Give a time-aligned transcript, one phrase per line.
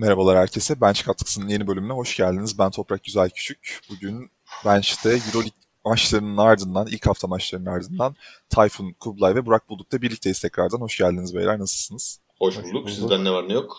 [0.00, 0.80] Merhabalar herkese.
[0.80, 2.58] Bench Katkısı'nın yeni bölümüne hoş geldiniz.
[2.58, 3.80] Ben Toprak Güzel Küçük.
[3.90, 4.30] Bugün
[4.64, 5.52] Bench'te Euroleague
[5.84, 8.16] maçlarının ardından, ilk hafta maçlarının ardından
[8.48, 10.80] Tayfun, Kublay ve Burak Bulduk'ta birlikteyiz tekrardan.
[10.80, 11.58] Hoş geldiniz beyler.
[11.58, 12.20] Nasılsınız?
[12.38, 12.66] Hoş bulduk.
[12.66, 12.90] Hoş bulduk.
[12.90, 13.76] Sizden ne var ne yok?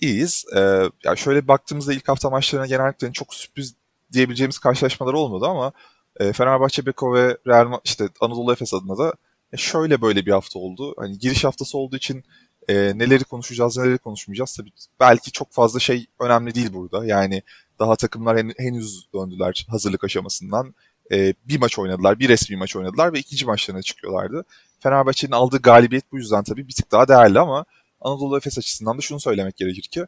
[0.00, 0.44] İyiyiz.
[0.56, 3.74] Ee, yani şöyle baktığımızda ilk hafta maçlarına genellikle çok sürpriz
[4.12, 5.72] diyebileceğimiz karşılaşmalar olmadı ama
[6.16, 9.14] e, Fenerbahçe, Beko ve Real işte Anadolu Efes adına da
[9.52, 10.94] e, şöyle böyle bir hafta oldu.
[10.98, 12.24] Hani giriş haftası olduğu için
[12.70, 17.06] e, neleri konuşacağız, neleri konuşmayacağız tabii belki çok fazla şey önemli değil burada.
[17.06, 17.42] Yani
[17.78, 20.74] daha takımlar hen, henüz döndüler hazırlık aşamasından.
[21.12, 24.44] E, bir maç oynadılar, bir resmi maç oynadılar ve ikinci maçlarına çıkıyorlardı.
[24.80, 27.64] Fenerbahçe'nin aldığı galibiyet bu yüzden tabii bir tık daha değerli ama
[28.00, 30.04] Anadolu Efes açısından da şunu söylemek gerekir ki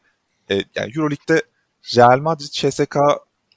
[0.50, 1.42] e, yani Euroleague'de
[1.96, 2.96] Real Madrid, CSK,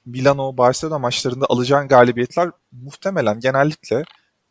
[0.06, 4.04] Milano, Barcelona maçlarında alacağın galibiyetler muhtemelen genellikle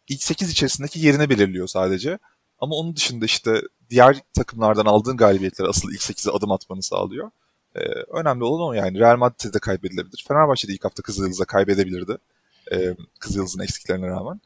[0.07, 2.19] ilk 8 içerisindeki yerini belirliyor sadece.
[2.59, 7.31] Ama onun dışında işte diğer takımlardan aldığın galibiyetler asıl ilk 8'e adım atmanı sağlıyor.
[7.75, 7.79] Ee,
[8.13, 8.99] önemli olan o yani.
[8.99, 10.25] Real Madrid'de kaybedilebilir.
[10.27, 12.17] Fenerbahçe'de ilk hafta Kızılyıldız'a kaybedebilirdi.
[12.71, 14.41] Ee, Kızılyıldız'ın eksiklerine rağmen.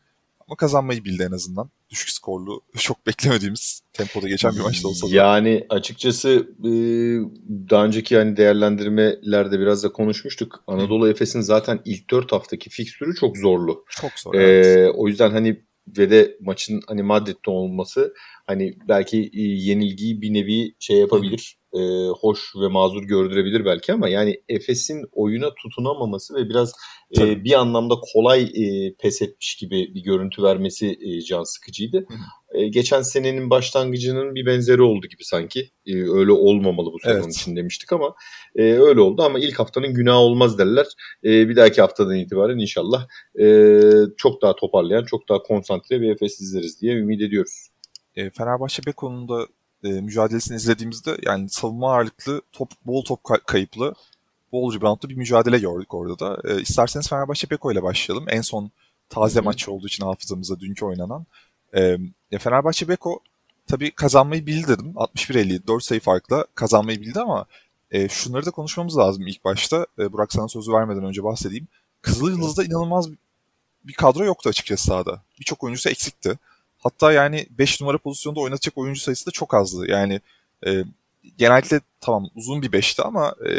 [0.48, 1.70] Ama kazanmayı bildi en azından.
[1.90, 5.16] Düşük skorlu, çok beklemediğimiz tempoda geçen bir maçta olsa da.
[5.16, 6.30] Yani açıkçası
[6.60, 6.72] e,
[7.70, 10.64] daha önceki yani değerlendirmelerde biraz da konuşmuştuk.
[10.68, 13.86] Anadolu Efes'in zaten ilk 4 haftaki fikstürü çok zorlu.
[13.90, 14.34] Çok zor.
[14.34, 14.96] Ee, evet.
[14.96, 15.64] O yüzden hani
[15.98, 18.14] ve de maçın hani Madrid'de olması
[18.48, 21.59] hani belki e, yenilgiyi bir nevi şey yapabilir.
[21.74, 26.74] E, hoş ve mazur gördürebilir belki ama yani Efes'in oyuna tutunamaması ve biraz
[27.20, 32.06] e, bir anlamda kolay e, pes etmiş gibi bir görüntü vermesi e, can sıkıcıydı.
[32.54, 35.70] E, geçen senenin başlangıcının bir benzeri oldu gibi sanki.
[35.86, 37.36] E, öyle olmamalı bu sezon evet.
[37.36, 38.16] için demiştik ama
[38.56, 40.86] e, öyle oldu ama ilk haftanın günahı olmaz derler.
[41.24, 43.08] E, bir dahaki haftadan itibaren inşallah
[43.42, 43.82] e,
[44.18, 47.70] çok daha toparlayan, çok daha konsantre bir Efes izleriz diye ümit ediyoruz.
[48.16, 49.48] E, Fenerbahçe Beko'nun da
[49.84, 53.94] e, mücadelesini izlediğimizde yani savunma ağırlıklı, top, bol top kayıplı,
[54.52, 56.54] bol reboundlı bir mücadele gördük orada da.
[56.54, 58.26] E, isterseniz Fenerbahçe Beko ile başlayalım.
[58.30, 58.72] En son
[59.10, 61.26] taze maçı olduğu için hafızamızda dünkü oynanan.
[61.76, 61.98] E,
[62.40, 63.20] Fenerbahçe Beko
[63.68, 64.94] tabii kazanmayı bildi dedim.
[64.96, 67.46] 61-50 4 sayı farkla kazanmayı bildi ama
[67.92, 69.86] e, şunları da konuşmamız lazım ilk başta.
[70.00, 71.68] E, Burak sana sözü vermeden önce bahsedeyim.
[72.02, 73.10] Kızıl Yıldız'da inanılmaz
[73.84, 75.22] bir kadro yoktu açıkçası sahada.
[75.40, 76.40] Birçok oyuncusu eksikti.
[76.80, 79.92] Hatta yani 5 numara pozisyonda oynatacak oyuncu sayısı da çok azdı.
[79.92, 80.22] Yani
[80.68, 80.84] e,
[81.38, 83.52] genellikle tamam uzun bir 5'ti ama e,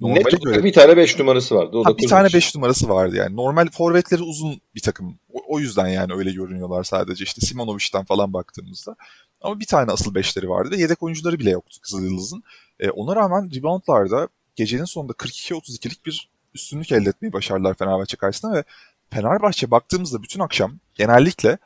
[0.00, 0.64] Net göre...
[0.64, 1.76] bir tane 5 numarası vardı.
[1.76, 3.36] O ha, da bir tane 5 numarası vardı yani.
[3.36, 5.18] Normal forvetleri uzun bir takım.
[5.32, 7.24] O, o yüzden yani öyle görünüyorlar sadece.
[7.24, 8.96] İşte Simonovic'ten falan baktığımızda.
[9.40, 12.42] Ama bir tane asıl 5'leri vardı ve yedek oyuncuları bile yoktu Kızılyıldız'ın.
[12.80, 18.64] E, ona rağmen reboundlarda gecenin sonunda 42-32'lik bir üstünlük elde etmeyi başardılar Fenerbahçe karşısında ve
[19.10, 21.58] Fenerbahçe baktığımızda bütün akşam genellikle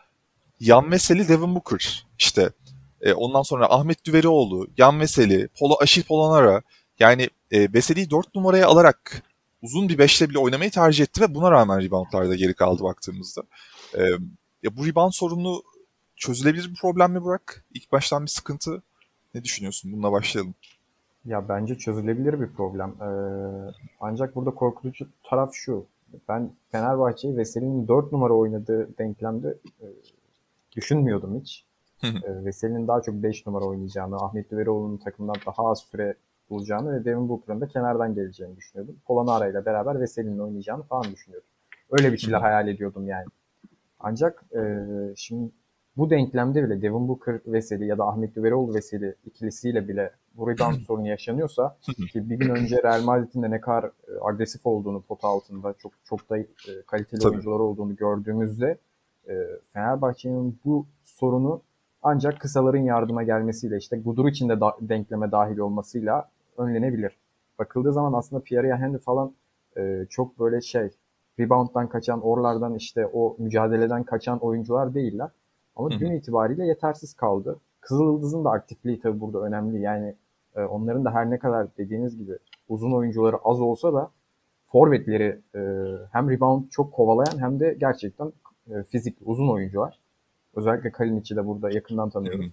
[0.60, 2.50] Yan Veseli, Devin Booker işte
[3.00, 6.62] e, ondan sonra Ahmet Düverioğlu, Yan Veseli, Polo, Aşil Polonara
[6.98, 9.22] yani e, Veseli'yi 4 numaraya alarak
[9.62, 13.42] uzun bir 5'le bile oynamayı tercih etti ve buna rağmen reboundlarda geri kaldı baktığımızda.
[13.94, 14.02] E,
[14.62, 15.62] ya bu rebound sorunu
[16.16, 17.64] çözülebilir bir problem mi Burak?
[17.74, 18.82] İlk baştan bir sıkıntı.
[19.34, 19.92] Ne düşünüyorsun?
[19.92, 20.54] Bununla başlayalım.
[21.24, 22.94] Ya bence çözülebilir bir problem.
[23.00, 25.86] Ee, ancak burada korkutucu taraf şu.
[26.28, 29.48] Ben Fenerbahçe'yi Veseli'nin 4 numara oynadığı denklemde
[29.80, 29.86] e,
[30.78, 31.66] düşünmüyordum hiç.
[32.04, 36.14] e, Veseli'nin daha çok 5 numara oynayacağını, Ahmet Düverioğlu'nun takımdan daha az süre
[36.50, 38.96] bulacağını ve Devin Booker'ın da kenardan geleceğini düşünüyordum.
[39.06, 41.48] Polonara ile beraber Veseli'nin oynayacağını falan düşünüyordum.
[41.90, 43.26] Öyle bir şeyler hayal ediyordum yani.
[44.00, 44.62] Ancak e,
[45.16, 45.50] şimdi
[45.96, 50.80] bu denklemde bile Devin Booker Veseli ya da Ahmet Düverioğlu Veseli ikilisiyle bile bu rebound
[50.80, 51.76] sorunu yaşanıyorsa
[52.12, 53.90] ki bir gün önce Real Madrid'in de ne kadar e,
[54.22, 56.46] agresif olduğunu pot altında çok çok da e,
[56.86, 57.32] kaliteli Tabii.
[57.32, 58.78] oyuncular olduğunu gördüğümüzde
[59.28, 59.32] e,
[59.72, 61.60] Fenerbahçe'nin bu sorunu
[62.02, 67.16] ancak kısaların yardıma gelmesiyle işte Gudur için de da, denkleme dahil olmasıyla önlenebilir.
[67.58, 69.32] Bakıldığı zaman aslında Pierre Henry falan
[69.76, 70.90] e, çok böyle şey
[71.40, 75.30] rebounddan kaçan, orlardan işte o mücadeleden kaçan oyuncular değiller.
[75.76, 76.00] Ama Hı-hı.
[76.00, 77.56] dün itibariyle yetersiz kaldı.
[77.80, 79.80] Kızıldız'ın da aktifliği tabii burada önemli.
[79.80, 80.14] Yani
[80.56, 82.38] e, onların da her ne kadar dediğiniz gibi
[82.68, 84.10] uzun oyuncuları az olsa da
[84.66, 85.60] forvetleri e,
[86.12, 88.32] hem rebound çok kovalayan hem de gerçekten
[88.70, 89.98] e, fizikli, uzun oyuncular.
[90.54, 92.46] Özellikle Kalinic'i de burada yakından tanıyoruz.
[92.46, 92.50] Hı.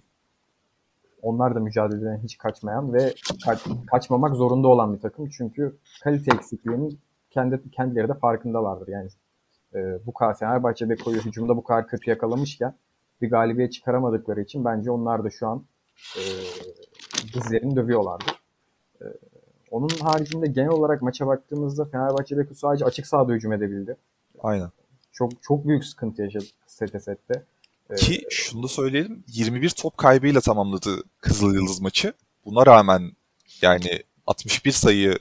[1.22, 3.14] Onlar da mücadeleden hiç kaçmayan ve
[3.44, 5.28] kaç, kaçmamak zorunda olan bir takım.
[5.28, 6.98] Çünkü kalite eksikliğinin
[7.30, 8.88] kendi kendileri de farkındalardır.
[8.88, 9.08] Yani
[9.74, 12.74] e, bu kadar Fenerbahçe Beko'yu hücumda bu kadar kötü yakalamışken
[13.22, 15.64] bir galibiyet çıkaramadıkları için bence onlar da şu an
[16.16, 16.22] e,
[17.34, 18.40] dizlerini dövüyorlardır.
[19.00, 19.04] E,
[19.70, 23.96] onun haricinde genel olarak maça baktığımızda Fenerbahçe Beko sadece açık sahada hücum edebildi.
[24.42, 24.70] Aynen.
[25.18, 27.42] Çok çok büyük sıkıntı yaşadık sete sette.
[27.96, 32.12] Ki şunu da söyleyelim 21 top kaybıyla tamamladı Kızıl Yıldız maçı.
[32.44, 33.12] Buna rağmen
[33.62, 35.18] Yani 61 sayı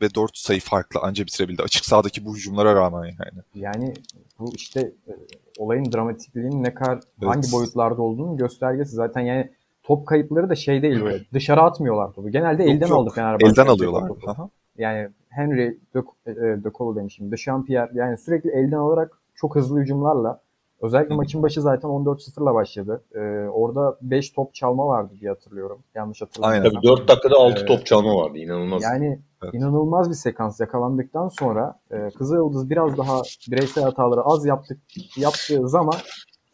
[0.00, 1.62] ve 4 sayı farklı anca bitirebildi.
[1.62, 3.42] Açık sahadaki bu hücumlara rağmen yani.
[3.54, 3.94] Yani
[4.38, 5.12] bu işte e,
[5.58, 7.34] olayın dramatikliğinin ne kadar evet.
[7.34, 8.90] hangi boyutlarda olduğunu göstergesi.
[8.90, 9.50] Zaten yani
[9.82, 11.24] top kayıpları da şey değil böyle.
[11.32, 12.30] Dışarı atmıyorlar topu.
[12.30, 12.98] Genelde yok, elden yok.
[12.98, 13.46] aldı Fenerbahçe.
[13.46, 14.08] Elden alıyorlar.
[14.08, 14.30] Topu.
[14.30, 14.48] Aha.
[14.78, 17.32] Yani Henry, De, e, De Colo demişim.
[17.32, 20.40] De Champier yani sürekli elden alarak çok hızlı hücumlarla
[20.84, 23.02] Özellikle maçın başı zaten 14-0'la başladı.
[23.14, 25.82] Ee, orada 5 top çalma vardı diye hatırlıyorum.
[25.94, 26.72] Yanlış hatırlamıyorum.
[26.72, 28.38] Tabii 4 dakikada 6 ee, top çalma vardı.
[28.38, 28.82] İnanılmaz.
[28.82, 29.54] Yani evet.
[29.54, 34.78] inanılmaz bir sekans yakalandıktan sonra e, Kızılyıldız biraz daha bireysel hataları az yaptık
[35.16, 35.94] yaptığı zaman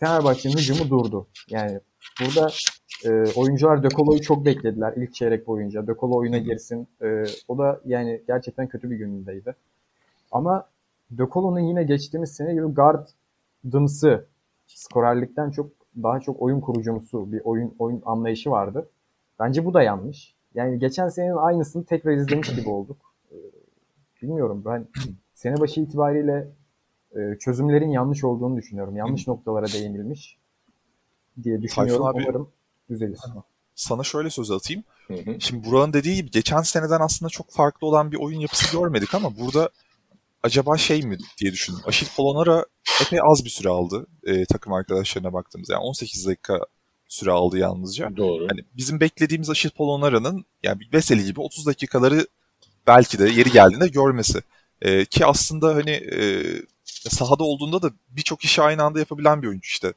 [0.00, 1.26] Fenerbahçe'nin hücumu durdu.
[1.48, 1.80] Yani
[2.20, 2.48] burada
[3.04, 5.86] e, oyuncular Dökolo'yu çok beklediler ilk çeyrek boyunca.
[5.86, 6.88] Dökolo oyuna girsin.
[7.02, 9.54] E, o da yani gerçekten kötü bir günündeydi.
[10.32, 10.66] Ama
[11.18, 13.08] Dökolo'nun yine geçtiğimiz sene gibi guard
[13.72, 14.26] dımsı
[14.66, 15.70] skorerlikten çok
[16.02, 18.88] daha çok oyun kurucumsu bir oyun oyun anlayışı vardı.
[19.38, 20.34] Bence bu da yanlış.
[20.54, 22.96] Yani geçen senenin aynısını tekrar izlemiş gibi olduk.
[23.32, 23.36] Ee,
[24.22, 24.86] bilmiyorum ben
[25.34, 26.48] sene başı itibariyle
[27.16, 28.96] e, çözümlerin yanlış olduğunu düşünüyorum.
[28.96, 30.38] Yanlış noktalara değinilmiş
[31.42, 32.06] diye düşünüyorum.
[32.06, 32.48] Abi, Umarım
[32.90, 33.18] düzelir.
[33.74, 34.84] Sana şöyle söz atayım.
[35.38, 39.38] Şimdi Burak'ın dediği gibi geçen seneden aslında çok farklı olan bir oyun yapısı görmedik ama
[39.40, 39.70] burada
[40.42, 41.80] acaba şey mi diye düşündüm.
[41.86, 42.66] Aşil Polonara
[43.02, 45.72] epey az bir süre aldı e, takım arkadaşlarına baktığımızda.
[45.72, 46.60] Yani 18 dakika
[47.08, 48.16] süre aldı yalnızca.
[48.16, 48.46] Doğru.
[48.50, 52.26] Hani bizim beklediğimiz Aşil Polonara'nın yani Veseli gibi 30 dakikaları
[52.86, 54.42] belki de yeri geldiğinde görmesi.
[54.82, 56.42] E, ki aslında hani e,
[56.84, 59.92] sahada olduğunda da birçok işi aynı anda yapabilen bir oyuncu işte.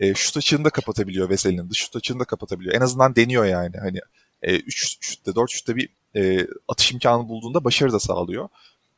[0.00, 1.70] E, şut açığını da kapatabiliyor Veseli'nin.
[1.70, 2.74] Dış şut açığını da kapatabiliyor.
[2.74, 3.76] En azından deniyor yani.
[3.76, 3.98] Hani
[4.42, 8.48] 3 e, şutta 4 şutta bir e, atış imkanı bulduğunda başarı da sağlıyor.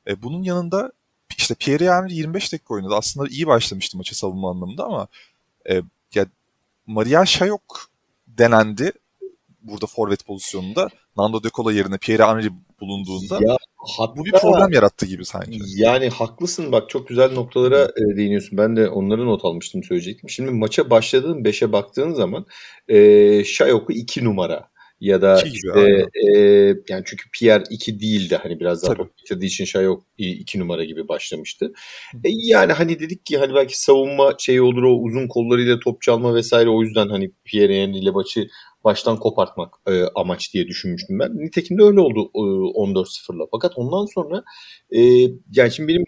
[0.08, 0.92] E, bunun yanında
[1.38, 2.94] işte Pierre Henry 25 dakika oynadı.
[2.94, 5.08] Aslında iyi başlamıştı maçı savunma anlamında ama
[5.70, 5.82] e,
[6.14, 6.26] ya
[6.86, 7.90] Maria Şayok
[8.28, 8.92] denendi
[9.62, 10.88] burada forvet pozisyonunda.
[11.16, 13.56] Nando De Colo yerine Pierre Henry bulunduğunda ya,
[13.96, 15.58] hatta, bu bir problem yarattı gibi sanki.
[15.76, 18.58] Yani haklısın bak çok güzel noktalara e, değiniyorsun.
[18.58, 20.30] Ben de onları not almıştım söyleyecektim.
[20.30, 22.46] Şimdi maça başladığın 5'e baktığın zaman
[22.88, 26.38] e, Şayok'u 2 numara ya da işte, e,
[26.88, 30.84] yani çünkü Pierre 2 değildi hani biraz daha top bitirdiği için şey yok 2 numara
[30.84, 31.72] gibi başlamıştı.
[32.24, 36.34] E, yani hani dedik ki hani belki savunma şey olur o uzun kollarıyla top çalma
[36.34, 38.48] vesaire o yüzden hani Pierre Henry ile maçı
[38.84, 41.30] baştan kopartmak e, amaç diye düşünmüştüm ben.
[41.38, 43.46] Nitekim de öyle oldu e, 14-0'la.
[43.50, 44.44] Fakat ondan sonra
[44.90, 45.00] e,
[45.52, 46.04] yani şimdi benim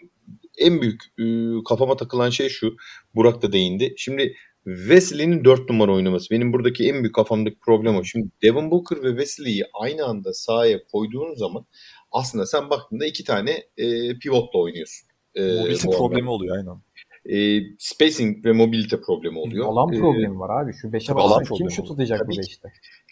[0.57, 1.23] en büyük e,
[1.69, 2.75] kafama takılan şey şu.
[3.15, 3.93] Burak da değindi.
[3.97, 4.35] Şimdi
[4.75, 6.29] Wesley'nin 4 numara oynaması.
[6.31, 8.03] Benim buradaki en büyük kafamdaki problem o.
[8.03, 11.65] Şimdi Devin Booker ve Wesley'i aynı anda sahaya koyduğun zaman
[12.11, 15.07] aslında sen baktığında iki tane e, pivotla oynuyorsun.
[15.35, 16.81] E, mobilite problemi oluyor aynen.
[17.29, 19.65] E, spacing ve mobilite problemi oluyor.
[19.65, 20.73] Alan e, problemi var abi.
[20.73, 22.69] Şu 5'e baksana kim şu tutacak bu 5'te?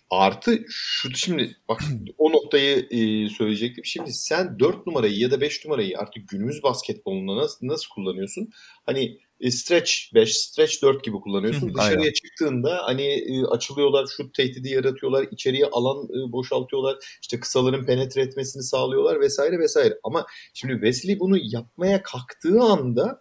[0.09, 1.81] Artı şu şimdi bak
[2.17, 3.85] o noktayı e, söyleyecektim.
[3.85, 8.49] Şimdi sen 4 numarayı ya da 5 numarayı artık günümüz basketbolunda nasıl nasıl kullanıyorsun?
[8.85, 9.17] Hani
[9.49, 11.73] stretch 5, stretch 4 gibi kullanıyorsun.
[11.73, 12.11] Dışarıya Aynen.
[12.11, 18.63] çıktığında hani e, açılıyorlar, şut tehdidi yaratıyorlar, içeriye alan e, boşaltıyorlar, işte kısaların penetre etmesini
[18.63, 19.99] sağlıyorlar vesaire vesaire.
[20.03, 23.19] Ama şimdi Wesley bunu yapmaya kalktığı anda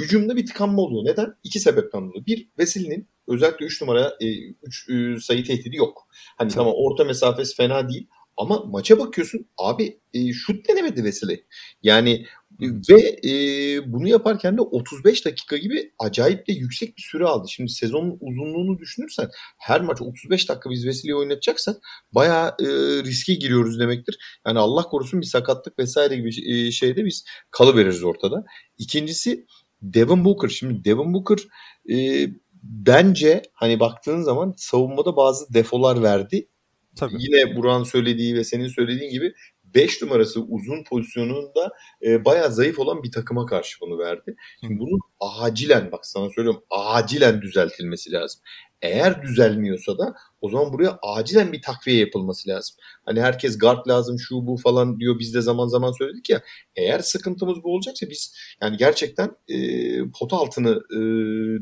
[0.00, 1.04] hücumda bir tıkanma oluyor.
[1.04, 1.34] Neden?
[1.44, 2.26] İki sebepten dolayı.
[2.26, 4.18] Bir, Wesley'nin özellikle 3 numara
[4.62, 6.08] 3 e, sayı tehdidi yok.
[6.36, 6.64] Hani tamam.
[6.64, 11.44] tamam orta mesafesi fena değil ama maça bakıyorsun abi e, şut denemedi Wesley.
[11.82, 12.26] Yani
[12.60, 17.48] ve e, bunu yaparken de 35 dakika gibi acayip de yüksek bir süre aldı.
[17.50, 21.76] Şimdi sezonun uzunluğunu düşünürsen her maç 35 dakika biz Wesley'i oynatacaksak
[22.12, 22.66] bayağı e,
[23.04, 24.40] riske giriyoruz demektir.
[24.46, 28.44] Yani Allah korusun bir sakatlık vesaire gibi e, şeyde biz kalıveririz ortada.
[28.78, 29.46] İkincisi
[29.82, 30.48] Devin Booker.
[30.48, 31.38] Şimdi Devin Booker
[31.90, 32.28] e,
[32.62, 36.48] bence hani baktığın zaman savunmada bazı defolar verdi.
[36.96, 37.14] Tabii.
[37.18, 39.34] Yine Burak'ın söylediği ve senin söylediğin gibi
[39.76, 44.36] 5 numarası uzun pozisyonunda e, bayağı zayıf olan bir takıma karşı bunu verdi.
[44.60, 48.40] Şimdi bunun acilen bak sana söylüyorum acilen düzeltilmesi lazım.
[48.82, 52.76] Eğer düzelmiyorsa da o zaman buraya acilen bir takviye yapılması lazım.
[53.04, 56.42] Hani herkes guard lazım şu bu falan diyor biz de zaman zaman söyledik ya.
[56.76, 59.58] Eğer sıkıntımız bu olacaksa biz yani gerçekten e,
[60.18, 60.98] pot altını e,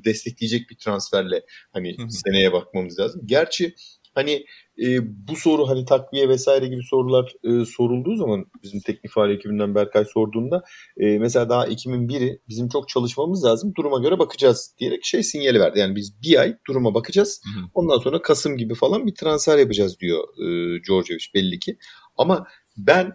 [0.04, 1.42] destekleyecek bir transferle
[1.73, 3.23] hani seneye bakmamız lazım.
[3.25, 3.75] Gerçi
[4.14, 4.44] hani
[4.83, 9.75] e, bu soru hani takviye vesaire gibi sorular e, sorulduğu zaman bizim teknik faal ekibinden
[9.75, 10.62] Berkay sorduğunda
[10.97, 15.61] e, mesela daha Ekim'in biri bizim çok çalışmamız lazım duruma göre bakacağız diyerek şey sinyali
[15.61, 15.78] verdi.
[15.78, 17.42] Yani biz bir ay duruma bakacağız
[17.75, 21.78] ondan sonra Kasım gibi falan bir transfer yapacağız diyor e, Georgievic belli ki.
[22.16, 23.12] Ama ben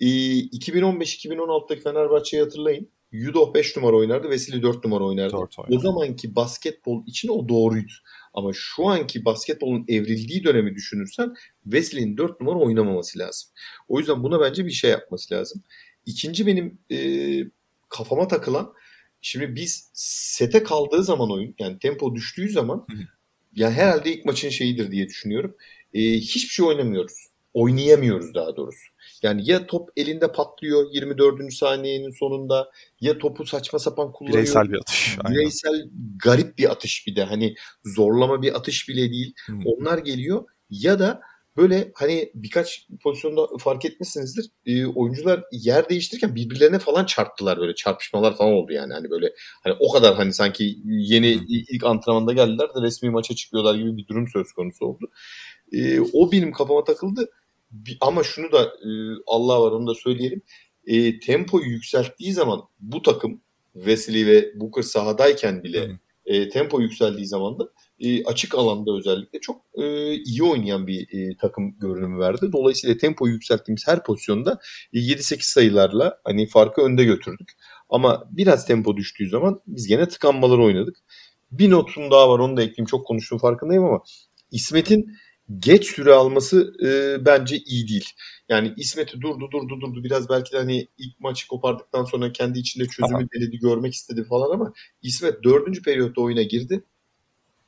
[0.00, 2.88] e, 2015-2016'daki Fenerbahçe'yi hatırlayın.
[3.12, 5.36] Yudo 5 numara oynardı, Vesili 4 numara oynardı.
[5.70, 7.92] o zamanki basketbol için o doğruydu.
[8.34, 11.34] Ama şu anki basketbolun evrildiği dönemi düşünürsen
[11.64, 13.50] Wesley'in 4 numara oynamaması lazım.
[13.88, 15.62] O yüzden buna bence bir şey yapması lazım.
[16.06, 16.98] İkinci benim e,
[17.88, 18.72] kafama takılan
[19.20, 22.86] şimdi biz sete kaldığı zaman oyun yani tempo düştüğü zaman
[23.54, 25.56] yani herhalde ilk maçın şeyidir diye düşünüyorum.
[25.94, 27.26] E, hiçbir şey oynamıyoruz.
[27.54, 28.91] Oynayamıyoruz daha doğrusu.
[29.22, 31.54] Yani ya top elinde patlıyor 24.
[31.54, 34.38] saniyenin sonunda ya topu saçma sapan kullanıyor.
[34.38, 35.18] Bireysel bir atış.
[35.24, 35.38] Aynen.
[35.38, 35.88] Bireysel
[36.24, 39.34] garip bir atış bir de hani zorlama bir atış bile değil.
[39.46, 39.52] Hı.
[39.64, 41.20] Onlar geliyor ya da
[41.56, 44.50] böyle hani birkaç pozisyonda fark etmişsinizdir.
[44.66, 49.32] E, oyuncular yer değiştirirken birbirlerine falan çarptılar böyle çarpışmalar falan oldu yani hani böyle
[49.64, 51.44] hani o kadar hani sanki yeni Hı.
[51.48, 55.10] ilk antrenmanda geldiler de resmi maça çıkıyorlar gibi bir durum söz konusu oldu.
[55.72, 57.30] E, o benim kafama takıldı.
[58.00, 58.90] Ama şunu da e,
[59.26, 60.42] Allah var onu da söyleyelim.
[60.86, 63.40] E, tempoyu yükselttiği zaman bu takım
[63.74, 65.98] Wesley ve Booker sahadayken bile Hı.
[66.26, 67.68] e, tempo yükseldiği zaman da
[68.00, 72.52] e, açık alanda özellikle çok e, iyi oynayan bir e, takım görünümü verdi.
[72.52, 74.60] Dolayısıyla tempoyu yükselttiğimiz her pozisyonda
[74.92, 77.52] e, 7-8 sayılarla hani farkı önde götürdük.
[77.90, 80.96] Ama biraz tempo düştüğü zaman biz gene tıkanmalar oynadık.
[81.50, 84.02] Bir notum daha var onu da ekleyeyim çok konuştuğum farkındayım ama
[84.50, 85.16] İsmet'in
[85.58, 88.10] geç süre alması e, bence iyi değil.
[88.48, 92.86] Yani İsmet'i durdu durdu durdu biraz belki de hani ilk maçı kopardıktan sonra kendi içinde
[92.86, 93.28] çözümü Aha.
[93.34, 94.72] denedi görmek istedi falan ama
[95.02, 96.84] İsmet dördüncü periyotta oyuna girdi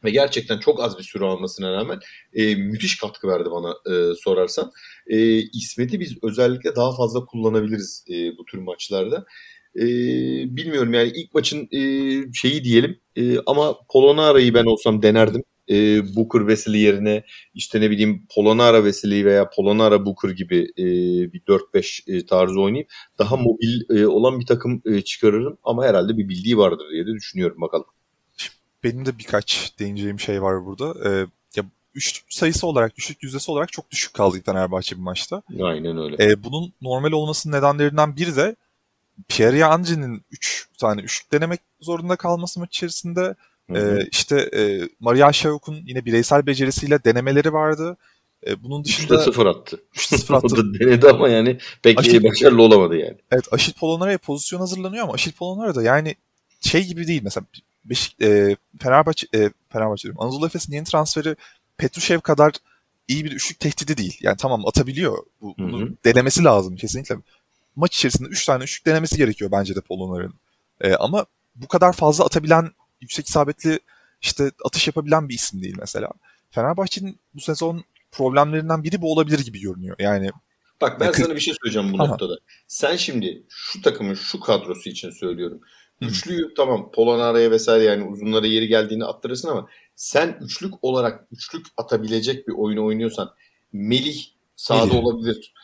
[0.05, 2.01] ve gerçekten çok az bir süre almasına rağmen
[2.33, 4.73] e, müthiş katkı verdi bana e, sorarsan.
[5.07, 9.27] E, İsmet'i biz özellikle daha fazla kullanabiliriz e, bu tür maçlarda.
[9.77, 9.85] E,
[10.57, 11.81] bilmiyorum yani ilk maçın e,
[12.33, 15.43] şeyi diyelim e, ama Polonara'yı ben olsam denerdim.
[15.71, 15.75] E,
[16.17, 20.85] Booker Wesley yerine işte ne bileyim Polonara Wesley veya Polonara Booker gibi e,
[21.33, 26.17] bir 4-5 e, tarzı oynayıp daha mobil e, olan bir takım e, çıkarırım ama herhalde
[26.17, 27.87] bir bildiği vardır diye de düşünüyorum bakalım.
[28.85, 31.11] Benim de birkaç değineceğim şey var burada.
[31.11, 35.43] Ee, ya üç sayısı olarak, üçlük yüzdesi olarak çok düşük kaldı Fenerbahçe bir maçta.
[35.63, 36.25] Aynen öyle.
[36.25, 38.57] Ee, bunun normal olmasının nedenlerinden biri de
[39.29, 43.35] Pierre Angie'nin 3 tane üçlük denemek zorunda kalması maç içerisinde.
[43.73, 44.07] Hı hı.
[44.13, 47.97] İşte e, Maria Şayok'un yine bireysel becerisiyle denemeleri vardı.
[48.63, 49.81] Bunun dışında 3'te 0 attı.
[49.95, 50.47] 3'te 0 attı.
[50.47, 53.17] o da denedi ama yani pek Aşil- başarılı olamadı yani.
[53.31, 56.15] Evet Aşil Polonara'ya pozisyon hazırlanıyor ama Aşil Polonara da yani
[56.61, 57.45] şey gibi değil mesela
[57.85, 60.21] Beşik, e, Fenerbahçe, e, Fenerbahçe diyorum.
[60.23, 61.37] Anadolu Efes'in yeni transferi
[61.77, 62.53] Petrushev kadar
[63.09, 64.19] iyi bir üçlük tehdidi değil.
[64.21, 65.19] Yani tamam atabiliyor.
[65.41, 65.93] Bu, bunu Hı hı.
[66.05, 67.17] denemesi lazım kesinlikle.
[67.77, 70.35] Maç içerisinde 3 tane üçlük denemesi gerekiyor bence de Polonara'nın.
[70.81, 72.71] E, ama bu kadar fazla atabilen,
[73.05, 73.79] yüksek isabetli
[74.23, 76.09] işte atış yapabilen bir isim değil mesela.
[76.51, 79.97] Fenerbahçe'nin bu sezon problemlerinden biri bu olabilir gibi görünüyor.
[79.99, 80.31] Yani
[80.81, 82.11] Bak ben sana bir şey söyleyeceğim bu Aha.
[82.11, 82.39] noktada.
[82.69, 85.61] Sen şimdi şu takımın şu kadrosu için söylüyorum.
[86.01, 92.49] Üçlüyü tamam Polonara'ya vesaire yani uzunlara yeri geldiğini attırırsın ama sen üçlük olarak üçlük atabilecek
[92.49, 93.35] bir oyunu oynuyorsan
[93.73, 94.25] Melih
[94.57, 94.99] sağda Melih.
[94.99, 95.55] olabilir.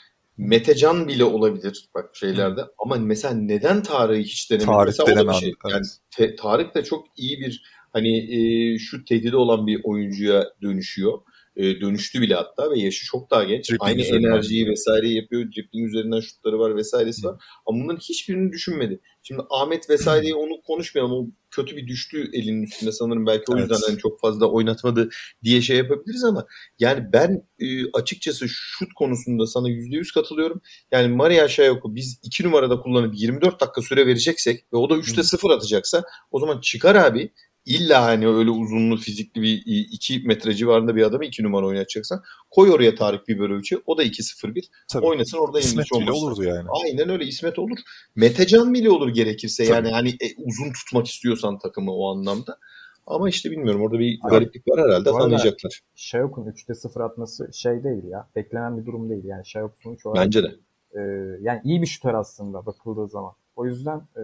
[0.49, 4.67] Metecan bile olabilir bak şeylerde ama mesela neden Tarık'ı hiç denemedin?
[4.73, 5.49] Tarık mesela denemem, şey.
[5.49, 5.75] evet.
[5.75, 11.19] Yani Te- Tarık da çok iyi bir hani e, şu tehdidi olan bir oyuncuya dönüşüyor.
[11.61, 13.71] E, dönüştü bile hatta ve yaşı çok daha genç.
[13.71, 14.31] Dribbling Aynı üzerinden.
[14.31, 15.43] enerjiyi vesaire yapıyor.
[15.43, 17.43] Dribbling üzerinden şutları var vesairesi var.
[17.67, 19.01] Ama bunların hiçbirini düşünmedi.
[19.23, 21.13] Şimdi Ahmet vesaireyi onu konuşmayalım.
[21.13, 23.27] O kötü bir düştü elinin üstünde sanırım.
[23.27, 23.71] Belki o Evet.
[23.71, 25.09] yüzden hani çok fazla oynatmadı
[25.45, 26.47] diye şey yapabiliriz ama
[26.79, 30.61] yani ben e, açıkçası şut konusunda sana %100 katılıyorum.
[30.93, 35.21] Yani Maria Şayok'u biz 2 numarada kullanıp 24 dakika süre vereceksek ve o da 3'te
[35.21, 35.25] Hı.
[35.25, 37.33] 0 atacaksa o zaman çıkar abi
[37.67, 42.71] İlla hani öyle uzunlu fizikli bir 2 metre civarında bir adamı 2 numara oynatacaksan koy
[42.71, 46.69] oraya Tarık Biberovic'i o da 2-0-1 tabii oynasın orada İsmet bile olurdu yani.
[46.85, 47.79] Aynen öyle İsmet olur.
[48.17, 49.77] Metecan bile olur gerekirse Tabii.
[49.77, 52.59] yani hani e, uzun tutmak istiyorsan takımı o anlamda.
[53.07, 55.81] Ama işte bilmiyorum orada bir gariplik var herhalde tanıyacaklar.
[55.95, 58.29] Şayok'un 3'te 0 atması şey değil ya.
[58.37, 59.25] Beklenen bir durum değil.
[59.25, 60.49] Yani Şayok sonuç olarak Bence de.
[60.95, 61.01] e,
[61.41, 63.33] yani iyi bir şutör aslında bakıldığı zaman.
[63.57, 64.23] O yüzden e,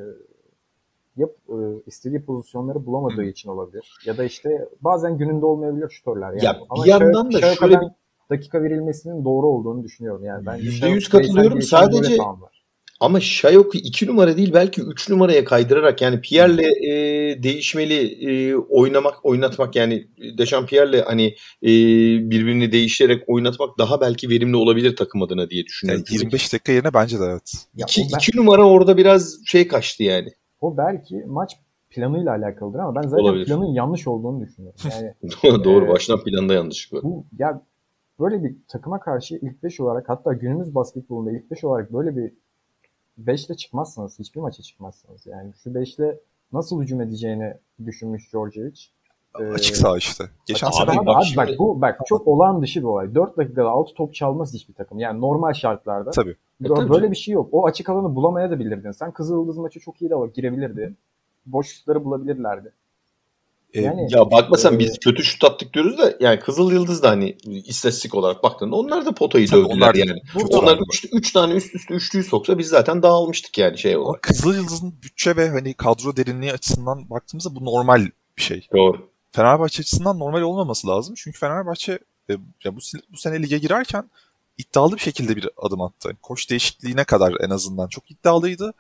[1.17, 1.57] yap e,
[1.87, 3.27] istediği pozisyonları bulamadığı Hı.
[3.27, 3.93] için olabilir.
[4.07, 6.45] Ya da işte bazen gününde olmayabilir şutörler yani.
[6.45, 7.95] Ya Ama bir yandan da Şayok'a şöyle ben
[8.31, 10.25] dakika verilmesinin doğru olduğunu düşünüyorum.
[10.25, 11.51] Yani ben Yüzde Şayok yüz katılıyorum.
[11.51, 12.57] bireysel gelişim Sadece-.
[13.01, 19.27] Ama Şayok'u 2 numara değil belki 3 numaraya kaydırarak yani Pierre'le e, değişmeli e, oynamak,
[19.27, 20.09] oynatmak yani
[20.39, 21.27] Dechampierre'le hani
[21.63, 21.69] e,
[22.31, 26.05] birbirini değiştirerek oynatmak daha belki verimli olabilir takım adına diye Yani düşünüyorum.
[26.11, 27.53] 25 dakika yerine bence de evet.
[27.75, 30.29] Ya 2 o, ben- iki numara orada biraz şey kaçtı yani.
[30.67, 33.47] O belki maç planıyla alakalıdır ama ben zaten Olabilir.
[33.47, 34.81] planın yanlış olduğunu düşünüyorum.
[35.43, 37.03] Yani Doğru Ee, baştan planda yanlışlık var.
[37.11, 37.63] bu ya
[38.21, 42.33] böyle bir takıma karşı ilk 5 olarak hatta günümüz basketbolunda ilk 5 olarak böyle bir
[43.25, 44.19] 5'le çıkmazsınız.
[44.19, 45.27] Hiçbir maça çıkmazsınız.
[45.27, 46.21] Yani şu 5'le
[46.53, 47.55] nasıl hücum edeceğini
[47.87, 48.81] düşünmüş Djordjevic.
[49.41, 50.25] Ee, Açık saha işte.
[50.47, 53.15] Geçen sene Abi, bak abi bak bu bak çok olağan dışı bir olay.
[53.15, 54.99] 4 dakikada 6 top çalmaz hiçbir takım.
[54.99, 56.11] Yani normal şartlarda.
[56.11, 56.37] tabii.
[56.65, 56.91] E, Bö- tabii.
[56.91, 57.49] Böyle bir şey yok.
[57.53, 58.91] O açık alanı bulamaya da bilirdin.
[58.91, 60.95] Sen Kızıldız maçı çok iyi de girebilirdi.
[61.47, 62.73] Boşlukları bulabilirlerdi.
[63.75, 67.11] Ee, Yani Ya bakmasan Ee, biz kötü şut attık diyoruz da yani Kızıl Yıldız da
[67.11, 70.21] hani istatistik olarak baktığında onlar da potayı dövdüler onlar yani.
[70.51, 70.85] Onlar oynadı.
[71.13, 74.23] 3 tane üst üste üçlüyü soksa biz zaten dağılmıştık yani şey olarak.
[74.23, 78.07] Kızıl Yıldız'ın bütçe ve hani kadro derinliği açısından baktığımızda bu normal
[78.39, 78.67] bir şey.
[78.75, 79.09] Doğru.
[79.37, 81.15] Fenerbahçe açısından normal olmaması lazım.
[81.19, 81.99] Çünkü Fenerbahçe
[82.31, 82.33] e,
[82.65, 82.79] ya bu,
[83.13, 84.11] bu sene lige girerken
[84.59, 86.17] iddialı bir şekilde bir adım attı.
[86.23, 88.75] Koç değişikliğine kadar en azından çok iddialıydı.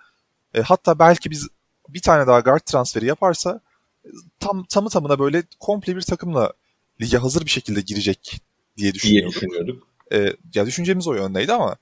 [0.54, 1.48] E, hatta belki biz
[1.88, 3.60] bir tane daha guard transferi yaparsa
[4.04, 4.08] e,
[4.40, 6.52] tam tamı tamına böyle komple bir takımla
[7.00, 8.40] lige hazır bir şekilde girecek
[8.76, 9.34] diye diye düşünüyorduk.
[9.34, 9.88] düşünüyorduk.
[10.12, 11.76] E, ya düşüncemiz o yöndeydi ama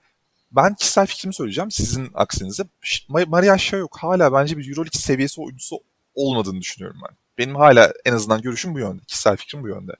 [0.52, 1.70] ben kişisel fikrimi söyleyeceğim.
[1.70, 2.64] Sizin aksinize
[3.08, 5.80] Maria Şayok hala bence bir Euroleague seviyesi oyuncusu
[6.14, 7.16] olmadığını düşünüyorum ben.
[7.38, 9.02] Benim hala en azından görüşüm bu yönde.
[9.06, 9.92] Kişisel fikrim bu yönde.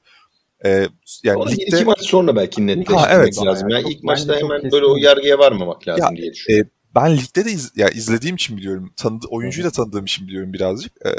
[0.64, 0.88] E,
[1.23, 3.38] yani bir ligde iki maç sonra belki netleştirmek Ha, evet.
[3.47, 3.68] lazım.
[3.68, 6.71] Ya Çok- ilk maçta hemen böyle o yargıya varmamak lazım Ya, diye düşünüyorum.
[6.94, 8.92] ben ligde de iz, ya izlediğim için biliyorum.
[8.97, 11.06] Tanıdı, oyuncuyu da tanıdığım için biliyorum birazcık.
[11.06, 11.11] E,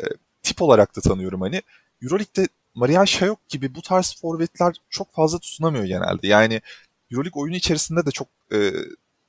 [0.43, 1.61] tip olarak da tanıyorum hani.
[2.03, 6.27] Euroleague'de Maria Şayok gibi bu tarz forvetler çok fazla tutunamıyor genelde.
[6.27, 6.61] Yani
[7.11, 8.71] Euroleague oyunu içerisinde de çok e,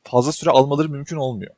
[0.02, 1.54] fazla süre almaları mümkün olmuyor.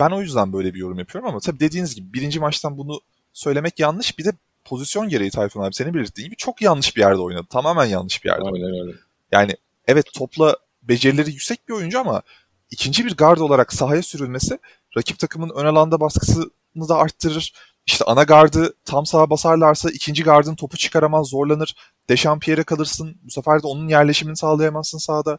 [0.00, 3.00] Ben o yüzden böyle bir yorum yapıyorum ama tabii dediğiniz gibi birinci maçtan bunu
[3.38, 4.18] söylemek yanlış.
[4.18, 4.32] Bir de
[4.64, 7.46] pozisyon gereği Tayfun abi senin belirttiğin gibi çok yanlış bir yerde oynadı.
[7.50, 8.66] Tamamen yanlış bir yerde oynadı.
[8.66, 8.98] Aynen öyle.
[9.32, 12.22] Yani evet topla becerileri yüksek bir oyuncu ama
[12.70, 14.58] ikinci bir guard olarak sahaya sürülmesi
[14.96, 17.52] rakip takımın ön alanda baskısını da arttırır.
[17.86, 21.76] İşte ana gardı tam sağa basarlarsa ikinci gardın topu çıkaramaz, zorlanır.
[22.08, 23.16] Dechampierre'e kalırsın.
[23.22, 25.38] Bu sefer de onun yerleşimini sağlayamazsın sahada.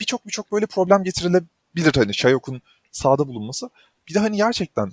[0.00, 2.62] Birçok birçok böyle problem getirilebilir hani Şayok'un
[2.92, 3.70] sahada bulunması.
[4.08, 4.92] Bir de hani gerçekten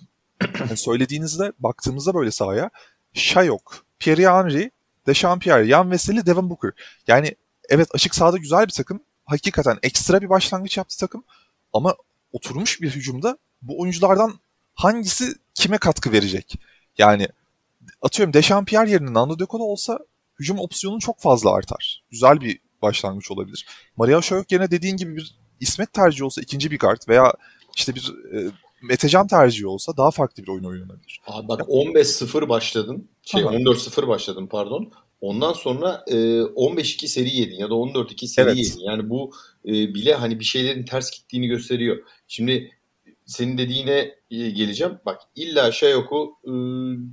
[0.58, 2.70] hani söylediğinizde baktığımızda böyle sahaya
[3.14, 4.72] Şayok, Pierre Henry,
[5.08, 6.72] Dechampierre, Yan Veseli, Devin Booker.
[7.08, 7.36] Yani
[7.70, 9.00] evet açık sahada güzel bir takım.
[9.26, 11.24] Hakikaten ekstra bir başlangıç yaptı takım.
[11.74, 11.96] Ama
[12.34, 14.40] oturmuş bir hücumda bu oyunculardan
[14.76, 16.60] hangisi kime katkı verecek?
[16.98, 17.28] Yani
[18.02, 20.00] atıyorum Dechampierre yerine Nando De Colo olsa
[20.40, 22.04] hücum opsiyonu çok fazla artar.
[22.12, 23.66] Güzel bir başlangıç olabilir.
[23.98, 27.34] Maria Şayok yerine dediğin gibi bir İsmet tercihi olsa ikinci bir kart veya
[27.76, 28.52] işte bir e,
[28.90, 31.22] Metecan tercihi olsa daha farklı bir oyun oynanabilir.
[31.28, 33.10] Abi bak 15-0 başladın.
[33.24, 33.56] Şey Aha.
[33.56, 34.92] 14-0 başladın pardon.
[35.22, 38.58] Ondan sonra e, 15-2 seri yedin ya da 14-2 seri Evet.
[38.58, 38.80] yedin.
[38.80, 39.32] Yani bu
[39.66, 41.98] e, bile hani bir şeylerin ters gittiğini gösteriyor.
[42.28, 42.72] Şimdi
[43.26, 44.94] senin dediğine e, geleceğim.
[45.06, 46.54] Bak illa Şayok'u e,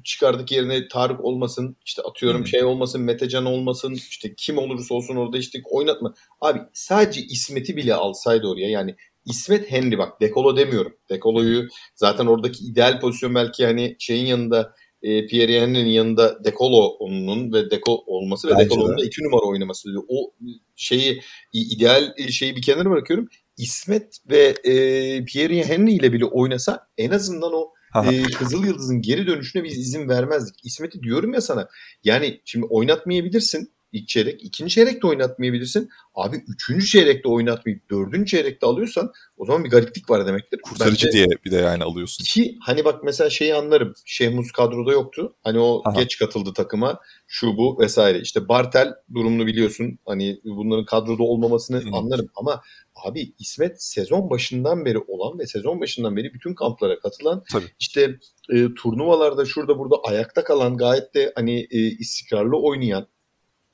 [0.04, 2.48] çıkardık yerine Tarık olmasın, işte atıyorum Hı hı.
[2.48, 6.14] şey olmasın, Metecan olmasın, işte kim olursa olsun orada işte oynatma.
[6.40, 10.92] Abi sadece İsmet'i bile alsaydı oraya yani İsmet Henry bak Dekolo demiyorum.
[11.10, 17.52] Dekolo'yu zaten oradaki ideal pozisyon belki hani şeyin yanında e, Pierre Henry'nin yanında Dekolo onun
[17.52, 19.02] ve Deko olması ve Bence Dekolo'nun de.
[19.02, 19.88] da iki numara oynaması.
[20.08, 20.32] O
[20.76, 21.20] şeyi
[21.52, 23.28] ideal şeyi bir kenara bırakıyorum.
[23.58, 27.72] İsmet ve e, Pierre Henry ile bile oynasa en azından o
[28.10, 30.64] e, Kızıl Yıldız'ın geri dönüşüne biz izin vermezdik.
[30.64, 31.68] İsmet'i diyorum ya sana.
[32.04, 34.44] Yani şimdi oynatmayabilirsin ilk çeyrek.
[34.44, 35.88] ikinci çeyrek de oynatmayabilirsin.
[36.14, 40.60] Abi üçüncü çeyrekte oynatmayıp dördüncü çeyrekte alıyorsan o zaman bir gariplik var demektir.
[40.62, 42.24] Kurtarıcı Bence- diye bir de yani alıyorsun.
[42.24, 43.94] ki hani bak mesela şeyi anlarım.
[44.04, 45.36] Şehmuz kadroda yoktu.
[45.42, 46.00] Hani o Aha.
[46.00, 47.00] geç katıldı takıma.
[47.26, 48.20] Şu bu vesaire.
[48.20, 49.98] İşte Bartel durumunu biliyorsun.
[50.06, 51.88] Hani bunların kadroda olmamasını Hı.
[51.92, 52.28] anlarım.
[52.34, 52.62] Ama
[53.04, 57.64] abi İsmet sezon başından beri olan ve sezon başından beri bütün kamplara katılan Tabii.
[57.80, 58.18] işte
[58.52, 63.06] e, turnuvalarda şurada burada ayakta kalan gayet de hani e, istikrarlı oynayan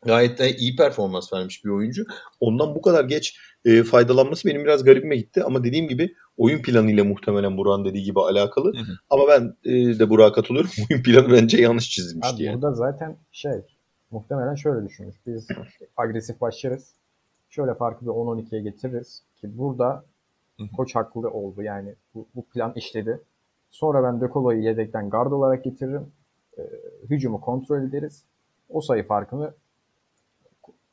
[0.07, 2.05] gayet de iyi performans vermiş bir oyuncu.
[2.41, 5.45] Ondan bu kadar geç e, faydalanması benim biraz garibime gitti.
[5.45, 8.73] Ama dediğim gibi oyun planıyla muhtemelen Burak'ın dediği gibi alakalı.
[8.73, 8.93] Hı hı.
[9.11, 10.71] Ama ben e, de Burak'a katılıyorum.
[10.91, 12.55] oyun planı bence yanlış çizilmişti Abi yani.
[12.55, 13.61] burada zaten şey
[14.11, 15.17] muhtemelen şöyle düşünmüş.
[15.27, 15.49] Biz
[15.97, 16.95] agresif başlarız.
[17.51, 20.05] Şöyle farkı bir 10-12'ye getiririz ki burada
[20.57, 20.69] Hı hı.
[20.77, 21.63] koç haklı oldu.
[21.63, 23.21] Yani bu, bu plan işledi.
[23.71, 26.07] Sonra ben De Colo'yu yedekten guard olarak getiririm.
[26.59, 26.63] Ee,
[27.11, 28.25] hücumu kontrol ederiz.
[28.69, 29.55] O sayı farkını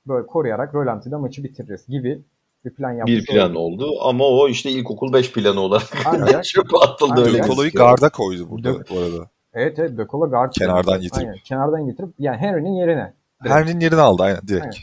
[0.07, 2.21] böyle koruyarak rölantide maçı bitiririz gibi
[2.65, 3.13] bir plan yapmış.
[3.15, 3.85] Bir plan oldu.
[3.85, 7.37] oldu ama o işte ilkokul 5 planı olarak Ancak çöpe atıldı Ancak- öyle.
[7.37, 7.85] De Colo'yu gözüküyor.
[7.89, 9.29] garda koydu burada Dök- bu arada.
[9.53, 10.51] evet evet De Colo guard.
[10.51, 11.27] Kenardan getirip.
[11.27, 13.13] Aynen, kenardan getirip yani Henry'nin yerine.
[13.39, 14.75] Henry'nin yerini aldı aynen direkt.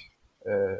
[0.47, 0.73] Aynen.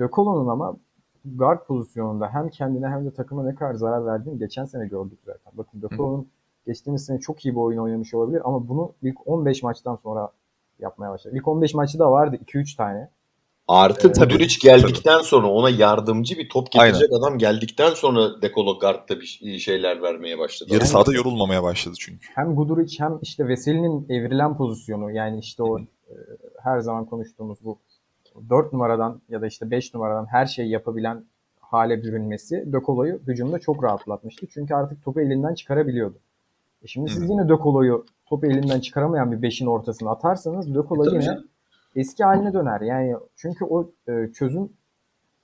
[0.00, 0.76] Ee, ama
[1.24, 5.52] guard pozisyonunda hem kendine hem de takıma ne kadar zarar verdiğini geçen sene gördük zaten.
[5.52, 6.28] Bakın De Colo'nun
[6.66, 10.28] geçtiğimiz sene çok iyi bir oyun oynamış olabilir ama bunu ilk 15 maçtan sonra
[10.78, 11.34] yapmaya başladı.
[11.36, 13.08] İlk 15 maçı da vardı 2-3 tane.
[13.68, 16.92] Artı Tabii, Buduric geldikten sonra ona yardımcı bir top Aynen.
[16.92, 20.70] getirecek adam geldikten sonra Dekolo Guard'da bir şeyler vermeye başladı.
[20.72, 22.26] Yarı Yani- sahada yorulmamaya başladı çünkü.
[22.34, 25.84] Hem Guduric hem işte Veseli'nin evrilen pozisyonu yani işte o e,
[26.62, 27.78] her zaman konuştuğumuz bu
[28.50, 31.24] 4 numaradan ya da işte 5 numaradan her şeyi yapabilen
[31.60, 34.46] hale bürünmesi De Colo'yu hücumda çok rahatlatmıştı.
[34.54, 36.18] Çünkü artık topu elinden çıkarabiliyordu.
[36.82, 41.04] E şimdi siz yine De Colo'yu topu elinden çıkaramayan bir 5'in ortasına atarsanız De Colo
[41.04, 41.38] yine
[41.96, 42.80] eski haline döner.
[42.80, 44.72] Yani çünkü o e, çözüm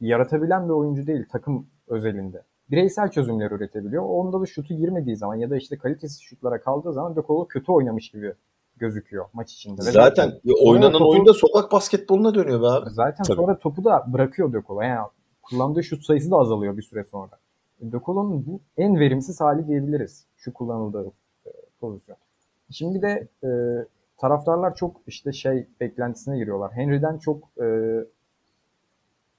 [0.01, 2.43] yaratabilen bir oyuncu değil takım özelinde.
[2.71, 4.03] Bireysel çözümler üretebiliyor.
[4.03, 7.73] Onda da şutu girmediği zaman ya da işte kalitesiz şutlara kaldığı zaman De Colo kötü
[7.73, 8.35] oynamış gibi
[8.77, 9.83] gözüküyor maç içinde.
[9.83, 12.91] Zaten Ve oynanan topu, oyunda sokak basketboluna dönüyor be abi.
[12.91, 13.37] Zaten Tabii.
[13.37, 14.83] sonra topu da bırakıyor De Colo.
[14.83, 15.07] Yani
[15.43, 17.33] kullandığı şut sayısı da azalıyor bir süre sonra.
[17.81, 21.13] De Colo'nun bu en verimsiz hali diyebiliriz şu kullanıldığı
[21.47, 22.17] e, pozisyon.
[22.71, 23.49] Şimdi de e,
[24.25, 26.73] taraftarlar çok işte şey beklentisine giriyorlar.
[26.73, 27.67] Henry'den çok e,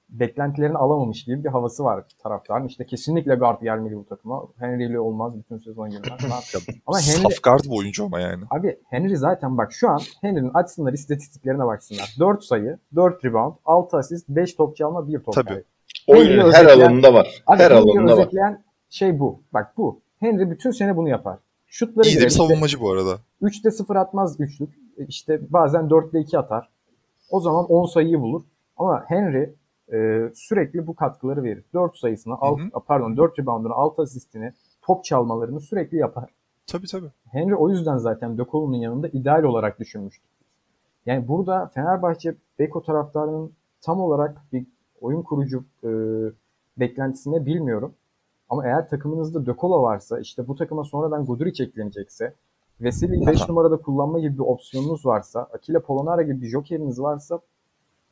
[0.08, 2.66] beklentilerini alamamış gibi bir havası var taraftarın.
[2.66, 4.42] İşte kesinlikle guard gelmeli bu takıma.
[4.58, 6.20] Henry ile olmaz bütün sezon girmez.
[6.86, 8.44] ama Henry, Saf guard bu oyuncu ama yani.
[8.50, 12.16] Abi Henry zaten bak şu an Henry'nin açsınlar istatistiklerine baksınlar.
[12.18, 15.46] 4 sayı, 4 rebound, 6 asist, 5 top çalma, 1 top Tabii.
[15.46, 15.64] Kaybı.
[16.06, 17.42] Oyunun her alanında var.
[17.46, 18.28] Abi her alanında var.
[18.90, 19.42] şey bu.
[19.52, 20.00] Bak bu.
[20.20, 21.38] Henry bütün sene bunu yapar.
[21.66, 23.18] Şutları İyi de bir savunmacı bu arada.
[23.42, 24.70] 3'te 0 atmaz üçlük.
[25.08, 26.68] İşte bazen 4'te 2 atar.
[27.30, 28.42] O zaman 10 sayıyı bulur.
[28.76, 29.54] Ama Henry
[29.92, 31.64] e, sürekli bu katkıları verir.
[31.74, 34.52] 4 sayısını, alt, pardon 4 reboundunu, 6 asistini,
[34.82, 36.30] top çalmalarını sürekli yapar.
[36.66, 37.10] Tabii tabii.
[37.32, 40.30] Henry o yüzden zaten De Colo'nun yanında ideal olarak düşünmüştük.
[41.06, 44.66] Yani burada Fenerbahçe Beko taraftarının tam olarak bir
[45.00, 45.90] oyun kurucu e,
[46.76, 47.94] beklentisine bilmiyorum.
[48.48, 52.34] Ama eğer takımınızda De Colo varsa, işte bu takıma sonradan Guduric eklenecekse,
[52.80, 57.40] Veseli'yi 5 numarada kullanma gibi bir opsiyonunuz varsa, Akile Polonara gibi bir jokeriniz varsa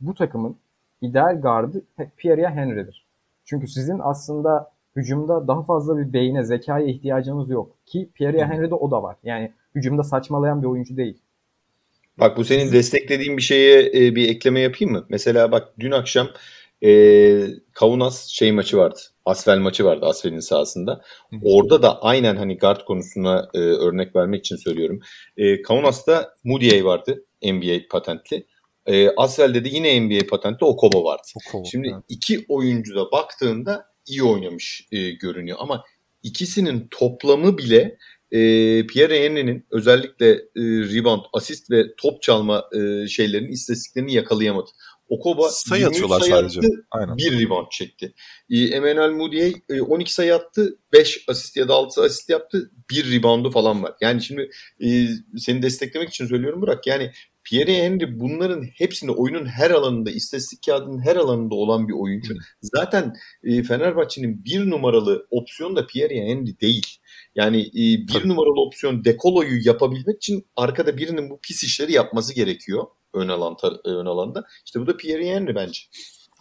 [0.01, 0.57] bu takımın
[1.03, 1.83] ideal gardı
[2.17, 3.07] Pierre Henry'dir.
[3.45, 7.71] Çünkü sizin aslında hücumda daha fazla bir beyne, zekaya ihtiyacınız yok.
[7.87, 9.17] Ki Pierre Henry'de o da var.
[9.25, 11.19] Yani hücumda saçmalayan bir oyuncu değil.
[12.19, 15.07] Bak bu senin desteklediğin bir şeye e, bir ekleme yapayım mı?
[15.09, 16.29] Mesela bak dün akşam
[16.85, 16.91] e,
[17.73, 19.01] Kaunas şey maçı vardı.
[19.25, 21.03] Asvel maçı vardı Asvel'in sahasında.
[21.43, 25.01] Orada da aynen hani guard konusuna e, örnek vermek için söylüyorum.
[25.37, 28.47] E, Kaunas'ta Moody vardı NBA patentli.
[28.87, 31.23] E, Asvel'de de yine NBA patentli Okobo vardı.
[31.37, 32.05] Okobo, Şimdi evet.
[32.09, 35.85] iki oyuncu da baktığında iyi oynamış e, görünüyor ama
[36.23, 37.97] ikisinin toplamı bile
[38.31, 38.39] e,
[38.87, 40.63] Pierre Henry'nin özellikle e,
[40.95, 44.71] rebound, asist ve top çalma e, şeylerinin istatistiklerini yakalayamadı.
[45.09, 46.61] Okoba sayı atıyorlar sayı sadece.
[46.61, 47.17] Attı, Aynen.
[47.17, 48.15] Bir rebound çekti.
[48.51, 50.79] E, Emmanuel Moody'ye e, 12 sayı attı.
[50.93, 52.71] 5 asist ya da 6 asist yaptı.
[52.91, 53.95] Bir reboundu falan var.
[54.01, 54.51] Yani şimdi
[54.85, 56.87] e, seni desteklemek için söylüyorum Burak.
[56.87, 57.11] Yani
[57.45, 62.35] Pierre Henry bunların hepsinde oyunun her alanında, istatistik kağıdının her alanında olan bir oyuncu.
[62.63, 63.15] Zaten
[63.45, 66.87] e, Fenerbahçe'nin bir numaralı opsiyon da Pierre Henry değil.
[67.35, 68.29] Yani e, bir Tabii.
[68.29, 74.07] numaralı opsiyon Dekolo'yu yapabilmek için arkada birinin bu pis işleri yapması gerekiyor ön alan ön
[74.07, 74.45] alanda.
[74.65, 75.81] İşte bu da Pierre Henry bence.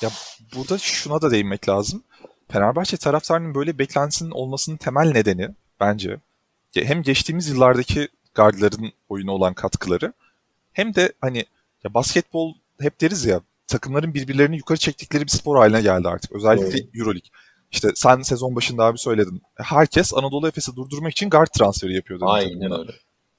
[0.02, 0.10] Ya
[0.56, 2.04] burada şuna da değinmek lazım.
[2.50, 6.20] Fenerbahçe taraftarının böyle beklentisinin olmasının temel nedeni bence
[6.76, 10.14] hem geçtiğimiz yıllardaki gardların oyunu olan katkıları
[10.74, 11.46] hem de hani
[11.84, 16.32] ya basketbol hep deriz ya takımların birbirlerini yukarı çektikleri bir spor haline geldi artık.
[16.32, 16.96] Özellikle evet.
[16.96, 17.30] Euroleague.
[17.72, 19.42] İşte sen sezon başında abi söyledin.
[19.56, 22.26] Herkes Anadolu Efes'i durdurmak için guard transferi yapıyordu.
[22.28, 22.92] Aynen öyle.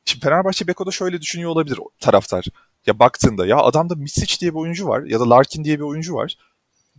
[0.04, 2.44] Şimdi Fenerbahçe Beko'da şöyle düşünüyor olabilir taraftar.
[2.86, 6.14] Ya baktığında ya adamda Misic diye bir oyuncu var ya da Larkin diye bir oyuncu
[6.14, 6.36] var.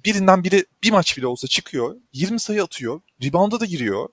[0.06, 1.96] Birinden biri bir maç bile olsa çıkıyor.
[2.14, 3.02] 20 sayı atıyor.
[3.24, 4.08] Rebound'a da giriyor.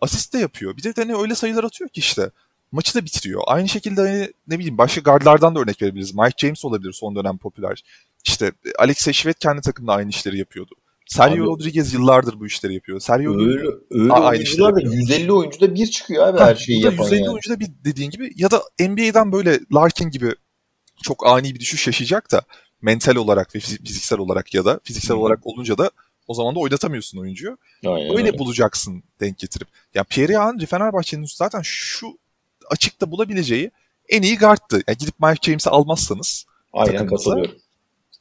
[0.00, 0.76] Asist de yapıyor.
[0.76, 2.30] Bir de hani öyle sayılar atıyor ki işte.
[2.72, 3.42] Maçı da bitiriyor.
[3.46, 6.14] Aynı şekilde hani ne bileyim başka guardlardan da örnek verebiliriz.
[6.14, 7.82] Mike James olabilir son dönem popüler.
[8.24, 10.74] İşte Alexey Şivet kendi takımda aynı işleri yapıyordu.
[11.06, 13.00] Sergio abi, Rodriguez yıllardır bu işleri yapıyor.
[13.00, 17.04] Sergio öyle, öyle aynı oyuncular da 150 oyuncuda bir çıkıyor abi ha, her şeyi yapan
[17.04, 17.30] 150 yani.
[17.30, 20.34] oyuncuda bir dediğin gibi ya da NBA'den böyle Larkin gibi
[21.02, 22.42] çok ani bir düşüş yaşayacak da
[22.82, 25.20] mental olarak ve fiziksel olarak ya da fiziksel Hı.
[25.20, 25.90] olarak olunca da
[26.28, 27.58] o zaman da oynatamıyorsun oyuncuyu.
[27.86, 28.38] Aynen, öyle aynen.
[28.38, 29.68] bulacaksın denk getirip.
[29.94, 32.18] Ya Pierre Henry Fenerbahçe'nin zaten şu
[32.70, 33.70] açıkta bulabileceği
[34.08, 34.82] en iyi guardtı.
[34.88, 37.54] Yani gidip Mike James'i almazsanız Aynen katılıyorum.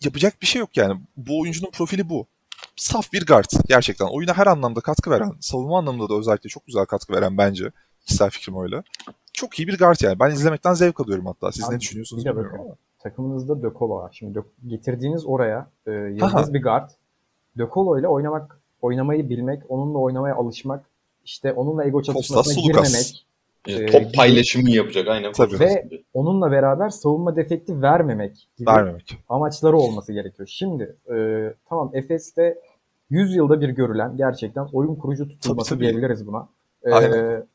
[0.03, 1.01] Yapacak bir şey yok yani.
[1.17, 2.27] Bu oyuncunun profili bu.
[2.75, 4.05] Saf bir guard gerçekten.
[4.05, 7.71] Oyuna her anlamda katkı veren, savunma anlamında da özellikle çok güzel katkı veren bence.
[8.05, 8.83] Kişisel fikrim öyle.
[9.35, 10.19] Çok iyi bir guard yani.
[10.19, 11.51] Ben izlemekten zevk alıyorum hatta.
[11.51, 12.75] Siz Abi, ne düşünüyorsunuz bilmiyorum ama.
[12.99, 14.15] Takımınızda De Colo var.
[14.19, 16.89] Şimdi getirdiğiniz oraya e, yıldız bir guard.
[17.57, 20.85] De Colo ile oynamak, oynamayı bilmek, onunla oynamaya alışmak,
[21.25, 23.25] işte onunla ego çatışmasına girmemek.
[23.67, 25.31] E, top paylaşımı yapacak aynen.
[25.31, 25.59] Tabii.
[25.59, 29.17] Ve onunla beraber savunma defekti vermemek gibi vermemek.
[29.29, 30.47] amaçları olması gerekiyor.
[30.51, 32.59] Şimdi e, tamam Efes'te
[33.09, 35.91] 100 yılda bir görülen gerçekten oyun kurucu tutulması tabii, tabii.
[35.91, 36.47] diyebiliriz buna.
[36.83, 37.47] E, aynen.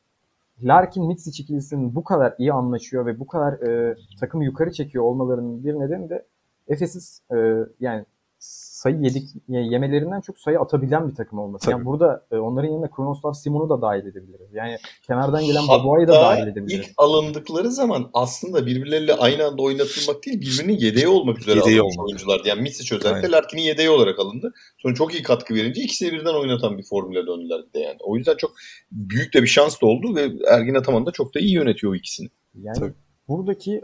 [0.63, 5.63] Larkin Mitsic ikilisinin bu kadar iyi anlaşıyor ve bu kadar e, takımı yukarı çekiyor olmalarının
[5.63, 6.25] bir nedeni de
[6.67, 8.05] Efes'in e, yani
[8.81, 11.65] sayı yedik yemelerinden çok sayı atabilen bir takım olması.
[11.65, 11.71] Tabii.
[11.75, 14.53] Yani burada e, onların yanına Kronoslav Simon'u da dahil edebiliriz.
[14.53, 14.77] Yani
[15.07, 16.87] kenardan gelen Babuay'ı da dahil edebiliriz.
[16.87, 21.97] ilk alındıkları zaman aslında birbirleriyle aynı anda oynatılmak değil birbirinin yedeği olmak üzere Yedeği alınmış
[21.97, 22.07] olmak.
[22.09, 22.47] oyunculardı.
[22.47, 23.31] Yani Misic özellikle.
[23.31, 24.53] Larkin'in yedeği olarak alındı.
[24.77, 27.97] Sonra çok iyi katkı verince ikisini birden oynatan bir formüle döndüler bir de yani.
[27.99, 28.51] O yüzden çok
[28.91, 31.95] büyük de bir şans da oldu ve Ergin Ataman da çok da iyi yönetiyor o
[31.95, 32.27] ikisini.
[32.55, 32.93] Yani Tabii.
[33.27, 33.81] buradaki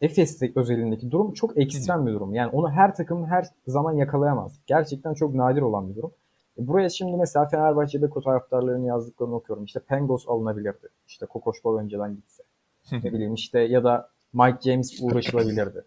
[0.00, 2.34] Efes özelindeki durum çok ekstrem bir durum.
[2.34, 4.60] Yani onu her takım her zaman yakalayamaz.
[4.66, 6.12] Gerçekten çok nadir olan bir durum.
[6.58, 9.64] E, Buraya şimdi mesela Fenerbahçe Beko taraftarlarının yazdıklarını okuyorum.
[9.64, 10.88] İşte Pengos alınabilirdi.
[11.08, 12.42] İşte Kokoşkov önceden gitse.
[12.92, 15.84] ne bileyim işte ya da Mike James uğraşılabilirdi.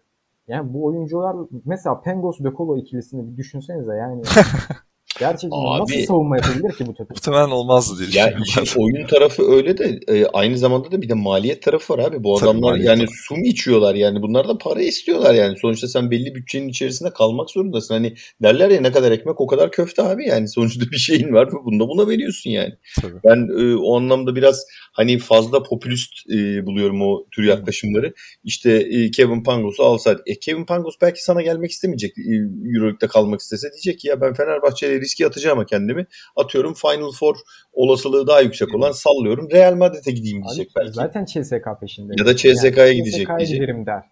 [0.48, 4.22] Yani bu oyuncular mesela Pengos Dekolo ikilisini bir düşünsenize yani.
[5.18, 7.06] Gerçekten Abi- nasıl savunma yapabilir ki bu takım?
[7.10, 11.14] Muhtemelen olmazdı diye Ya düşünüyorum oyun tarafı öyle de e, aynı zamanda da bir de
[11.14, 12.24] maliyet tarafı var abi.
[12.24, 13.12] Bu Tabii, adamlar yani tarafı.
[13.28, 15.58] su mu içiyorlar yani bunlar da para istiyorlar yani.
[15.58, 17.94] Sonuçta sen belli bütçenin içerisinde kalmak zorundasın.
[17.94, 20.48] Hani derler ya ne kadar ekmek o kadar köfte abi yani.
[20.48, 22.72] Sonuçta bir şeyin var ve bunda buna veriyorsun yani.
[23.02, 23.14] Tabii.
[23.24, 28.14] Ben e, o anlamda biraz hani fazla popülist e, buluyorum o tür yaklaşımları.
[28.44, 30.22] İşte e, Kevin Pangos'u alsaydı.
[30.26, 32.18] E, Kevin Pangos belki sana gelmek istemeyecek.
[32.18, 32.34] E,
[32.74, 36.06] Euroleague'de kalmak istese diyecek ki ya ben Fenerbahçe'yle riske atacağım ama kendimi.
[36.36, 37.36] Atıyorum Final Four
[37.72, 39.50] olasılığı daha yüksek olan sallıyorum.
[39.50, 40.92] Real Madrid'e gideyim diyecek Abi, belki.
[40.92, 42.12] Zaten CSK peşinde.
[42.18, 43.60] Ya da CSK'ya gidecek CSK'ya diyecek.
[43.60, 44.02] giderim der.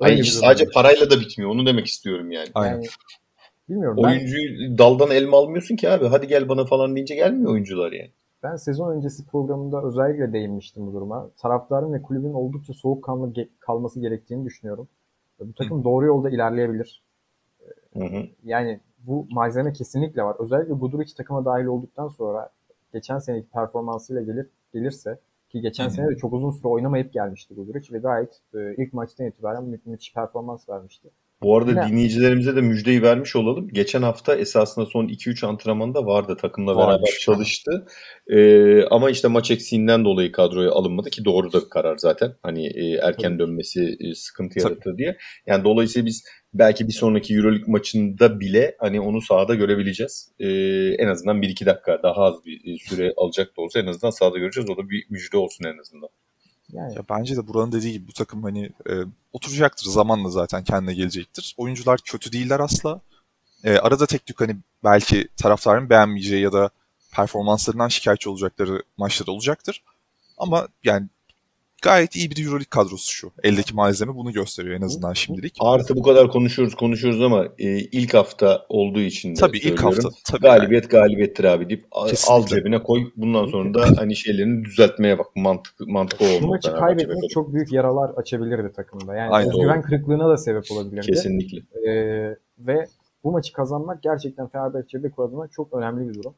[0.00, 1.50] Hayır, durum sadece parayla da bitmiyor.
[1.50, 2.48] Onu demek istiyorum yani.
[2.54, 2.74] Aynen.
[2.74, 2.86] Yani,
[3.68, 3.96] bilmiyorum.
[3.96, 6.06] Ben, Oyuncuyu daldan elma almıyorsun ki abi.
[6.06, 8.10] Hadi gel bana falan deyince gelmiyor oyuncular yani.
[8.42, 11.30] ben sezon öncesi programında özellikle değinmiştim bu duruma.
[11.42, 14.88] Taraftarın ve kulübün oldukça soğukkanlı ge- kalması gerektiğini düşünüyorum.
[15.40, 17.02] Bu takım doğru yolda ilerleyebilir.
[17.92, 18.26] Hı hı.
[18.44, 20.36] Yani bu malzeme kesinlikle var.
[20.38, 22.50] Özellikle Guduric takıma dahil olduktan sonra
[22.92, 25.18] geçen seneki performansıyla gelir gelirse
[25.52, 25.92] ki geçen Hı hı.
[25.94, 29.80] sene de çok uzun süre oynamayıp gelmişti Guduric ve gayet e, ilk maçtan itibaren mü-
[29.86, 31.08] müthiş performans vermişti.
[31.42, 31.88] Bu arada Ne?
[31.88, 33.68] dinleyicilerimize de müjdeyi vermiş olalım.
[33.68, 36.36] Geçen hafta esasında son 2-3 antrenmanda vardı.
[36.40, 36.92] Takımla Varmış.
[36.96, 37.86] beraber çalıştı.
[38.28, 42.34] Ee, ama işte maç eksiğinden dolayı kadroya alınmadı ki doğru da bir karar zaten.
[42.42, 43.38] Hani e, erken Tabii.
[43.38, 45.16] dönmesi e, sıkıntı yaratır diye.
[45.46, 46.24] Yani dolayısıyla biz
[46.58, 50.28] belki bir sonraki Euroleague maçında bile hani onu sahada görebileceğiz.
[50.40, 50.46] Ee,
[50.98, 54.38] en azından 1-2 dakika daha az bir e, süre alacak da olsa en azından sahada
[54.38, 54.70] göreceğiz.
[54.70, 56.08] O da bir müjde olsun en azından.
[56.72, 58.92] Yani Ya bence de buranın dediği gibi bu takım hani e,
[59.32, 61.54] oturacaktır zamanla zaten kendine gelecektir.
[61.56, 63.00] Oyuncular kötü değiller asla.
[63.64, 66.70] E, arada tek tük hani belki taraftarın beğenmeyeceği ya da
[67.12, 69.82] performanslarından şikayetçi olacakları maçlar olacaktır.
[70.38, 71.06] Ama yani
[71.82, 73.32] gayet iyi bir Euroleague kadrosu şu.
[73.42, 75.56] Eldeki malzeme bunu gösteriyor en azından şimdilik.
[75.60, 80.08] Artı bu kadar konuşuyoruz konuşuyoruz ama e, ilk hafta olduğu için de Tabii ilk hafta.
[80.30, 80.58] Tabii yani.
[80.58, 82.56] Galibiyet galibiyettir abi deyip a- al Kesinlikle.
[82.56, 83.10] cebine koy.
[83.16, 85.26] Bundan sonra da hani şeylerini düzeltmeye bak.
[85.36, 86.48] Mantık, mantıklı bu olmalı.
[86.48, 89.14] maçı Fenerbahçe kaybetmek çok büyük yaralar açabilirdi takımda.
[89.16, 89.50] Yani Aynen.
[89.50, 91.06] özgüven kırıklığına da sebep olabilirdi.
[91.06, 91.58] Kesinlikle.
[91.90, 92.86] Ee, ve
[93.24, 96.34] bu maçı kazanmak gerçekten Fenerbahçe Beko adına çok önemli bir durum.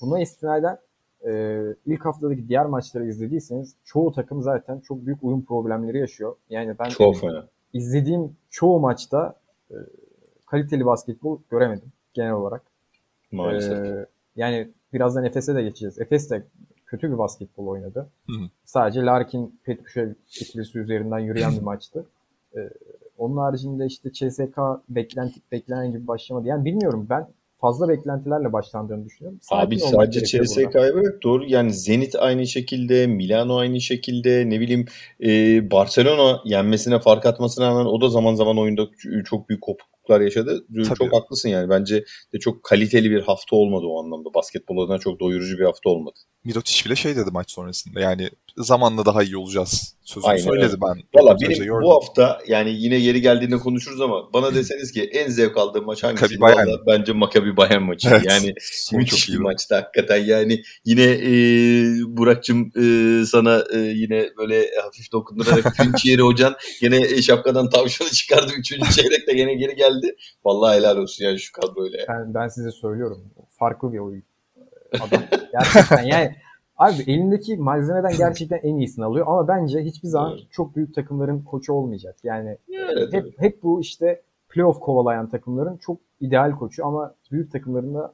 [0.00, 0.78] Buna istinaden
[1.26, 6.36] e, ilk haftadaki diğer maçları izlediyseniz çoğu takım zaten çok büyük uyum problemleri yaşıyor.
[6.50, 7.46] Yani ben Çok fena.
[7.72, 9.34] izlediğim çoğu maçta
[9.70, 9.76] e,
[10.46, 12.62] kaliteli basketbol göremedim genel olarak.
[13.32, 13.78] Maalesef.
[13.86, 15.98] Ee, yani birazdan Efes'e de geçeceğiz.
[16.00, 16.42] Efes de
[16.86, 18.08] kötü bir basketbol oynadı.
[18.26, 18.48] Hı hı.
[18.64, 22.06] Sadece Larkin Petrushev ikilisi üzerinden yürüyen bir maçtı.
[22.56, 22.70] Ee,
[23.18, 26.48] onun haricinde işte CSK beklenti, beklenen gibi başlamadı.
[26.48, 27.28] Yani bilmiyorum ben
[27.60, 29.38] fazla beklentilerle başlandığını düşünüyorum.
[29.42, 30.44] Sakin Abi sadece.
[30.44, 34.86] CSK'ya bırak doğru yani Zenit aynı şekilde, Milano aynı şekilde, ne bileyim
[35.22, 35.30] e,
[35.70, 38.86] Barcelona yenmesine fark atmasına rağmen o da zaman zaman oyunda
[39.24, 40.66] çok büyük kopukluklar yaşadı.
[40.88, 41.10] Çok Tabii.
[41.10, 44.34] haklısın yani bence de çok kaliteli bir hafta olmadı o anlamda.
[44.34, 46.18] Basketbol adına çok doyurucu bir hafta olmadı.
[46.48, 50.76] Mirotic bile şey dedi maç sonrasında yani zamanla daha iyi olacağız sözünü Aynen söyledi öyle.
[50.80, 51.20] ben.
[51.20, 51.82] Valla benim gördüm.
[51.82, 56.04] bu hafta yani yine yeri geldiğinde konuşuruz ama bana deseniz ki en zevk aldığım maç
[56.04, 56.40] hangisi?
[56.40, 56.68] Bayern.
[56.86, 58.08] Bence Maccabi Bayern maçı.
[58.08, 58.22] Evet.
[58.28, 58.54] Yani
[58.92, 59.42] müthiş çok bir iyiydi.
[59.42, 60.24] maçtı hakikaten.
[60.24, 61.32] Yani yine e,
[62.16, 68.52] Burak'cığım e, sana e, yine böyle hafif dokundurarak Trinçiyeri hocan gene e, şapkadan tavşanı çıkardı.
[68.58, 70.16] Üçüncü çeyrekte gene geri geldi.
[70.44, 71.98] Vallahi helal olsun yani şu kadroyla.
[72.08, 73.24] Ben, ben size söylüyorum.
[73.58, 74.27] Farklı bir oyun.
[74.94, 75.22] Adam
[75.52, 76.34] gerçekten yani
[76.76, 80.42] abi elindeki malzemeden gerçekten en iyisini alıyor ama bence hiçbir zaman Evet.
[80.50, 82.16] çok büyük takımların koçu olmayacak.
[82.22, 87.94] Yani Evet, hep hep bu işte playoff kovalayan takımların çok ideal koçu ama büyük takımların
[87.94, 88.12] da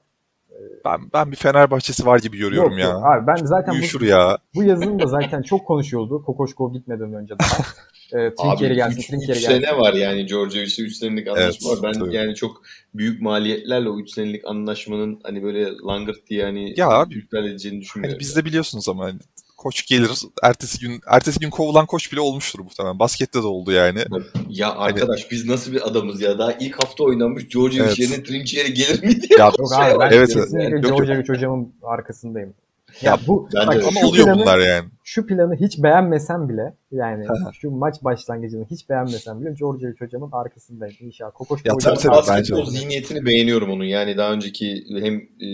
[0.84, 2.88] Ben, ben bir Fenerbahçesi var gibi görüyorum yok, ya.
[2.90, 3.02] yok.
[3.04, 4.38] Abi ben zaten Uyuşur bu, ya.
[4.54, 6.22] bu yazın da zaten çok konuşuldu.
[6.24, 7.64] Kokoşkov gitmeden önce daha.
[8.12, 9.48] E, Trinkeri gelsin, 3 Trinkeri gelsin.
[9.48, 11.92] sene var yani Georgia işte 3 senelik anlaşma Evet, var.
[11.92, 12.14] Ben tabii.
[12.16, 12.62] yani çok
[12.94, 18.14] büyük maliyetlerle o 3 senelik anlaşmanın hani böyle langırt diye hani Ya abi, edeceğini düşünmüyorum.
[18.14, 19.18] Hani bizde biliyorsunuz ama hani
[19.64, 20.10] koç gelir
[20.42, 22.98] ertesi gün ertesi gün kovulan koç bile olmuştur muhtemelen.
[22.98, 24.00] Baskette de oldu yani.
[24.48, 26.38] Ya arkadaş biz nasıl bir adamız ya?
[26.38, 27.98] Daha ilk hafta oynanmış Georgievic Evet.
[27.98, 29.26] yerine Trinchieri gelir miydi?
[29.38, 30.84] Ya, Yok abi ben Evet, kesinlikle evet.
[30.84, 31.28] Yok, yok.
[31.28, 32.54] Hocamın arkasındayım.
[33.02, 34.88] Ya, Ya, bu bence bak, ama oluyor planı, bunlar yani.
[35.04, 37.26] Şu planı hiç beğenmesem bile yani
[37.60, 41.30] şu maç başlangıcını hiç beğenmesem bile Georgievic hocamın arkasındayım inşallah.
[41.34, 42.64] Kokoş Ya, hocam- tabii, tabii, bence de.
[42.66, 43.84] zihniyetini beğeniyorum onun.
[43.84, 45.48] Yani daha önceki hem e,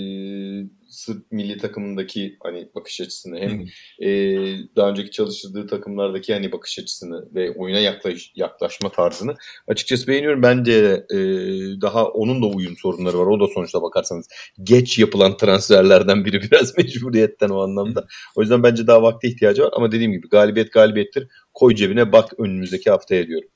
[0.91, 3.61] Sırp milli takımındaki hani bakış açısını hem
[4.09, 4.11] e,
[4.77, 9.35] daha önceki çalıştırdığı takımlardaki hani bakış açısını ve oyuna yaklaş, yaklaşma tarzını
[9.69, 10.43] açıkçası beğeniyorum.
[10.43, 11.17] Bence e,
[11.81, 13.27] daha onun da uyum sorunları var.
[13.27, 14.29] O da sonuçta bakarsanız
[14.63, 18.07] geç yapılan transferlerden biri biraz mecburiyetten o anlamda.
[18.37, 19.71] O yüzden bence daha vakte ihtiyacı var.
[19.73, 21.29] Ama dediğim gibi galibiyet galibiyettir.
[21.55, 23.49] Koy cebine bak önümüzdeki haftaya diyorum.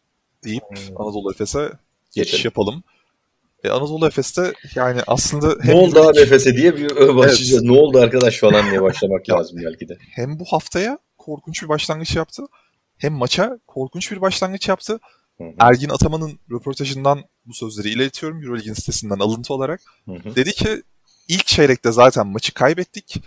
[0.45, 0.63] deyip.
[0.97, 1.71] Anadolu Efes'e
[2.15, 2.45] geçiş Geçelim.
[2.45, 2.83] yapalım.
[3.65, 7.63] E, Anadolu Efes'te yani aslında Ne hem, oldu abi Efes'e diye bir başlayacağız.
[7.63, 9.99] Ne oldu arkadaş falan diye başlamak lazım belki de.
[10.11, 12.43] hem bu haftaya korkunç bir başlangıç yaptı.
[12.99, 15.01] Hem maça korkunç bir başlangıç yaptı.
[15.39, 19.81] Hı hı, Ergin Ataman'ın röportajından bu sözleri iletiyorum Euroleague'in sitesinden alıntı olarak.
[20.07, 20.37] hı.
[20.37, 20.83] Dedi ki
[21.29, 23.23] ilk çeyrekte zaten maçı kaybettik.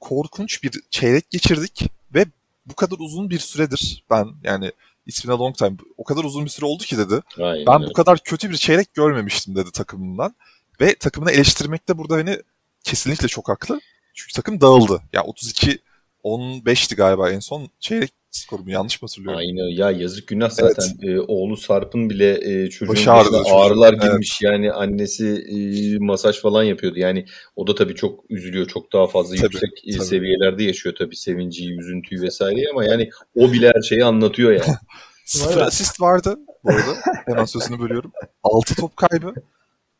[0.00, 2.26] Korkunç bir çeyrek geçirdik ve
[2.66, 4.72] bu kadar uzun bir süredir ben yani
[5.06, 7.20] it's been a long time o kadar uzun bir süre oldu ki dedi.
[7.38, 7.88] Aynen Ben öyle.
[7.90, 10.34] bu kadar kötü bir çeyrek görmemiştim dedi takımından.
[10.80, 12.38] Ve takımını eleştirmekte burada beni
[12.84, 13.80] kesinlikle çok haklı.
[14.14, 15.02] Çünkü takım dağıldı.
[15.12, 15.78] Ya 32
[16.24, 19.38] 15'ti galiba en son çeyrek skoru mu yanlış mı hatırlıyorum?
[19.38, 24.02] Aynen ya yazık günah zaten Ee, oğlu Sarp'ın bile e, çocuğun Başı ağrılar Evet.
[24.02, 25.58] girmiş yani annesi e,
[25.98, 29.96] masaj falan yapıyordu yani o da tabii çok üzülüyor çok daha fazla Tabii, yüksek e,
[29.96, 30.06] tabii.
[30.06, 34.74] seviyelerde yaşıyor tabii sevinci üzüntüyü vesaireyi ama yani o bile her şeyi anlatıyor yani.
[35.24, 36.94] Sıfır asist vardı bu arada.
[37.26, 38.12] Hemen sözünü bölüyorum.
[38.42, 39.34] 6 top kaybı.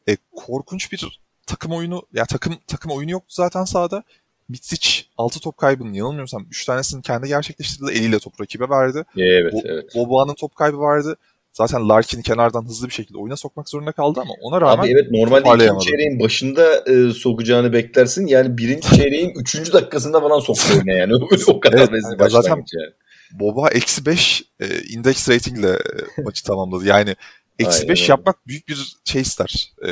[0.09, 2.03] E, korkunç bir takım oyunu.
[2.13, 4.03] Ya takım takım oyunu yoktu zaten sahada.
[4.49, 7.91] Mitsic 6 top kaybının yanılmıyorsam 3 tanesini kendi gerçekleştirdi.
[7.93, 9.05] Eliyle topu rakibe verdi.
[9.17, 9.95] evet Bu- evet.
[9.95, 11.17] Boboa'nın top kaybı vardı.
[11.53, 15.11] Zaten Larkin'i kenardan hızlı bir şekilde oyuna sokmak zorunda kaldı ama ona rağmen Abi evet
[15.11, 18.27] normalde ikinci çeyreğin başında e, sokacağını beklersin.
[18.27, 21.13] Yani birinci çeyreğin üçüncü dakikasında falan soktu oyuna yani.
[21.49, 22.91] O, kadar Evet, rezil yani zaten- yani.
[23.33, 26.87] Boba eksi 5 e, index ratingle e, maçı tamamladı.
[26.87, 27.17] Yani
[27.59, 28.13] eksi Aynen 5 öyle.
[28.13, 29.73] yapmak büyük bir şey ister.
[29.87, 29.89] E,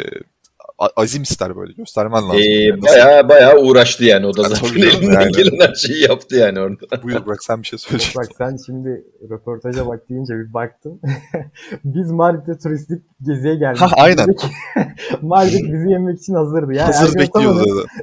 [0.96, 1.72] azim ister böyle.
[1.72, 2.36] Göstermen lazım.
[2.40, 5.32] Ee, Yani bayağı bayağı uğraştı yani o da Ha, zaten canım, elinden yani.
[5.32, 7.02] gelen her şeyi yaptı yani orada.
[7.02, 8.20] Buyur bırak sen bir şey Yok söyleyecektin.
[8.22, 11.00] bak sen şimdi röportaja bak deyince bir baktım.
[11.84, 13.80] Biz Mardin'de turistik geziye geldik.
[13.80, 14.34] Ha, aynen.
[15.22, 16.72] Mardin bizi yemek için hazırdı.
[16.74, 17.30] Yani Hazır dedi.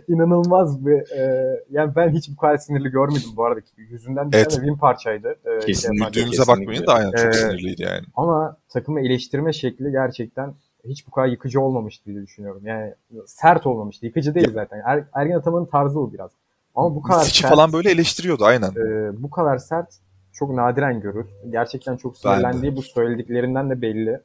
[0.07, 3.59] inanılmaz bir e, yani ben hiç bu kadar sinirli görmedim bu arada.
[3.77, 4.49] Yüzünden bir Evet.
[4.49, 5.35] tane win parçaydı.
[5.45, 6.03] E, Kesinlikle.
[6.03, 6.11] şey.
[6.13, 8.05] Güldüğümüze bakmayın da aynen çok Ee, sinirliydi yani.
[8.15, 10.53] Ama takımı eleştirme şekli gerçekten
[10.85, 12.61] hiç bu kadar yıkıcı olmamıştı diye düşünüyorum.
[12.65, 12.93] Yani
[13.25, 14.05] sert olmamıştı.
[14.05, 14.81] Yıkıcı değil zaten.
[14.85, 16.31] Er, Ergen Ataman'ın tarzı o biraz.
[16.75, 18.69] Ama bu kadar Misic'i sert, falan böyle eleştiriyordu aynen.
[18.71, 19.87] e, bu kadar sert
[20.33, 21.25] çok nadiren görür.
[21.49, 24.21] Gerçekten çok sinirlendiği bu söylediklerinden de belli.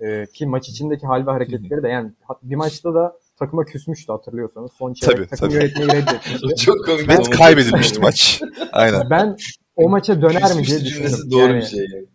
[0.00, 2.10] E, ki maç içindeki hal ve hareketleri de yani
[2.42, 4.72] bir maçta da takıma küsmüştü hatırlıyorsanız.
[4.72, 5.54] Son çeyrek Tabii, takım tabii.
[5.54, 6.56] yönetmeyi reddetmişti.
[6.64, 7.08] Çok komik.
[7.08, 7.36] Ve olmuş.
[7.38, 8.42] kaybedilmişti maç.
[8.72, 9.10] Aynen.
[9.10, 9.36] ben
[9.76, 11.30] o maça döner mi diye düşündüm.
[11.30, 12.06] doğru Yani- bir şey yani.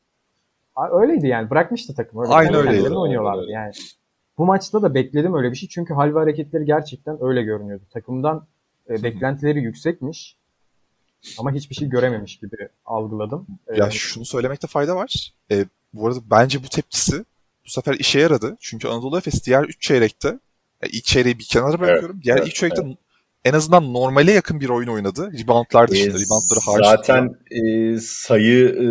[0.92, 1.50] Öyleydi yani.
[1.50, 2.22] Bırakmıştı takım.
[2.22, 2.94] Öyle Aynen Kendi öyleydi.
[2.96, 3.52] oynuyorlardı öyle.
[3.52, 3.72] yani.
[4.38, 5.70] Bu maçta da bekledim öyle bir şey.
[5.70, 7.84] Çünkü hal ve hareketleri gerçekten öyle görünüyordu.
[7.94, 8.46] Takımdan
[8.90, 10.38] e, beklentileri yüksekmiş.
[11.40, 12.56] Ama hiçbir şey görememiş gibi
[12.86, 13.48] algıladım.
[13.68, 15.34] E, Ya şunu söylemekte fayda var.
[15.52, 17.26] E, bu arada bence bu tepkisi
[17.66, 18.58] bu sefer işe yaradı.
[18.60, 20.28] Çünkü Anadolu Efes diğer 3 çeyrekte
[20.84, 22.20] ya ilk çeyreği bir kenara bırakıyorum.
[22.24, 22.98] diğer evet, ilk çeyrekte
[23.46, 25.32] en azından normale yakın bir oyun oynadı.
[25.44, 26.18] Reboundlar dışında.
[26.18, 26.86] Ee, Reboundları hariç.
[26.86, 28.88] Zaten e, sayı e,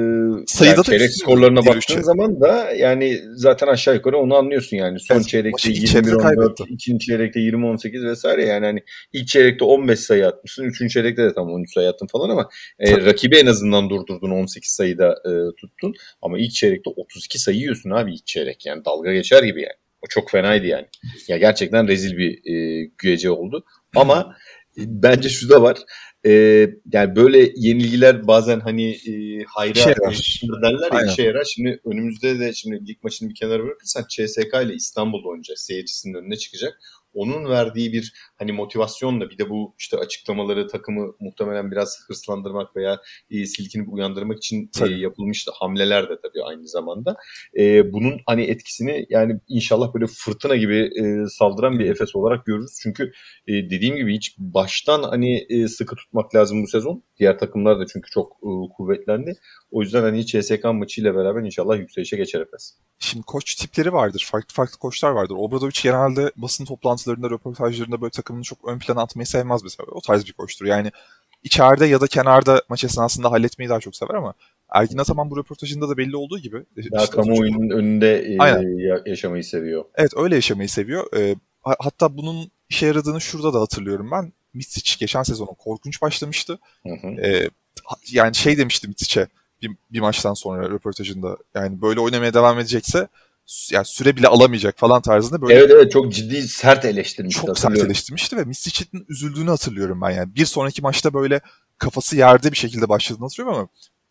[0.46, 2.02] Sayıda yani çeyrek skorlarına baktığın üçe.
[2.02, 5.00] zaman da yani zaten aşağı yukarı onu anlıyorsun yani.
[5.00, 6.64] Son Evet, çeyrekte maçı ilk çeyrekte 21-14, kaybetti.
[6.68, 8.80] ikinci çeyrekte 20-18 vesaire yani hani
[9.12, 12.90] ilk çeyrekte 15 sayı atmışsın, üçüncü çeyrekte de tam 13 sayı attın falan ama e,
[12.90, 13.04] Tabii.
[13.04, 18.14] rakibi en azından durdurdun 18 sayıda e, tuttun ama ilk çeyrekte 32 sayı yiyorsun abi
[18.14, 19.76] ilk çeyrek yani dalga geçer gibi yani.
[20.02, 20.86] O çok fenaydı yani.
[21.28, 23.64] Ya gerçekten rezil bir e, güvece oldu.
[23.96, 24.36] Ama
[24.78, 25.78] e, bence şu da var.
[26.26, 26.30] E,
[26.92, 31.44] yani böyle yenilgiler bazen hani e, hayra erişir derler ya işe yarar.
[31.44, 35.58] Şimdi önümüzde de şimdi lig maçını bir kenara bırakırsan CSK ile İstanbul'da oynayacak.
[35.58, 36.78] Seyircisinin önüne çıkacak.
[37.14, 43.00] Onun verdiği bir hani motivasyonla bir de bu işte açıklamaları takımı muhtemelen biraz hırslandırmak veya
[43.30, 45.00] e, silkinip uyandırmak için e, Tabii.
[45.00, 47.16] yapılmış da hamleler de tabii aynı zamanda.
[47.58, 52.78] E, bunun hani etkisini yani inşallah böyle fırtına gibi e, saldıran bir Efes olarak görürüz.
[52.82, 53.12] Çünkü
[53.46, 57.02] e, dediğim gibi hiç baştan hani e, sıkı tutmak lazım bu sezon.
[57.18, 59.34] Diğer takımlar da çünkü çok e, kuvvetlendi.
[59.70, 62.74] O yüzden hani CSK maçıyla beraber inşallah yükselişe geçer Efes.
[62.98, 64.28] Şimdi koç tipleri vardır.
[64.30, 65.34] Farklı farklı koçlar vardır.
[65.38, 66.64] Obradovic genelde basın
[67.02, 69.86] toplantılarında, röportajlarında böyle takımını çok ön plana atmayı sevmez mesela.
[69.92, 70.66] O tarz bir koçtur.
[70.66, 70.90] Yani
[71.42, 74.34] içeride ya da kenarda maç esnasında halletmeyi daha çok sever ama
[74.74, 76.64] Ergin Ataman bu röportajında da belli olduğu gibi.
[76.92, 79.84] Daha işte kamuoyunun önünde e, yaşamayı seviyor.
[79.94, 81.16] Evet öyle yaşamayı seviyor.
[81.16, 84.32] E, hatta bunun işe yaradığını şurada da hatırlıyorum ben.
[84.54, 86.58] Mitsic geçen sezonun korkunç başlamıştı.
[86.82, 87.20] Hı hı.
[87.20, 87.50] E,
[88.12, 89.26] yani şey demişti Mitsic'e
[89.62, 91.36] bir, bir maçtan sonra röportajında.
[91.54, 93.08] Yani böyle oynamaya devam edecekse
[93.70, 95.54] yani süre bile alamayacak falan tarzında böyle.
[95.54, 97.46] Evet evet çok ciddi sert eleştirmişti.
[97.46, 100.34] Çok sert eleştirmişti ve Misic'in üzüldüğünü hatırlıyorum ben yani.
[100.34, 101.40] Bir sonraki maçta böyle
[101.78, 103.68] kafası yerde bir şekilde başladığını hatırlıyorum ama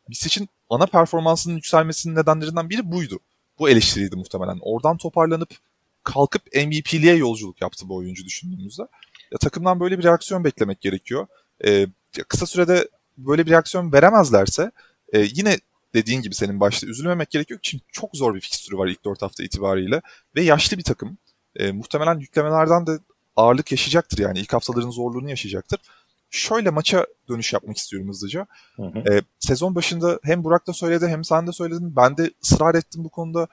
[0.07, 3.19] Misic'in ana performansının yükselmesinin nedenlerinden biri buydu.
[3.59, 4.59] Bu eleştiriydi muhtemelen.
[4.61, 5.49] Oradan toparlanıp
[6.03, 8.82] kalkıp MVP'liğe yolculuk yaptı bu oyuncu düşündüğümüzde.
[9.32, 11.27] Ya, takımdan böyle bir reaksiyon beklemek gerekiyor.
[11.65, 11.88] Ee,
[12.27, 14.71] kısa sürede böyle bir reaksiyon veremezlerse
[15.13, 15.57] e, yine
[15.93, 17.59] dediğin gibi senin başta üzülmemek gerekiyor.
[17.63, 20.01] Çünkü çok zor bir fikstürü var ilk dört hafta itibariyle.
[20.35, 21.17] Ve yaşlı bir takım.
[21.55, 22.99] E, muhtemelen yüklemelerden de
[23.35, 24.39] ağırlık yaşayacaktır yani.
[24.39, 25.79] ilk haftaların zorluğunu yaşayacaktır.
[26.29, 28.47] Şöyle maça dönüş yapmak istiyorum hızlıca.
[28.75, 29.13] Hı hı.
[29.13, 31.95] E, sezon başında hem Burak da söyledi hem sen de söyledin.
[31.95, 33.47] Ben de ısrar ettim bu konuda.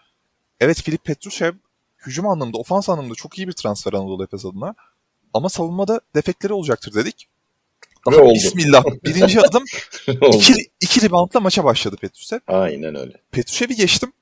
[0.60, 1.52] Evet Filip Petrushev
[2.06, 4.74] hücum anlamında, ofans anlamında çok iyi bir transfer Anadolu Efes adına.
[5.34, 7.28] Ama savunmada defekleri olacaktır dedik.
[8.06, 8.34] Daha oldu.
[8.34, 8.84] bismillah.
[9.04, 9.64] Birinci adım
[10.32, 12.38] iki, iki reboundla maça başladı Petrushev.
[12.48, 13.12] Aynen öyle.
[13.32, 14.12] Petrushev'i geçtim.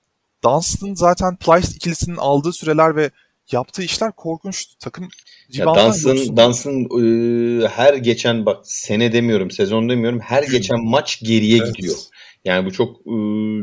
[0.45, 3.11] Dunstan zaten Plyce ikilisinin aldığı süreler ve
[3.53, 4.67] yaptığı işler korkunç.
[4.81, 5.09] Takım
[5.53, 10.21] ya Dunstan, Dunstan e, her geçen bak sene demiyorum, sezon demiyorum.
[10.21, 11.75] Her geçen maç geriye evet.
[11.75, 11.97] gidiyor.
[12.45, 13.15] Yani bu çok e,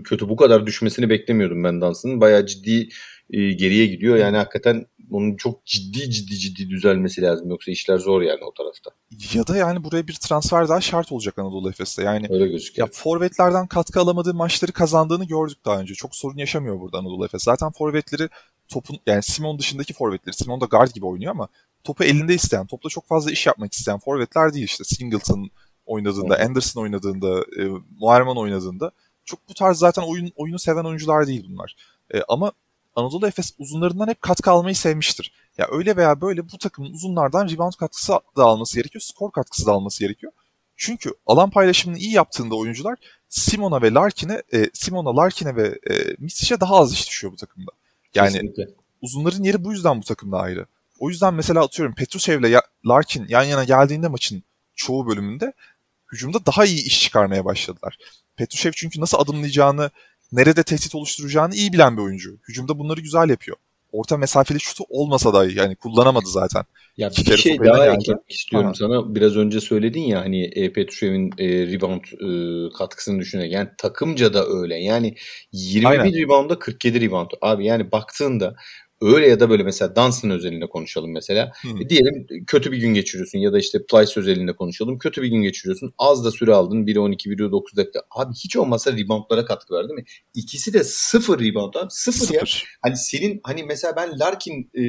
[0.03, 0.29] kötü.
[0.29, 2.21] Bu kadar düşmesini beklemiyordum ben Dunstan'ın.
[2.21, 2.89] Bayağı ciddi
[3.29, 4.17] e, geriye gidiyor.
[4.17, 7.49] Yani hakikaten onun çok ciddi ciddi ciddi düzelmesi lazım.
[7.49, 8.91] Yoksa işler zor yani o tarafta.
[9.33, 12.03] Ya da yani buraya bir transfer daha şart olacak Anadolu Efes'te.
[12.03, 12.87] Yani Öyle gözüküyor.
[12.87, 15.93] Ya forvetlerden katkı alamadığı maçları kazandığını gördük daha önce.
[15.93, 17.43] Çok sorun yaşamıyor burada Anadolu Efes.
[17.43, 18.29] Zaten forvetleri
[18.67, 20.35] topun yani Simon dışındaki forvetleri.
[20.35, 21.47] Simon da guard gibi oynuyor ama
[21.83, 24.83] topu elinde isteyen, topla çok fazla iş yapmak isteyen forvetler değil işte.
[24.83, 25.49] Singleton
[25.85, 26.47] oynadığında, evet.
[26.47, 27.63] Anderson oynadığında, e,
[27.99, 28.91] Muharman oynadığında
[29.25, 31.75] çok bu tarz zaten oyun oyunu seven oyuncular değil bunlar.
[32.13, 32.51] E, ama
[32.95, 35.33] Anadolu Efes uzunlarından hep katkı almayı sevmiştir.
[35.57, 39.71] Ya öyle veya böyle bu takımın uzunlardan rebound katkısı da alması gerekiyor, skor katkısı da
[39.71, 40.31] alması gerekiyor.
[40.75, 42.97] Çünkü alan paylaşımını iyi yaptığında oyuncular
[43.29, 47.71] Simona ve Larkin'e, e, Simona, Larkin'e ve e, Misic'e daha az iş düşüyor bu takımda.
[48.15, 48.67] Yani Kesinlikle.
[49.01, 50.65] uzunların yeri bu yüzden bu takımda ayrı.
[50.99, 54.43] O yüzden mesela atıyorum Petrusev ile Larkin yan yana geldiğinde maçın
[54.75, 55.53] çoğu bölümünde
[56.11, 57.97] hücumda daha iyi iş çıkarmaya başladılar.
[58.35, 59.89] Petrushev çünkü nasıl adımlayacağını,
[60.33, 62.37] nerede tehdit oluşturacağını iyi bilen bir oyuncu.
[62.47, 63.57] Hücumda bunları güzel yapıyor.
[63.91, 66.63] Orta mesafeli şutu olmasa dahi yani kullanamadı zaten.
[66.97, 67.97] Ya bir şey daha geldi.
[68.01, 68.73] eklemek istiyorum Aha.
[68.73, 69.15] sana.
[69.15, 73.51] Biraz önce söyledin ya hani e, Petrushev'in e, rebound e, katkısını düşünerek.
[73.51, 74.75] Yani takımca da öyle.
[74.75, 75.15] Yani
[75.51, 76.13] 21 Aynen.
[76.13, 77.29] reboundda 47 rebound.
[77.41, 78.55] Abi yani baktığında
[79.03, 81.51] öyle ya da böyle mesela Dunstan özelinde konuşalım mesela.
[81.81, 84.97] E, diyelim kötü bir gün geçiriyorsun ya da işte Plyce özelinde konuşalım.
[84.97, 85.93] Kötü bir gün geçiriyorsun.
[85.97, 86.85] Az da süre aldın.
[86.85, 88.01] 1'e 12, 1'e 9 dakika.
[88.11, 90.03] Abi hiç olmazsa reboundlara katkı verdi mi?
[90.33, 91.87] İkisi de sıfır rebound abi.
[91.89, 92.35] Sıfır, sıfır.
[92.35, 92.43] ya.
[92.81, 94.83] Hani senin hani mesela ben Larkin e,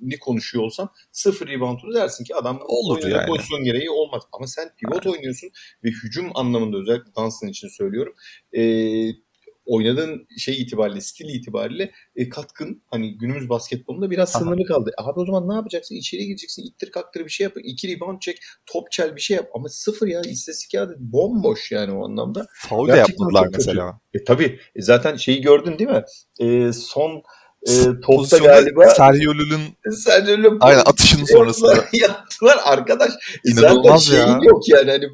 [0.00, 3.26] ni konuşuyor olsam sıfır rebound'u dersin ki adam olur yani.
[3.26, 4.22] pozisyon gereği olmaz.
[4.32, 5.16] Ama sen pivot yani.
[5.16, 5.50] oynuyorsun
[5.84, 8.14] ve hücum anlamında özellikle Dunstan için söylüyorum.
[8.52, 8.62] E,
[9.66, 14.38] oynadığın şey itibariyle, stil itibariyle e, katkın hani günümüz basketbolunda biraz Aha.
[14.44, 14.90] sınırlı kaldı.
[14.98, 15.94] Abi o zaman ne yapacaksın?
[15.94, 17.52] İçeri gireceksin, ittir kaktır bir şey yap.
[17.64, 19.48] iki rebound çek, top çel bir şey yap.
[19.54, 22.46] Ama sıfır ya istatistik ya bomboş yani o anlamda.
[22.54, 24.00] Faul de yapmadılar mesela.
[24.14, 24.60] E, tabii.
[24.76, 26.04] E, zaten şeyi gördün değil mi?
[26.40, 27.22] E, son
[27.68, 33.12] e, topta galiba Sergio Lul'un Sergio aynen atışının sonrasında yaptılar arkadaş.
[33.44, 34.24] İnanılmaz ya.
[34.24, 35.04] Şeyin yok yani hani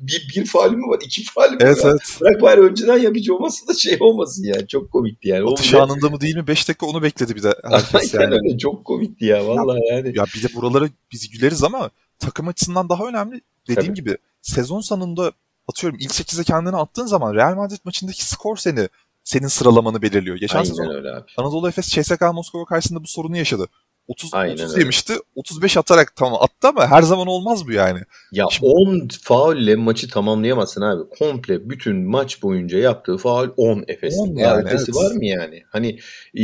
[0.00, 1.90] bir, bir faal mi var iki faal mi evet, var?
[1.90, 2.18] Evet.
[2.20, 5.50] Bırak bari önceden yapıcı olması da şey olmasın yani çok komikti yani.
[5.50, 5.80] Atış bile...
[5.80, 8.34] anında mı değil mi 5 dakika onu bekledi bir de herkes yani.
[8.34, 10.12] öyle çok komikti ya vallahi ya, yani.
[10.14, 13.94] Ya bir de buralara biz güleriz ama takım açısından daha önemli dediğim Tabii.
[13.94, 15.32] gibi sezon sonunda
[15.68, 18.88] atıyorum ilk 8'e kendini attığın zaman Real Madrid maçındaki skor seni
[19.24, 20.36] senin sıralamanı belirliyor.
[20.36, 21.26] Geçen Aynen sezon öyle abi.
[21.36, 23.68] Anadolu Efes CSKA Moskova karşısında bu sorunu yaşadı.
[24.08, 24.80] 30 Aynen 30 öyle.
[24.80, 25.14] yemişti.
[25.34, 28.00] 35 atarak tamam attı ama her zaman olmaz bu yani.
[28.32, 28.66] Ya Şimdi...
[28.66, 31.08] 10 faulle maçı tamamlayamazsın abi.
[31.18, 34.14] Komple bütün maç boyunca yaptığı faul 10 Efes.
[34.18, 34.94] 10 yani, evet.
[34.94, 35.62] var mı yani?
[35.72, 35.98] Hani
[36.34, 36.42] e,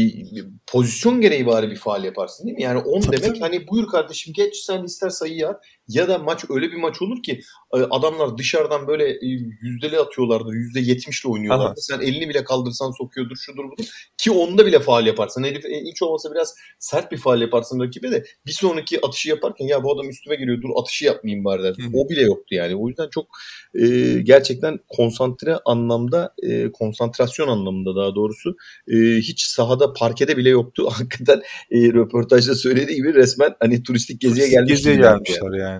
[0.66, 2.62] pozisyon gereği bari bir faal yaparsın değil mi?
[2.62, 3.40] Yani 10 demek tabii.
[3.40, 7.22] hani buyur kardeşim geç sen ister sayı at ya da maç öyle bir maç olur
[7.22, 7.40] ki
[7.74, 9.26] e, adamlar dışarıdan böyle e,
[9.62, 10.52] yüzdeli atıyorlardır.
[10.52, 11.66] Yüzde yetmişle oynuyorlardır.
[11.66, 11.74] Aha.
[11.76, 13.84] Sen elini bile kaldırsan sokuyordur şudur budur.
[14.18, 15.44] Ki onda bile faal yaparsın.
[15.44, 19.84] Herif hiç olmasa biraz sert bir faal yaparsın rakibe de bir sonraki atışı yaparken ya
[19.84, 21.76] bu adam üstüme geliyor dur atışı yapmayayım bari der.
[21.94, 22.76] O bile yoktu yani.
[22.76, 23.26] O yüzden çok
[23.74, 23.86] e,
[24.22, 28.56] gerçekten konsantre anlamda e, konsantrasyon anlamında daha doğrusu
[28.88, 30.88] e, hiç sahada parkede bile yoktu.
[30.92, 34.76] Hakikaten e, röportajda söylediği gibi resmen hani turistik geziye turistik gelmişler.
[34.76, 35.79] Geziye gelmişler yani.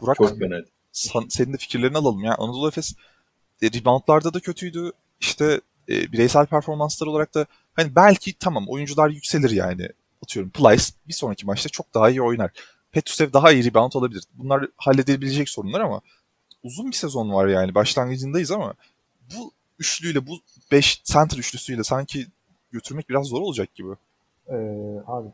[0.00, 0.56] Burak, Çok fena.
[0.92, 2.24] san- senin de fikirlerini alalım.
[2.24, 2.94] Yani Anadolu Efes
[3.62, 4.92] e, reboundlarda da kötüydü.
[5.20, 9.88] İşte e, bireysel performanslar olarak da hani belki tamam oyuncular yükselir yani.
[10.24, 12.50] Atıyorum Plyce bir sonraki maçta çok daha iyi oynar.
[12.92, 14.24] Petrusev daha iyi rebound alabilir.
[14.34, 16.00] Bunlar halledilebilecek sorunlar ama
[16.62, 17.74] uzun bir sezon var yani.
[17.74, 18.74] Başlangıcındayız ama
[19.36, 20.38] bu üçlüyle, bu
[20.72, 22.26] 5 center üçlüsüyle sanki
[22.72, 23.88] götürmek biraz zor olacak gibi.
[24.48, 24.54] Ee,
[25.06, 25.28] abi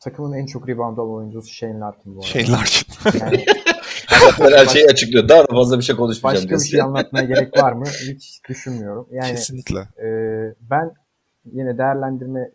[0.00, 2.26] takımın en çok rebound alan oyuncusu Shane Larkin bu arada.
[2.28, 2.86] Shane Larkin.
[3.20, 3.44] Yani
[4.20, 5.28] Zaten her şeyi açıklıyor.
[5.28, 6.46] Daha da fazla bir şey konuşmayacağım.
[6.50, 7.84] başka bir şey anlatmaya gerek var mı?
[7.86, 9.08] Hiç düşünmüyorum.
[9.10, 9.78] Yani Kesinlikle.
[9.78, 10.08] e,
[10.70, 10.90] ben
[11.52, 12.50] yine değerlendirme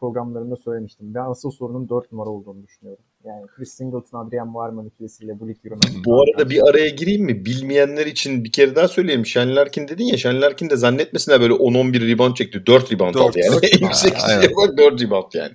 [0.00, 1.14] programlarında söylemiştim.
[1.14, 3.04] Ben asıl sorunun 4 numara olduğunu düşünüyorum.
[3.24, 6.04] Yani Chris Singleton, Adrian Muarman ikilisiyle bu lig yürümesi.
[6.04, 7.44] Bu arada bir araya gireyim mi?
[7.44, 9.26] Bilmeyenler için bir kere daha söyleyeyim.
[9.26, 10.16] Shane Larkin dedin ya.
[10.16, 12.66] Shane Larkin de zannetmesinler böyle 10-11 rebound çekti.
[12.66, 13.22] 4 rebound Dört.
[13.22, 13.52] aldı yani.
[13.62, 13.64] Dört.
[13.64, 15.52] En yüksek şeye bak 4 rebound yani.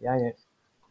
[0.00, 0.34] Yani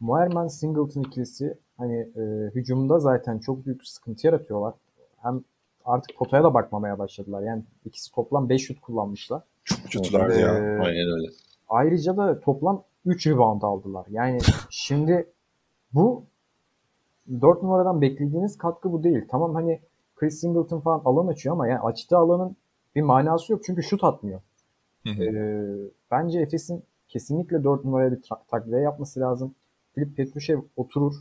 [0.00, 4.74] Muerman Singleton ikilisi hani e, hücumda zaten çok büyük sıkıntı yaratıyorlar.
[5.22, 5.44] Hem
[5.84, 7.42] artık potaya da bakmamaya başladılar.
[7.42, 9.42] Yani ikisi toplam 5 şut kullanmışlar.
[9.64, 10.54] Çok kötülerdi ya.
[10.54, 11.28] Ee, Aynen öyle.
[11.68, 14.06] Ayrıca da toplam 3 rebound aldılar.
[14.10, 14.38] Yani
[14.70, 15.26] şimdi
[15.92, 16.24] bu
[17.40, 19.24] 4 numaradan beklediğiniz katkı bu değil.
[19.30, 19.80] Tamam hani
[20.16, 22.56] Chris Singleton falan alan açıyor ama yani açtığı alanın
[22.94, 23.62] bir manası yok.
[23.66, 24.40] Çünkü şut atmıyor.
[25.06, 25.24] Hı hı.
[25.24, 29.54] Ee, bence Efes'in kesinlikle 4 numaraya bir ta- takviye yapması lazım.
[29.94, 31.14] Filip Petrushev oturur.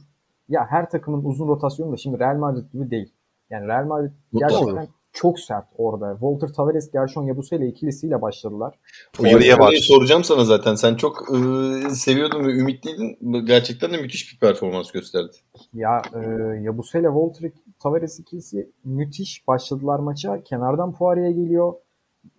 [0.50, 3.14] Ya her takımın uzun rotasyonu da şimdi Real Madrid gibi değil.
[3.50, 4.88] Yani Real Madrid gerçekten doğru.
[5.14, 6.12] çok sert orada.
[6.12, 8.68] Walter Tavares, Gershon Yabusele ikilisiyle başladılar.
[8.68, 8.80] Var.
[9.14, 10.76] Poirier'i soracağım sana zaten.
[10.76, 13.46] Sen çok e, seviyordun ve ümitliydin.
[13.46, 15.38] Gerçekten de müthiş bir performans gösterdi.
[15.74, 16.20] Ya e,
[16.62, 20.44] Yabusele, Walter Tavares ikilisi müthiş başladılar maça.
[20.44, 21.74] Kenardan Poirier geliyor.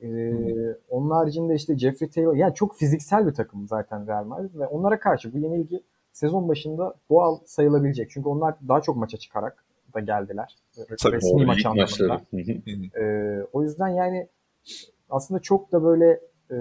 [0.03, 0.09] E,
[0.89, 2.35] onun haricinde işte Jeffrey Taylor.
[2.35, 5.83] Yani çok fiziksel bir takım zaten Real Madrid ve onlara karşı bu yenilgi
[6.15, 8.11] sezon başında doğal sayılabilecek.
[8.11, 10.57] Çünkü onlar daha çok maça çıkarak da geldiler.
[11.03, 12.21] Tabii, Resmi maç anlamında.
[12.97, 14.29] Ee, o yüzden yani
[15.11, 16.57] aslında çok da böyle e,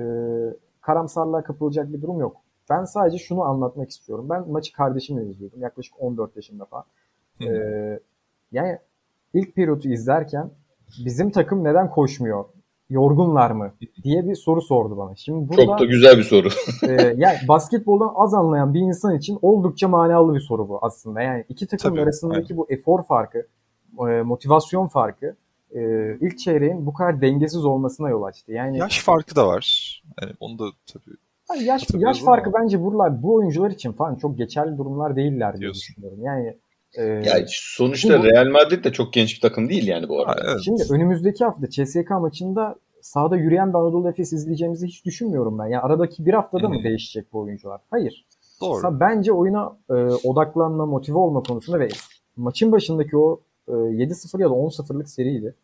[0.81, 2.35] karamsarlığa kapılacak bir durum yok.
[2.69, 4.29] Ben sadece şunu anlatmak istiyorum.
[4.29, 5.61] Ben maçı kardeşimle izliyordum.
[5.61, 6.85] Yaklaşık 14 yaşında falan.
[7.41, 7.99] Ee,
[8.51, 8.77] yani
[9.33, 10.49] ilk periyodu izlerken
[11.05, 12.45] bizim takım neden koşmuyor?
[12.93, 13.71] Yorgunlar mı?
[14.03, 15.15] diye bir soru sordu bana.
[15.15, 16.47] Şimdi burada Çok da güzel bir soru.
[16.87, 21.21] e, yani basketboldan az anlayan bir insan için oldukça manalı bir soru bu aslında.
[21.21, 23.47] Yani iki takım Tabii, arasındaki bu efor farkı,
[23.99, 25.35] e, motivasyon farkı
[25.75, 25.81] e,
[26.21, 28.51] ilk çeyreğin bu kadar dengesiz olmasına yol açtı.
[28.51, 30.01] Yani Yaş farkı da var.
[30.21, 30.63] Yani onu da
[30.93, 31.15] tabii
[31.53, 32.59] yani yaş yaş farkı ama.
[32.59, 35.81] bence buralar bu oyuncular için falan çok geçerli durumlar değiller diye Diyorsun.
[35.81, 36.19] düşünüyorum.
[36.23, 36.57] Yani
[36.97, 40.31] e, Yani sonuçta Bu- Real Madrid de çok genç bir takım değil yani bu Ha,
[40.31, 40.41] arada.
[40.51, 40.59] evet.
[40.65, 45.65] Şimdi önümüzdeki hafta CSK maçında sahada yürüyen bir Anadolu Efes izleyeceğimizi hiç düşünmüyorum ben.
[45.65, 47.81] Yani aradaki bir haftada mı değişecek bu oyuncular?
[47.91, 48.25] Hayır.
[48.61, 48.81] doğru.
[48.81, 49.93] Sa- Bence oyuna e,
[50.23, 51.87] odaklanma, motive olma konusunda ve
[52.37, 55.55] maçın başındaki o e, 7-0 ya da 10-0'lık seriydi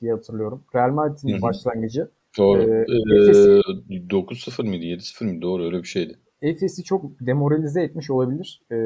[0.00, 0.62] diye hatırlıyorum.
[0.74, 1.42] Real Madrid'in Hı hı.
[1.42, 2.08] başlangıcı.
[2.38, 2.62] Doğru.
[2.62, 4.84] Ee, Ee, 9-0 mıydı?
[4.84, 5.42] 7-0 mıydı?
[5.42, 6.18] Doğru öyle bir şeydi.
[6.42, 8.62] Efes'i çok demoralize etmiş olabilir.
[8.72, 8.76] E,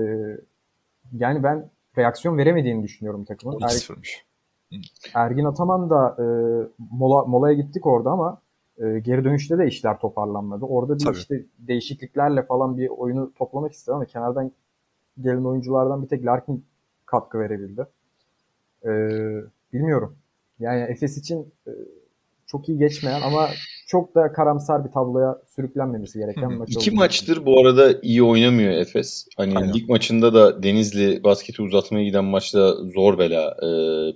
[1.18, 3.54] yani ben reaksiyon veremediğini düşünüyorum takımın.
[3.54, 4.08] Er- 12-0'mış.
[5.14, 6.24] Ergin Ataman da e,
[6.90, 8.40] mola, molaya gittik orada ama
[8.78, 10.64] e, geri dönüşte de işler toparlanmadı.
[10.64, 11.16] Orada bir Tabii.
[11.16, 14.52] işte değişikliklerle falan bir oyunu toplamak istedi ama kenardan
[15.20, 16.64] gelen oyunculardan bir tek Larkin
[17.06, 17.86] katkı verebildi.
[18.84, 18.90] E,
[19.72, 20.16] bilmiyorum.
[20.58, 21.72] Yani Efes için e,
[22.46, 23.48] çok iyi geçmeyen ama
[23.92, 26.58] çok da karamsar bir tabloya sürüklenmemesi gereken Hı hı.
[26.58, 29.26] maç İki maçtır bu arada iyi oynamıyor Efes.
[29.36, 29.74] Hani Aynen.
[29.74, 33.68] lig maçında da Denizli basketi uzatmaya giden maçta zor bela e,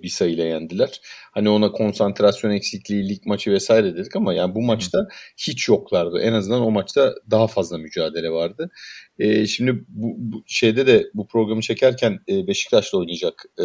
[0.03, 1.01] bir sayıyla yendiler.
[1.33, 6.19] Hani ona konsantrasyon eksikliği, lig maçı vesaire dedik ama yani bu maçta hiç yoklardı.
[6.21, 8.71] En azından o maçta daha fazla mücadele vardı.
[9.19, 13.45] E, şimdi bu, bu şeyde de bu programı çekerken e, Beşiktaş'la oynayacak.
[13.59, 13.65] E,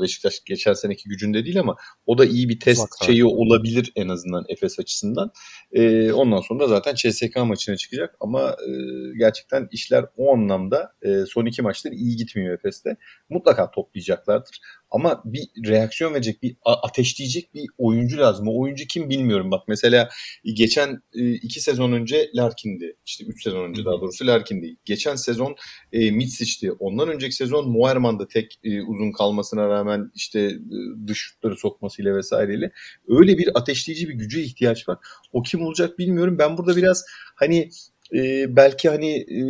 [0.00, 3.06] Beşiktaş geçen seneki gücünde değil ama o da iyi bir test Uzakta.
[3.06, 5.32] şeyi olabilir en azından Efes açısından.
[5.72, 8.70] E, ondan sonra zaten CSK maçına çıkacak ama e,
[9.18, 12.96] gerçekten işler o anlamda e, son iki maçtır iyi gitmiyor Efes'te.
[13.28, 14.60] Mutlaka toplayacaklardır.
[14.90, 18.48] Ama bir reaksiyon verecek, bir ateşleyecek bir oyuncu lazım.
[18.48, 19.50] O oyuncu kim bilmiyorum.
[19.50, 20.08] Bak mesela
[20.44, 22.96] geçen e, iki sezon önce Larkin'di.
[23.06, 24.76] İşte üç sezon önce daha doğrusu Larkin'di.
[24.84, 25.56] Geçen sezon
[25.92, 26.72] e, Mitsic'ti.
[26.72, 32.72] Ondan önceki sezon Moerman'da tek e, uzun kalmasına rağmen işte e, dış şutları sokmasıyla vesaireyle
[33.08, 34.98] öyle bir ateşleyici bir güce ihtiyaç var.
[35.32, 36.38] O kim olacak bilmiyorum.
[36.38, 37.70] Ben burada biraz hani
[38.14, 39.40] e, belki hani e,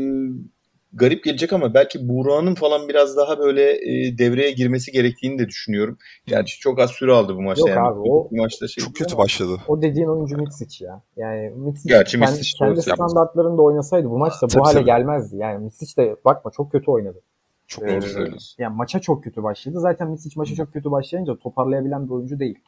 [0.93, 5.99] garip gelecek ama belki Buğra'nın falan biraz daha böyle e, devreye girmesi gerektiğini de düşünüyorum.
[6.27, 7.69] Gerçi çok az süre aldı bu maçta.
[7.71, 7.89] Yok yani.
[7.89, 9.57] abi, o- Bu maçta şey Çok kötü başladı.
[9.69, 11.03] O dediğin oyuncu Mitsic ya.
[11.17, 14.85] Yani Mitsic Gerçi kendi, Mitsic kendi standartlarında oynasaydı bu maçta bu Tabii, hale tabii.
[14.87, 15.37] gelmezdi.
[15.37, 17.21] Yani Mitsic de bakma çok kötü oynadı.
[17.67, 18.37] Çok Ee, doğru.
[18.59, 19.81] Yani maça çok kötü başladı.
[19.81, 22.59] Zaten Misic maça çok kötü başlayınca toparlayabilen bir oyuncu değil.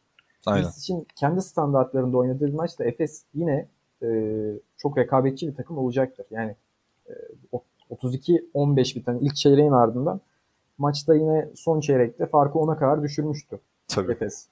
[0.46, 0.66] Aynen.
[0.66, 3.68] Misic'in kendi standartlarında oynadığı bir maçta Efes yine
[4.02, 4.08] e,
[4.76, 6.26] çok rekabetçi bir takım olacaktır.
[6.30, 6.56] Yani
[7.08, 7.12] e,
[7.52, 10.20] o- 32-15 biten ilk çeyreğin ardından
[10.78, 14.12] maçta yine son çeyrekte farkı 10'a kadar düşürmüştü Tabii.
[14.12, 14.46] Efes.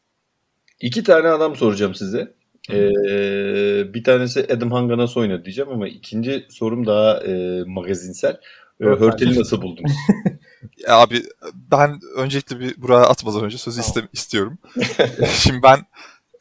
[0.81, 2.33] İki tane adam soracağım size.
[2.70, 8.41] Ee, bir tanesi Adam Hanga nasıl oynadı diyeceğim ama ikinci sorum daha e, magazinsel.
[8.81, 9.01] Ee, Hörtel.
[9.07, 9.93] Hörtel'i nasıl buldunuz?
[10.89, 11.22] Abi
[11.72, 13.91] ben öncelikle bir buraya atmadan önce sözü Tamam.
[13.91, 14.59] iste- istiyorum.
[15.31, 15.78] Şimdi ben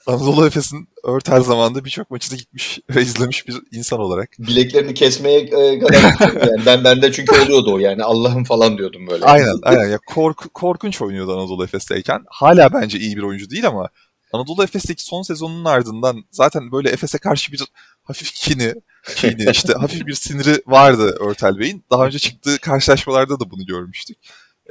[0.09, 4.29] Anadolu Efes'in Örtel zamanında birçok maçına gitmiş ve izlemiş bir insan olarak.
[4.39, 6.03] Bileklerini kesmeye e, kadar
[6.47, 9.25] yani ben bende çünkü oluyordu o yani Allah'ım falan diyordum böyle.
[9.25, 9.89] Aynen aynen.
[9.89, 12.23] Ya kork- korkunç oynuyordu Anadolu Efes'teyken.
[12.29, 13.89] Hala bence iyi bir oyuncu değil ama
[14.33, 17.63] Anadolu Efes'teki son sezonun ardından zaten böyle Efes'e karşı bir
[18.03, 18.73] hafif kini,
[19.15, 21.83] kini işte hafif bir siniri vardı Örtel Bey'in.
[21.91, 24.17] Daha önce çıktığı karşılaşmalarda da bunu görmüştük.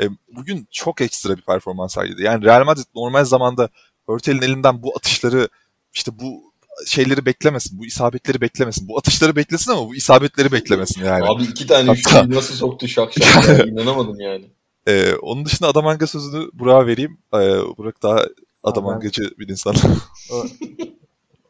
[0.01, 2.23] E, bugün çok ekstra bir performans sergiledi.
[2.23, 3.69] Yani Real Madrid normal zamanda
[4.09, 5.49] Örtel'in elinden bu atışları
[5.93, 6.53] işte bu
[6.87, 8.89] şeyleri beklemesin, bu isabetleri beklemesin.
[8.89, 11.25] Bu atışları beklesin ama bu isabetleri beklemesin yani.
[11.25, 14.45] Abi iki tane Hatta- nasıl soktu şak şak ya, inanamadım yani.
[14.87, 17.19] Ee, onun dışında Adamanga sözünü Burak'a vereyim.
[17.35, 17.39] Ee,
[17.79, 18.25] Burak daha
[18.63, 19.75] Adamangacı bir insan.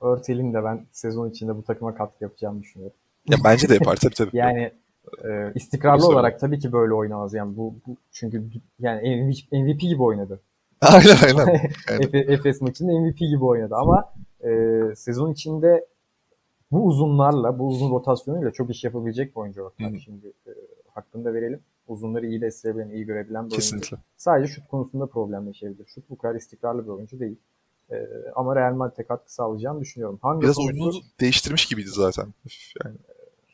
[0.00, 2.96] Örtel'in de ben sezon içinde bu takıma katkı yapacağını düşünüyorum.
[3.28, 4.30] ya bence de yapar tabii tabii.
[4.36, 4.72] Yani
[5.24, 7.34] e, istikrarlı olarak tabii ki böyle oynamaz.
[7.34, 8.44] Yani bu, bu çünkü
[8.80, 10.40] yani MVP gibi oynadı.
[10.94, 11.46] aynen aynen.
[11.90, 12.02] Aynen.
[12.02, 14.12] Efe- Efes maçında MVP gibi oynadı ama
[14.44, 14.50] e,
[14.96, 15.86] sezon içinde
[16.72, 19.72] bu uzunlarla, bu uzun rotasyonuyla çok iş yapabilecek bir oyuncu.
[19.78, 20.00] Yani Hı.
[20.00, 20.50] şimdi e,
[20.94, 21.60] hakkını da verelim.
[21.88, 23.56] Uzunları iyi besleyebilen, iyi görebilen bir oyuncu.
[23.56, 23.96] Kesinlikle.
[24.16, 25.86] Sadece şut konusunda problem yaşayabilir.
[25.86, 27.36] Şut bu kadar istikrarlı bir oyuncu değil.
[27.90, 27.96] E,
[28.36, 30.18] ama Real Madrid'e katkı sağlayacağını düşünüyorum.
[30.22, 32.26] Hangi Biraz konusu- oyununu değiştirmiş gibiydi zaten.
[32.84, 32.96] Yani.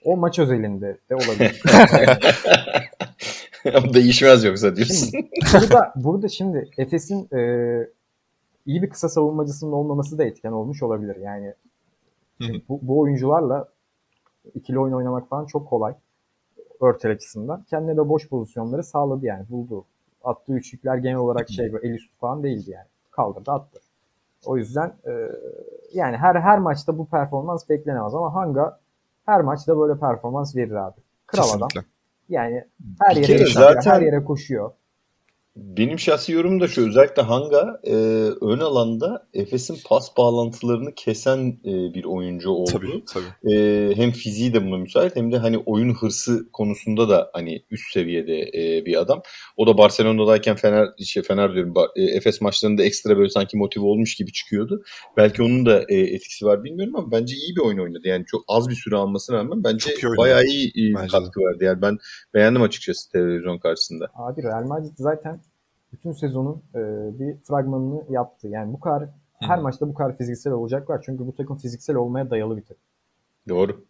[0.05, 1.63] o maç özelinde de olabilir.
[3.95, 4.95] Değişmez yoksa diyorsun.
[4.95, 7.41] Şimdi burada, burada şimdi Efes'in e,
[8.67, 11.17] iyi bir kısa savunmacısının olmaması da etken olmuş olabilir.
[11.17, 11.55] Yani
[12.69, 13.69] bu, bu oyuncularla
[14.55, 15.95] ikili oyun oynamak falan çok kolay.
[16.81, 17.63] Örtel açısından.
[17.71, 19.49] Kendine de boş pozisyonları sağladı yani.
[19.51, 19.85] Buldu.
[20.25, 22.87] Attığı üçlükler genel olarak şey böyle el üstü falan değildi yani.
[23.11, 23.81] Kaldırdı attı.
[24.47, 25.29] O yüzden e,
[25.93, 28.81] yani her her maçta bu performans beklenemez ama Hanga
[29.27, 31.01] her maçta böyle performans verir abi.
[31.27, 31.69] Kral adam.
[32.29, 32.65] Yani
[33.01, 34.73] her yere zaten- her yere koşuyor.
[35.57, 37.95] Benim şahsi yorumum da şu özellikle Hanga e,
[38.41, 42.71] ön alanda Efes'in pas bağlantılarını kesen e, bir oyuncu oldu.
[42.71, 43.55] Tabii tabii.
[43.55, 47.93] E, hem fiziği de buna müsait hem de hani oyun hırsı konusunda da hani üst
[47.93, 49.23] seviyede e, bir adam.
[49.57, 54.15] O da Barcelona'dayken Fener şey Fener diyorum e, Efes maçlarında ekstra böyle sanki motive olmuş
[54.15, 54.83] gibi çıkıyordu.
[55.17, 58.09] Belki onun da e, etkisi var bilmiyorum ama bence iyi bir oyun oynadı.
[58.09, 61.09] Yani çok az bir süre almasına rağmen bence Çok iyi bayağı iyi, iyi Bence de.
[61.09, 61.65] katkı verdi.
[61.65, 61.99] Yani ben
[62.35, 64.11] beğendim açıkçası televizyon karşısında.
[64.15, 65.44] Abi Real Madrid zaten
[65.95, 66.79] bütün sezonun e,
[67.19, 68.49] bir fragmanını yaptı.
[68.49, 69.09] Yani bu kadar
[69.41, 69.63] her Hı.
[69.63, 71.03] maçta bu kadar fiziksel olacaklar.
[71.07, 72.83] Çünkü bu takım fiziksel olmaya dayalı bir takım.
[73.49, 73.85] Doğru.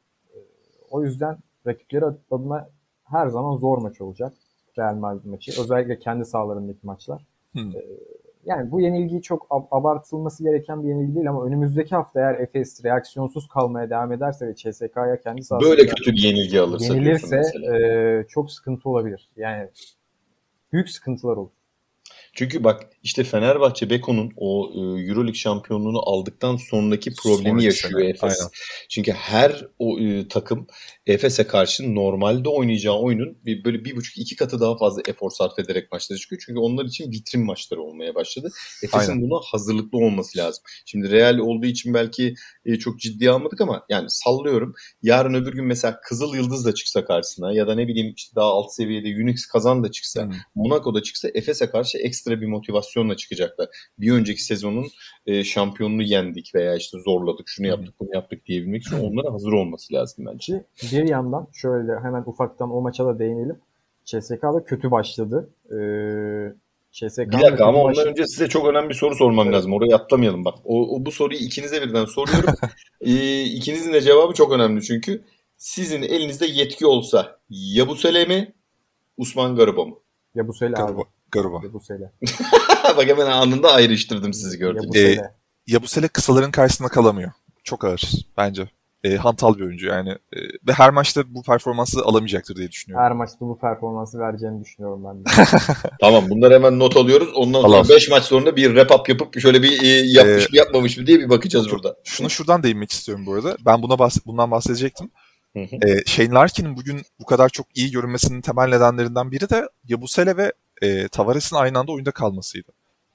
[0.90, 2.68] O yüzden rakipleri adına
[3.04, 4.32] her zaman zor maç olacak.
[4.78, 5.62] Real Madrid maçı.
[5.62, 7.26] Özellikle kendi sahalarındaki maçlar.
[7.52, 7.58] Hı.
[7.60, 7.84] E,
[8.44, 12.84] yani bu yenilgiyi çok ab- abartılması gereken bir yenilgi değil ama önümüzdeki hafta eğer Efes
[12.84, 17.42] reaksiyonsuz kalmaya devam ederse ve CSK'ya kendi sahasında Böyle kötü bir yenilgi alırsa yenilirse
[17.72, 19.30] e, çok sıkıntı olabilir.
[19.36, 19.68] Yani
[20.72, 21.50] büyük sıkıntılar olur.
[22.34, 28.10] Çünkü bak işte Fenerbahçe Beko'nun o e, Euroleague şampiyonluğunu aldıktan sonraki problemi Sonraki yaşıyor sene,
[28.10, 28.22] Efes.
[28.22, 28.50] aynen.
[28.88, 30.66] Çünkü her o e, takım
[31.06, 35.58] Efes'e karşı normalde oynayacağı oyunun bir, böyle bir buçuk iki katı daha fazla efor sarf
[35.58, 36.42] ederek maçlara çıkıyor.
[36.46, 38.50] Çünkü onlar için vitrin maçları olmaya başladı.
[38.82, 40.64] Efes'in buna hazırlıklı olması lazım.
[40.86, 42.34] Şimdi Real olduğu için belki
[42.66, 44.74] e, çok ciddiye almadık ama yani sallıyorum.
[45.02, 48.46] Yarın öbür gün mesela Kızıl Yıldız da çıksa karşısına ya da ne bileyim işte daha
[48.46, 50.30] alt seviyede Unix kazan da çıksa Hı.
[50.54, 53.68] Monaco'da çıksa Efes'e karşı ekstra bir motivasyonla çıkacaklar.
[53.98, 54.86] Bir önceki sezonun
[55.26, 59.94] e, şampiyonunu yendik veya işte zorladık, şunu yaptık, bunu yaptık diyebilmek için onlara hazır olması
[59.94, 60.64] lazım bence.
[60.82, 63.58] Bir yandan şöyle hemen ufaktan o maça da değinelim.
[64.04, 65.50] CSK'da kötü başladı.
[65.66, 66.52] Ee,
[66.92, 69.56] CSK'da Bir dakika ama ondan önce size çok önemli bir soru sormam Evet.
[69.56, 69.72] lazım.
[69.72, 70.54] Orayı atlamayalım bak.
[70.64, 72.54] O, o bu soruyu ikinize birden soruyorum.
[73.00, 75.24] e, ikinizin de cevabı çok önemli çünkü.
[75.56, 78.52] Sizin elinizde yetki olsa Yabusele mi,
[79.16, 79.94] Usman Garuba mı?
[80.34, 81.02] Ya bu sene abi.
[81.34, 81.58] Garuba.
[81.58, 81.66] Garuba.
[81.66, 82.10] Ya bu sene.
[82.96, 84.82] bak hemen anında ayrıştırdım sizi Ya gördüm.
[84.88, 85.30] bu Ee, sene.
[85.66, 87.30] Ya bu sene kısaların karşısında kalamıyor.
[87.64, 88.02] Çok ağır
[88.36, 88.68] bence.
[89.04, 90.10] E, hantal bir oyuncu yani.
[90.10, 93.04] E, ve her maçta bu performansı alamayacaktır diye düşünüyorum.
[93.04, 95.28] Her maçta bu performansı vereceğini düşünüyorum ben de.
[96.00, 97.28] Tamam bunları hemen not alıyoruz.
[97.34, 97.88] Ondan sonra Alalım.
[97.88, 101.06] 5 maç sonunda bir wrap up yapıp şöyle bir e, yapmış Ee, mı yapmamış mı
[101.06, 101.96] diye bir bakacağız burada.
[102.04, 103.56] Şunu şuradan değinmek istiyorum bu arada.
[103.66, 105.10] Ben buna bahs- bundan bahsedecektim.
[105.56, 105.88] Hı hı.
[105.88, 110.52] E, Shane Larkin'in bugün bu kadar çok iyi görünmesinin temel nedenlerinden biri de Yabusele ve
[110.82, 112.72] e, Tavares'in aynı anda oyunda kalmasıydı.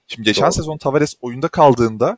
[0.08, 0.52] Şimdi geçen Doğru.
[0.52, 2.18] sezon Tavares oyunda kaldığında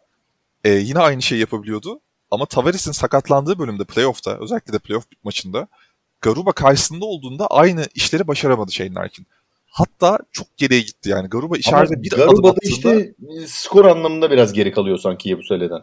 [0.64, 2.00] e, yine aynı şeyi yapabiliyordu.
[2.32, 5.68] Ama Tavares'in sakatlandığı bölümde playoff'ta özellikle de playoff maçında
[6.22, 9.28] Garuba karşısında olduğunda aynı işleri başaramadı Shane Larkin.
[9.66, 11.30] Hatta çok geriye gitti yani.
[11.30, 13.14] Garuba Ama içeride bir adım Garuba'da attığında işte
[13.48, 15.82] skor anlamında biraz geri kalıyor sanki Yabusele'den.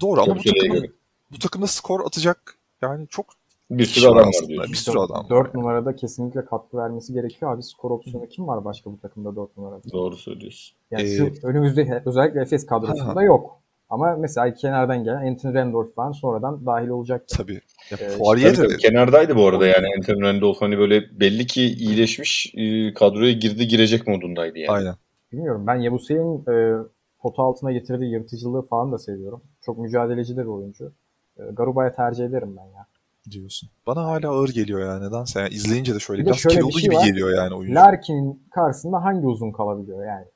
[0.00, 0.92] doğru ama bu takımın, göre.
[1.30, 3.26] bu takımda skor atacak yani çok
[3.70, 4.72] Bir sürü adam var diyorsun.
[4.72, 5.30] Bir sürü adam var.
[5.30, 5.56] 4 yani.
[5.56, 7.54] numarada kesinlikle katkı vermesi gerekiyor.
[7.54, 9.82] Abi skor opsiyonu kim var başka bu takımda 4 numarada?
[9.92, 10.76] Doğru söylüyorsun.
[10.90, 13.24] Yani Ee, şu önümüzde özellikle Efes kadrosunda Ha.
[13.24, 13.60] yok.
[13.90, 17.24] Ama mesela kenardan gelen Anthony Randolph falan sonradan dahil olacak.
[17.36, 17.60] Tabii.
[17.90, 21.46] Ya, Ee, Poirier Tabii, de tabii, kenardaydı bu arada yani Anthony Randolph hani böyle belli
[21.46, 24.70] ki iyileşmiş e, kadroya girdi girecek modundaydı yani.
[24.76, 24.94] aynen.
[25.32, 26.74] Bilmiyorum ben Yabusey'in e,
[27.18, 29.42] pota altına getirdiği yırtıcılığı falan da seviyorum.
[29.62, 30.92] Çok mücadeleci de bir oyuncu.
[31.38, 32.86] E, Garuba'ya tercih ederim ben ya.
[33.30, 33.70] Diyorsun.
[33.86, 35.40] Bana hala ağır geliyor ya nedense.
[35.40, 37.06] Yani izleyince de şöyle Bir biraz şöyle bir kilolu şey gibi var.
[37.06, 37.74] geliyor yani oyuncu.
[37.74, 40.26] Larkin'in karşısında hangi uzun kalabiliyor yani?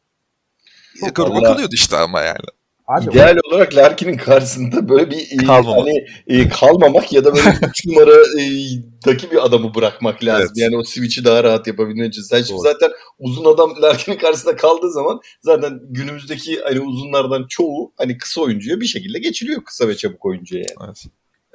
[1.07, 2.39] E, Garuba kalıyordu işte ama yani.
[2.87, 5.79] Abi İdeal olarak Larkin'in karşısında böyle bir e, Kalmamak.
[5.79, 10.47] hani e, kalmamak ya da böyle 3 numaradaki bir adamı bırakmak lazım.
[10.47, 10.57] Evet.
[10.57, 12.23] Yani o switch'i daha rahat yapabilmek için.
[12.23, 18.19] Sen şimdi zaten uzun adam Larkin'in karşısında kaldığı zaman zaten günümüzdeki hani uzunlardan çoğu hani
[18.19, 20.87] kısa oyuncuya bir şekilde geçiliyor kısa ve çabuk oyuncuya yani.
[20.87, 21.05] Evet.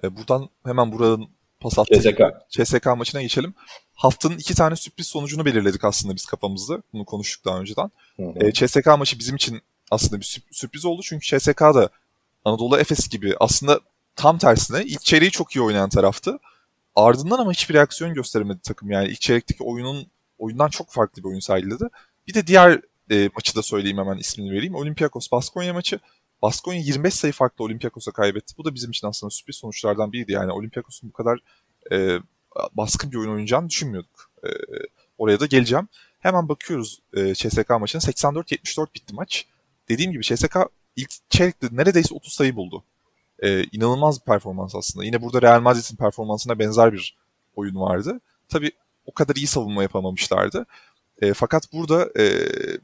[0.04, 1.28] E, buradan hemen buranın
[1.60, 2.22] pas attığı CSK.
[2.50, 3.54] CSK maçına geçelim.
[3.94, 6.82] Haftanın iki tane sürpriz sonucunu belirledik aslında biz kafamızda.
[6.94, 7.92] Bunu konuştuk daha önceden.
[8.16, 8.46] Hı hı.
[8.46, 11.02] E, CSK maçı bizim için aslında bir sürp- sürpriz oldu.
[11.04, 11.90] Çünkü CSK da
[12.46, 13.80] Anadolu Efes gibi aslında
[14.16, 16.40] tam tersine ilk çeyreği çok iyi oynayan taraftı.
[16.96, 18.92] Ardından ama hiçbir reaksiyon gösteremedi takım.
[18.92, 20.08] Yani ilk çeyrekteki oyunun
[20.40, 21.84] oyundan çok farklı bir oyun sergiledi.
[22.28, 22.82] Bir de diğer
[23.12, 24.76] e, maçı da söyleyeyim hemen ismini vereyim.
[24.76, 26.00] Olympiakos Baskonya maçı.
[26.42, 28.54] Baskonya 25 sayı farklı Olympiakos'a kaybetti.
[28.58, 30.32] Bu da bizim için aslında sürpriz sonuçlardan biriydi.
[30.32, 31.40] Yani Olympiakos'un bu kadar
[31.92, 32.20] e,
[32.74, 34.32] baskın bir oyun oynayacağını düşünmüyorduk.
[34.44, 34.50] E,
[35.18, 35.88] oraya da geleceğim.
[36.20, 38.02] Hemen bakıyoruz e, CSK maçına.
[38.02, 39.46] 84-74 bitti maç.
[39.90, 40.56] Dediğim gibi CSK
[40.96, 42.84] ilk çeyrekte neredeyse 30 sayı buldu.
[43.40, 45.06] E, inanılmaz bir performans aslında.
[45.06, 47.18] Yine burada Real Madrid'in performansına benzer bir
[47.56, 48.22] oyun vardı.
[48.50, 48.72] Tabii
[49.06, 50.66] o kadar iyi savunma yapamamışlardı.
[51.22, 52.24] E, fakat burada e,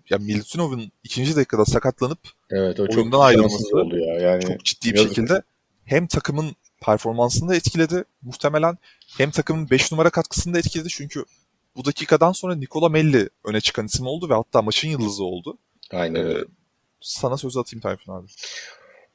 [0.10, 2.20] ya Milutinov'un ikinci dakikada sakatlanıp
[2.50, 4.14] Evet o çok oyundan şanssız ayrılması oldu ya.
[4.14, 5.10] Yani çok ciddi bir yazık.
[5.10, 5.42] şekilde
[5.86, 6.56] hem takımın
[6.86, 8.78] performansını da etkiledi muhtemelen
[9.18, 11.26] hem takımın 5 numara katkısını da etkiledi çünkü
[11.76, 15.58] bu dakikadan sonra Nikola Melli öne çıkan isim oldu ve hatta maçın yıldızı oldu.
[15.92, 16.38] aynen Ee,
[17.02, 18.28] sana sözü atayım Tayfun abi.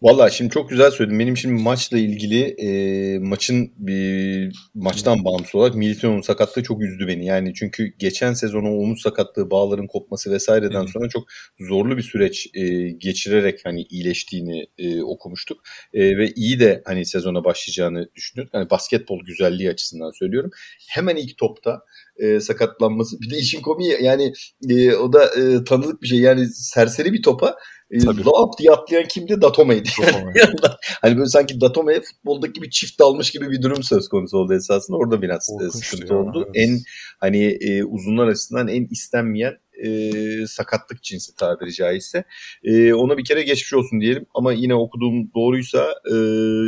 [0.03, 1.19] Valla şimdi çok güzel söyledin.
[1.19, 7.27] Benim şimdi maçla ilgili e, maçın bir maçtan bağımsız olarak Milito'nun sakatlığı çok üzdü beni.
[7.27, 10.89] Yani çünkü geçen sezon o omuz sakatlığı, bağların kopması vesaireden Hı hı.
[10.89, 11.25] sonra çok
[11.61, 15.61] zorlu bir süreç e, geçirerek hani iyileştiğini e, okumuştuk.
[15.95, 18.51] E, ve iyi de hani sezona başlayacağını düşünüyorum.
[18.55, 20.51] Yani basketbol güzelliği açısından söylüyorum.
[20.89, 21.81] Hemen ilk topta
[22.19, 23.21] e, sakatlanması.
[23.21, 24.33] Bir de işin komiği yani
[24.69, 26.19] e, o da e, tanıdık bir şey.
[26.19, 27.57] Yani serseri bir topa
[27.91, 29.41] e, lap diye atlayan kimdi?
[29.41, 29.89] Datome'ydi.
[30.35, 34.39] Bir anda hani böyle sanki Datome futboldaki gibi çift dalmış gibi bir durum söz konusu
[34.39, 34.97] oldu esasında.
[34.97, 36.45] Orada biraz e, Korkunçtu sıkıntı ya, oldu.
[36.47, 36.69] evet.
[36.69, 36.81] En
[37.21, 39.55] hani e, uzunlar açısından en istenmeyen
[39.85, 42.25] e, sakatlık cinsi tabiri caizse.
[42.65, 46.15] E, ona bir kere geçmiş olsun diyelim ama yine okuduğum doğruysa e,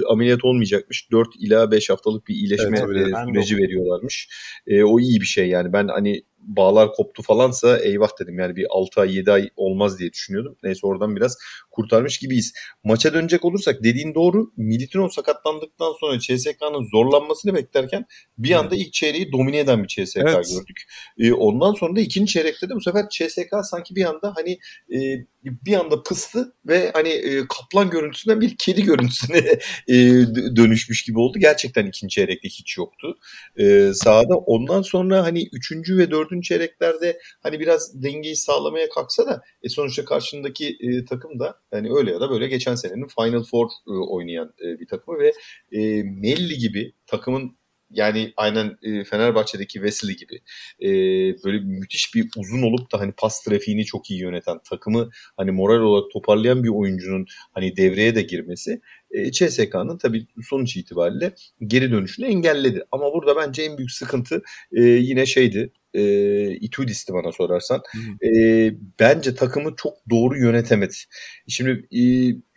[0.08, 1.10] ameliyat olmayacakmış.
[1.12, 4.28] 4 ila 5 haftalık bir iyileşme Evet, e, süreci veriyorlarmış.
[4.66, 5.72] E, o iyi bir şey yani.
[5.72, 10.12] Ben hani bağlar koptu falansa eyvah dedim yani bir 6 ay 7 ay olmaz diye
[10.12, 10.56] düşünüyordum.
[10.62, 11.36] Neyse oradan biraz
[11.70, 12.52] kurtarmış gibiyiz.
[12.84, 14.52] Maça dönecek olursak dediğin doğru.
[14.56, 18.06] Militinov sakatlandıktan sonra CSK'nın zorlanmasını beklerken
[18.38, 20.48] bir anda ilk çeyreği domine eden bir CSK Evet.
[20.58, 20.82] gördük.
[21.18, 24.58] E, ondan sonra da ikinci çeyrekte de bu sefer CSK sanki bir anda hani
[24.92, 24.98] e,
[25.44, 29.38] bir anda pıstı ve hani e, kaplan görüntüsünden bir kedi görüntüsüne
[29.88, 29.96] e,
[30.56, 31.38] dönüşmüş gibi oldu.
[31.38, 33.18] Gerçekten ikinci çeyrekte hiç yoktu
[33.56, 34.36] e, sahada.
[34.36, 40.04] Ondan sonra hani üçüncü ve dördüncü çeyreklerde hani biraz dengeyi sağlamaya kalksa da e, sonuçta
[40.04, 44.54] karşındaki e, takım da yani öyle ya da böyle geçen senenin Final Four e, oynayan
[44.64, 45.32] e, bir takımı ve
[45.72, 47.60] e, Melli gibi takımın
[47.90, 50.40] yani aynen e, Fenerbahçe'deki Wesley gibi
[50.82, 50.88] e,
[51.44, 55.80] böyle müthiş bir uzun olup da hani pas trafiğini çok iyi yöneten takımı hani moral
[55.80, 61.34] olarak toparlayan bir oyuncunun hani devreye de girmesi e, CSK'nın tabii sonuç itibariyle
[61.66, 62.84] geri dönüşünü engelledi.
[62.92, 66.02] Ama burada bence en büyük sıkıntı e, yine şeydi e,
[66.50, 67.82] Itudis'ti bana sorarsan.
[67.92, 68.26] Hı.
[68.28, 70.94] E, bence takımı çok doğru yönetemedi.
[71.48, 72.02] Şimdi e,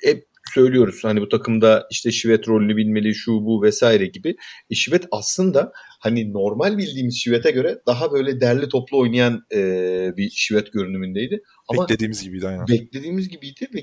[0.08, 4.36] hep söylüyoruz hani bu takımda işte Şivet rolünü bilmeli şu bu vesaire gibi.
[4.70, 9.58] E, Şivet aslında hani normal bildiğimiz Şivet'e göre daha böyle derli toplu oynayan e,
[10.18, 11.42] bir Şivet görünümündeydi.
[11.68, 12.68] Ama Beklediğimiz gibiydi aynen.
[12.68, 13.80] beklediğimiz gibiydi ve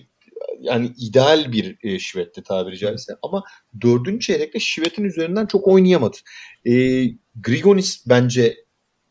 [0.61, 3.13] yani ideal bir e, Şivet'ti tabiri caizse.
[3.23, 3.43] Ama
[3.81, 6.17] dördüncü çeyrekte Şivet'in üzerinden çok oynayamadı.
[6.67, 8.57] E, Grigonis bence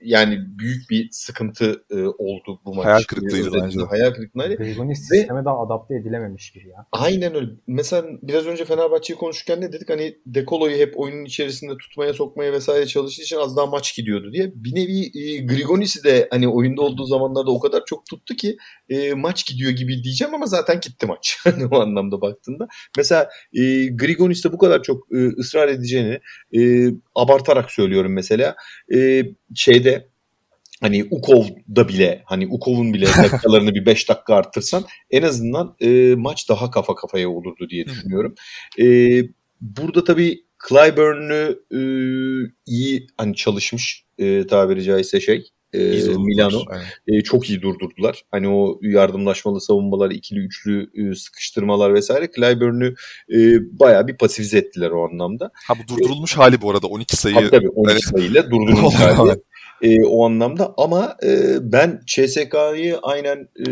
[0.02, 2.86] yani büyük bir sıkıntı e, oldu bu maç.
[2.86, 3.80] Hayal kırıklığıydı bence.
[3.80, 4.56] Hayal kırıklığıydı.
[4.56, 6.86] Grigonis Ve, sisteme daha adapte edilememiş gibi ya.
[6.92, 7.52] Aynen öyle.
[7.68, 9.90] Mesela biraz önce Fenerbahçe'yi konuşurken ne dedik?
[9.90, 14.52] Hani Dekolo'yu hep oyunun içerisinde tutmaya sokmaya vesaire çalıştığı için az daha maç gidiyordu diye.
[14.56, 18.58] Bir nevi e, Grigonis'i de hani oyunda olduğu zamanlarda o kadar çok tuttu ki
[18.90, 21.38] e, maç gidiyor gibi diyeceğim ama zaten gitti maç.
[21.50, 22.68] Hani o anlamda baktığında.
[22.98, 26.20] Mesela e, Grigonis'te bu kadar çok e, ısrar edeceğini
[26.58, 26.90] e,
[27.22, 28.56] abartarak söylüyorum mesela.
[28.96, 29.24] E,
[29.56, 30.10] şeyde
[30.82, 36.50] hani Ukov'da bile hani Ukov'un bile dakikalarını bir 5 dakika arttırsan en azından e, maç
[36.50, 38.36] daha kafa kafaya olurdu diye düşünüyorum.
[38.80, 38.86] E,
[39.62, 41.80] burada tabii Clyburn'u e,
[42.66, 45.80] iyi hani çalışmış e, tabiri caizse şey e,
[46.18, 46.62] Milano
[47.08, 48.24] e, çok iyi durdurdular.
[48.32, 52.94] Hani o yardımlaşmalı savunmalar, ikili üçlü e, sıkıştırmalar vesaire Clyburn'u
[53.34, 53.38] e,
[53.80, 55.52] bayağı bir pasifize ettiler o anlamda.
[55.68, 57.36] Ha bu durdurulmuş e, hali bu arada 12 sayı.
[57.36, 58.04] Tabii tabii 12 evet.
[58.04, 59.40] sayıyla durdurulmuş hali
[59.82, 60.74] e, o anlamda.
[60.78, 63.72] Ama e, ben CSK'yı aynen e,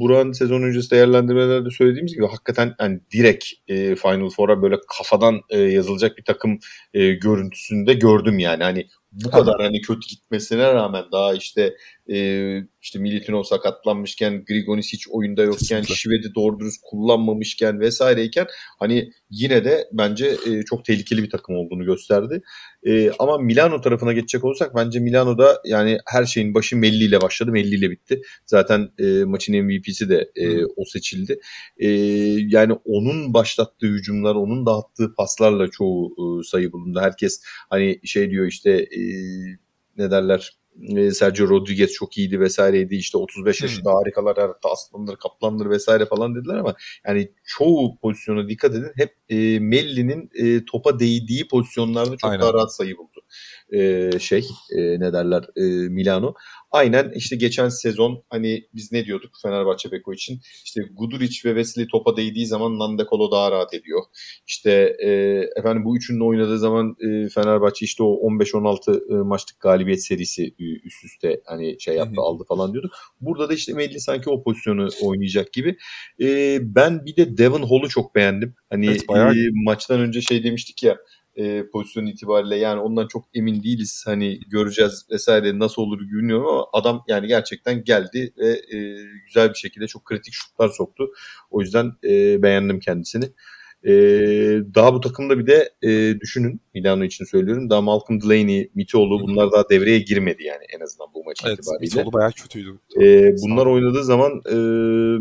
[0.00, 5.60] Buran sezon öncesi değerlendirmelerde söylediğimiz gibi hakikaten yani direkt e, Final Four'a böyle kafadan e,
[5.60, 6.58] yazılacak bir takım
[6.94, 8.62] e, görüntüsünde gördüm yani.
[8.62, 11.76] Hani bu kadar hani kötü gitmesine rağmen daha işte
[12.12, 12.18] e,
[12.82, 18.46] işte Militino sakatlanmışken, Grigonis hiç oyunda yokken, Şived'i doğru dürüst kullanmamışken vesaireyken
[18.78, 22.42] hani yine de bence e, çok tehlikeli bir takım olduğunu gösterdi.
[22.86, 27.52] E, ama Milano tarafına geçecek olursak bence Milano'da yani her şeyin başı Melli ile başladı,
[27.52, 28.22] Melli ile bitti.
[28.46, 31.40] Zaten e, maçın MVP'si de e, o seçildi.
[31.78, 31.88] E,
[32.48, 37.00] yani onun başlattığı hücumlar, onun dağıttığı paslarla çoğu e, sayı bulundu.
[37.00, 39.02] Herkes hani şey diyor işte e,
[39.96, 40.58] ne derler
[41.12, 43.96] Sergio Rodriguez çok iyiydi vesaireydi işte 35 yaşında hmm.
[43.96, 46.74] harikalar yarattı aslandır kaplandır vesaire falan dediler ama
[47.06, 52.42] yani çoğu pozisyona dikkat edin hep e, Melli'nin e, topa değdiği pozisyonlarda çok Aynen.
[52.42, 53.17] daha rahat sayı buldu
[53.72, 56.34] e, şey e, ne derler e, Milano.
[56.70, 60.40] Aynen işte geçen sezon hani biz ne diyorduk Fenerbahçe Beko için?
[60.64, 64.02] İşte Guduric ve Wesley topa değdiği zaman Nandekolo daha rahat ediyor.
[64.46, 65.10] İşte e,
[65.56, 70.54] efendim bu üçünün oynadığı zaman e, Fenerbahçe işte o 15-16 e, maçlık galibiyet serisi
[70.84, 72.92] üst üste hani şey yaptı aldı falan diyorduk.
[73.20, 75.76] Burada da işte Melli sanki o pozisyonu oynayacak gibi.
[76.20, 78.54] E, ben bir de Devon Hall'u çok beğendim.
[78.70, 79.32] Hani evet, bayağı...
[79.32, 80.98] e, maçtan önce şey demiştik ya
[81.38, 84.02] e, pozisyon itibariyle yani ondan çok emin değiliz.
[84.06, 88.78] Hani göreceğiz vesaire nasıl olur bilmiyorum ama adam yani gerçekten geldi ve e,
[89.26, 91.08] güzel bir şekilde çok kritik şutlar soktu.
[91.50, 93.24] O yüzden e, beğendim kendisini.
[93.84, 93.92] E,
[94.74, 97.70] daha bu takımda bir de e, düşünün Milano için söylüyorum.
[97.70, 101.84] Daha Malcolm Delaney, Mitolu bunlar daha devreye girmedi yani en azından bu maç evet, itibariyle.
[101.84, 102.78] Mitolu bayağı kötüydü.
[103.00, 104.54] E, bunlar oynadığı zaman e,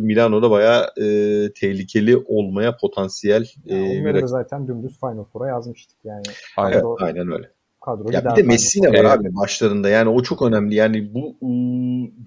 [0.06, 1.06] Milano'da bayağı e,
[1.54, 3.46] tehlikeli olmaya potansiyel.
[3.68, 6.24] E, onları da zaten dümdüz Final Four'a yazmıştık yani.
[6.58, 7.57] Aynen, evet, aynen öyle
[7.88, 9.90] kadro ya bir de Messina var abi başlarında.
[9.90, 10.76] Yani o çok önemli.
[10.76, 11.38] Yani bu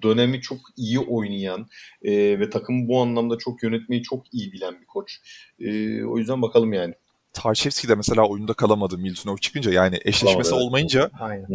[0.01, 1.67] dönemi çok iyi oynayan
[2.01, 5.19] e, ve takımı bu anlamda çok yönetmeyi çok iyi bilen bir koç.
[5.59, 5.69] E,
[6.03, 6.93] o yüzden bakalım yani.
[7.33, 11.11] Tarçevski de mesela oyunda kalamadı Miltonov çıkınca yani eşleşmesi kalamadı, olmayınca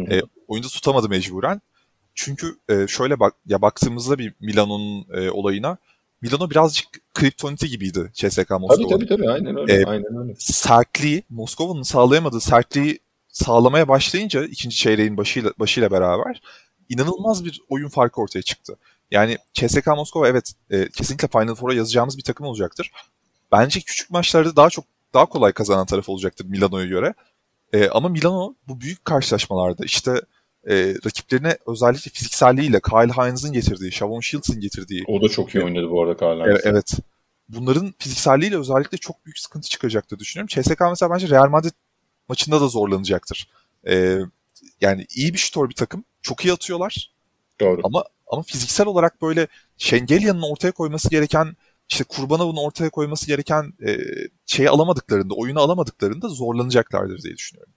[0.09, 1.61] e, oyunda tutamadı mecburen.
[2.15, 5.77] Çünkü e, şöyle bak ya baktığımızda bir Milano'nun e, olayına
[6.21, 8.75] Milano birazcık kriptoniti gibiydi CSK Moskova.
[8.75, 9.73] Tabii tabii tabii aynen öyle.
[9.73, 10.35] Ee, aynen öyle.
[10.39, 12.99] Sertliği, Moskova'nın sağlayamadığı sertliği
[13.37, 16.41] sağlamaya başlayınca ikinci çeyreğin başıyla, başıyla beraber
[16.89, 18.77] inanılmaz bir oyun farkı ortaya çıktı.
[19.11, 22.91] Yani CSK Moskova evet e, kesinlikle Final Four'a yazacağımız bir takım olacaktır.
[23.51, 27.13] Bence küçük maçlarda daha çok daha kolay kazanan taraf olacaktır Milano'ya göre.
[27.73, 30.21] E, ama Milano bu büyük karşılaşmalarda işte
[30.69, 35.03] e, rakiplerine özellikle fizikselliğiyle Kyle Hines'ın getirdiği, Shavon Shields'ın getirdiği.
[35.07, 36.47] O da çok iyi oynadı bu arada Kyle Hines.
[36.47, 36.93] Evet, evet.
[37.49, 40.47] Bunların fizikselliğiyle özellikle çok büyük sıkıntı çıkacaktır düşünüyorum.
[40.47, 41.71] CSK mesela bence Real Madrid
[42.29, 43.49] maçında da zorlanacaktır.
[43.87, 44.19] Ee,
[44.81, 46.03] yani iyi bir şutör bir takım.
[46.21, 47.11] Çok iyi atıyorlar.
[47.59, 47.81] Doğru.
[47.83, 49.47] Ama ama fiziksel olarak böyle
[49.77, 51.55] Şengelya'nın ortaya koyması gereken
[51.89, 53.97] işte Kurbanov'un ortaya koyması gereken e,
[54.45, 57.73] şeyi alamadıklarında, oyunu alamadıklarında zorlanacaklardır diye düşünüyorum.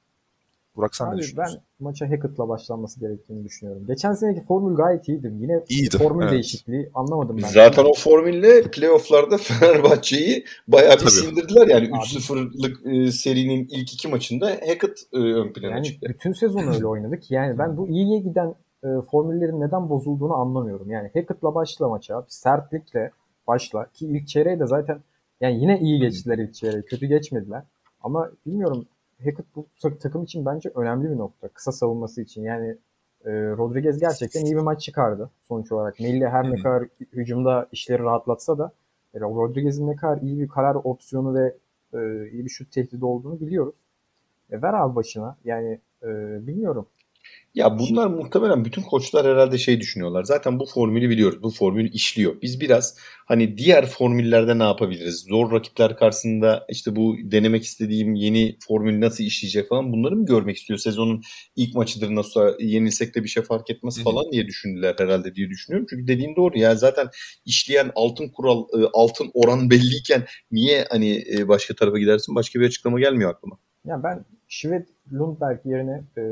[0.77, 1.61] Burak sen Abi, ne düşünüyorsun?
[1.81, 3.87] Ben maça Hackett'la başlanması gerektiğini düşünüyorum.
[3.87, 5.33] Geçen seneki formül gayet iyiydi.
[5.41, 6.33] Yine iyiydi, formül evet.
[6.33, 7.49] değişikliği anlamadım ben.
[7.49, 11.11] Zaten o formülle playofflarda Fenerbahçe'yi bayağı bir Tabii.
[11.11, 11.67] sindirdiler.
[11.67, 16.07] Yani 3-0'lık e, serinin ilk iki maçında Hackett e, ön plana yani çıktı.
[16.09, 17.31] Bütün sezon öyle oynadık.
[17.31, 18.55] Yani ben bu iyiye giden
[18.85, 20.91] e, formüllerin neden bozulduğunu anlamıyorum.
[20.91, 22.25] Yani Hackett'la başla maça.
[22.29, 23.11] Sertlikle
[23.47, 23.87] başla.
[23.93, 25.01] Ki ilk çeyreği de zaten
[25.41, 26.83] yani yine iyi geçtiler ilk çeyreği.
[26.83, 27.63] Kötü geçmediler.
[28.01, 28.87] Ama bilmiyorum
[29.25, 29.67] Hackett bu
[30.01, 31.49] takım için bence önemli bir nokta.
[31.49, 32.43] Kısa savunması için.
[32.43, 32.77] Yani
[33.25, 36.01] e, Rodriguez gerçekten iyi bir maç çıkardı sonuç olarak.
[36.01, 38.73] Melli her ne kadar hücumda işleri rahatlatsa da
[39.15, 41.57] Yani Rodriguez'in ne kadar iyi bir karar opsiyonu ve
[41.95, 43.75] e, iyi bir şut tehdidi olduğunu biliyoruz.
[44.51, 45.37] E, ver abi başına.
[45.45, 46.09] Yani e,
[46.47, 46.87] bilmiyorum.
[47.55, 50.25] Ya bunlar muhtemelen bütün koçlar herhalde şey düşünüyorlar.
[50.25, 51.43] Zaten bu formülü biliyoruz.
[51.43, 52.43] Bu formül işliyor.
[52.43, 52.97] Biz biraz
[53.27, 55.25] hani diğer formüllerde ne yapabiliriz?
[55.29, 60.57] Zor rakipler karşısında işte bu denemek istediğim yeni formül nasıl işleyecek falan bunları mı görmek
[60.57, 60.79] istiyor?
[60.79, 61.23] Sezonun
[61.57, 65.87] ilk maçıdır nasıl yenilsek de bir şey fark etmez falan diye düşündüler herhalde diye düşünüyorum.
[65.91, 67.09] Çünkü dediğin doğru ya zaten
[67.45, 72.35] işleyen altın kural, e, altın oran belliyken niye hani e, başka tarafa gidersin?
[72.35, 73.59] Başka bir açıklama gelmiyor aklıma.
[73.85, 76.23] Ya ben Şivet Lundberg yerine e,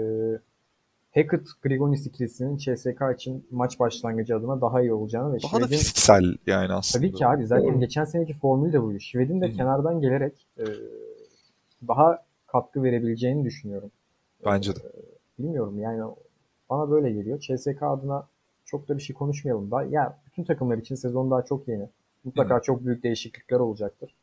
[1.14, 5.76] Hackett Grigonis ikilisinin CSK için maç başlangıcı adına daha iyi olacağını ve Daha da Şved'in
[5.78, 7.06] fiziksel yani aslında.
[7.06, 7.80] tabii ki abi zaten Doğru.
[7.80, 9.00] geçen seneki formül de buydu.
[9.00, 10.64] Şved'in de Hı kenardan gelerek e,
[11.88, 13.90] daha katkı verebileceğini düşünüyorum.
[14.44, 14.80] Bence de.
[15.38, 16.02] Bilmiyorum yani
[16.70, 17.38] bana böyle geliyor.
[17.40, 18.26] CSK adına
[18.64, 19.82] çok da bir şey konuşmayalım da.
[19.84, 21.88] Ya bütün takımlar için sezon daha çok yeni.
[22.24, 22.62] Mutlaka Hı.
[22.62, 24.14] çok büyük değişiklikler olacaktır.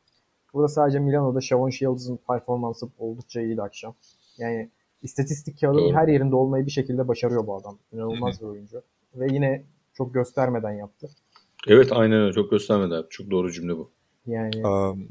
[0.53, 3.95] Burada sadece Milano'da Shavon Shields'ın performansı oldukça iyiydi akşam.
[4.37, 4.69] Yani
[5.01, 7.77] istatistik kağıdının her yerinde olmayı bir şekilde başarıyor bu adam.
[7.91, 8.81] İnanılmaz bir oyuncu.
[9.15, 11.09] Ve yine çok göstermeden yaptı.
[11.67, 12.33] Evet aynen öyle.
[12.33, 13.09] Çok göstermedi abi.
[13.09, 13.91] Çok doğru cümle bu.
[14.27, 15.07] Yani Um,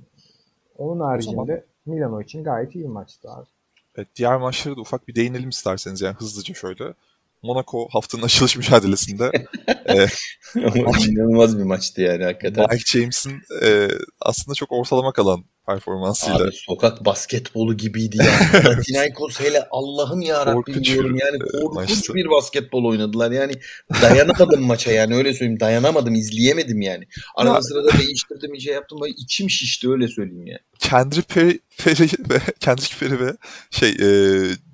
[0.79, 3.47] onun haricinde Milano için gayet iyi bir maçtı abi.
[3.97, 6.95] Evet, diğer maçlara da ufak bir değinelim isterseniz yani hızlıca şöyle.
[7.43, 9.31] Monaco haftanın açılış mücadelesinde
[9.87, 10.07] e,
[11.09, 12.67] inanılmaz bir maçtı yani hakikaten.
[12.71, 13.89] Mike James'in e,
[14.21, 18.25] aslında çok ortalama kalan performansıyla Abi sokak basketbolu gibiydi ya.
[18.63, 22.15] Panathinaikos hele Allah'ım ya Rabbim diyorum yani e, korkunç maçtı.
[22.15, 23.31] bir basketbol oynadılar.
[23.31, 23.53] Yani
[24.03, 25.61] dayanamadım maça yani öyle söyleyeyim.
[25.61, 27.05] Dayanamadım, izleyemedim yani.
[27.35, 28.99] Arada Ya- sırada değiştirdim, iyice yaptım.
[29.03, 30.59] Böyle içim şişti öyle söyleyeyim ya.
[30.79, 33.37] Kendrick Perry, Perry ve Kendrick Perry ve
[33.71, 34.09] şey e,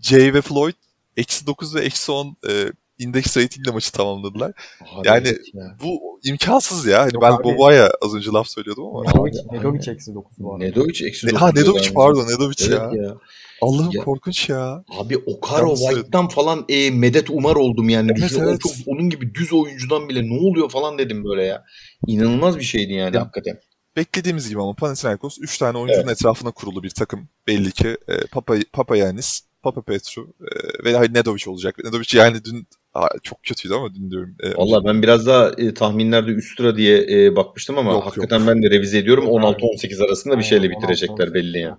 [0.03, 0.75] Jay ve Floyd
[1.17, 2.53] eksi 9 ve eksi 10 e,
[3.01, 4.53] index ratingle maçı tamamladılar.
[4.95, 5.77] Abi Yani- evet ya.
[5.85, 7.01] Bu imkansız ya.
[7.03, 7.45] Hani Yok ben abi.
[7.45, 9.03] Boba'ya az önce laf söylüyordum ama.
[9.05, 9.33] Nedovic.
[9.53, 10.65] Nedovic eksi 9 bu arada.
[10.65, 13.03] Nedovic eksi Ne, dokuz ha diyor Nedovic pardon Nedovic Evet ya.
[13.03, 13.17] ya.
[13.63, 14.85] Allah'ım Ya- korkunç ya.
[14.99, 18.13] Abi Okaro White'dan falan e, medet umar oldum yani.
[18.21, 18.61] Evet, evet.
[18.61, 21.65] çok onun gibi düz oyuncudan bile ne oluyor falan dedim böyle ya.
[22.07, 23.61] İnanılmaz bir şeydi yani Ya, hakikaten.
[23.97, 27.29] Beklediğimiz gibi ama Panathinaikos 3 tane oyuncunun etrafına kurulu bir takım.
[27.47, 31.79] Belli ki e, Papa, Papa Yanis, Papa Petru e, ve hani Nedovic olacak.
[31.85, 34.35] Nedovic yani dün Aa, çok kötüydü ama dün diyorum.
[34.43, 38.47] E, Valla ben biraz daha e, tahminlerde üst sıra diye e, bakmıştım ama Yok, hakikaten
[38.47, 39.25] ben de revize ediyorum.
[39.25, 39.63] Yok abi.
[39.63, 41.77] 16-18 arasında bir şeyle 16-18 bitirecekler belli yani.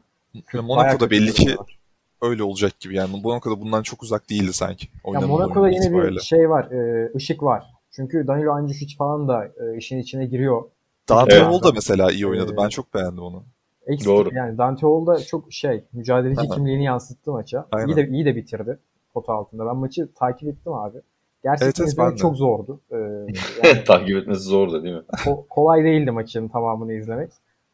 [0.54, 1.56] Yani Monaco'da belli ki
[2.22, 3.22] öyle olacak gibi yani.
[3.24, 4.88] Monaco'da bundan çok uzak değildi sanki.
[5.14, 6.16] Ya Monaco'da yine itibariyle.
[6.16, 7.64] bir şey var, e, ışık var.
[7.92, 10.64] Çünkü Danilo Andjušić falan da e, işin içine giriyor.
[11.10, 11.46] Dante Evet.
[11.46, 12.54] Hall da mesela iyi oynadı.
[12.54, 13.44] Ee, Ben çok beğendim onu.
[13.88, 14.30] Eksik, Doğru.
[14.34, 16.56] Yani Dante Hall da çok şey, mücadeleci Aha.
[16.56, 17.68] kimliğini yansıttı maça.
[17.72, 17.88] Aynen.
[17.88, 18.80] İyi de iyi de bitirdi
[19.14, 19.66] pota altında.
[19.66, 20.98] Ben maçı takip ettim abi.
[21.44, 22.80] Gerçekten Evet, izlemek çok zordu.
[22.92, 22.96] Ee,
[23.68, 25.02] yani Takip etmesi zor da değil mi?
[25.26, 27.32] ko- kolay değildi maçın tamamını izlemek.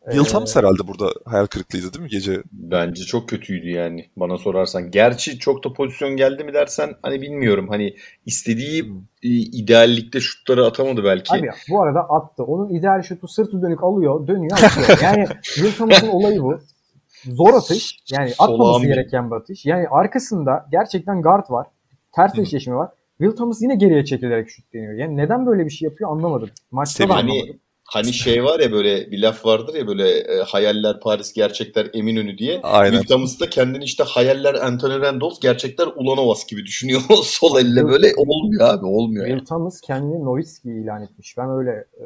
[0.08, 2.44] Ee, Will Thomas herhalde burada hayal kırıklığıydı değil mi gece?
[2.52, 4.92] Bence çok kötüydü yani bana sorarsan.
[4.92, 7.68] Gerçi çok da pozisyon geldi mi dersen hani bilmiyorum.
[7.70, 8.96] Hani istediği Hmm.
[9.24, 11.34] e, ideallikte şutları atamadı belki.
[11.40, 12.44] Abi bu arada attı.
[12.44, 15.00] Onun ideal şutu sırtı dönük alıyor, dönüyor, atıyor.
[15.04, 16.60] Yani Will Thomas'ın olayı bu.
[17.26, 18.00] Zor atış.
[18.12, 19.66] Yani atmaması gereken bir atış.
[19.66, 21.68] Yani arkasında gerçekten guard var.
[22.12, 22.90] Ters eşleşme var.
[23.18, 24.94] Will Thomas yine geriye çekilerek şut deniyor.
[24.94, 26.50] Yani neden böyle bir şey yapıyor anlamadım.
[26.72, 27.60] Maçta da Seviye- Hani anlamadım.
[27.94, 32.38] Hani şey var ya böyle bir laf vardır ya böyle e, hayaller Paris gerçekler Eminönü
[32.38, 32.60] diye.
[32.64, 32.92] Aynen.
[32.98, 37.02] Will Thomas da kendini işte hayaller Anthony Randolph gerçekler Ulanovas gibi düşünüyor.
[37.24, 39.28] Sol elle böyle olmuyor abi olmuyor.
[39.28, 39.42] Yani.
[39.84, 41.38] Kendini Nowitzki ilan etmiş.
[41.38, 42.06] Ben öyle e,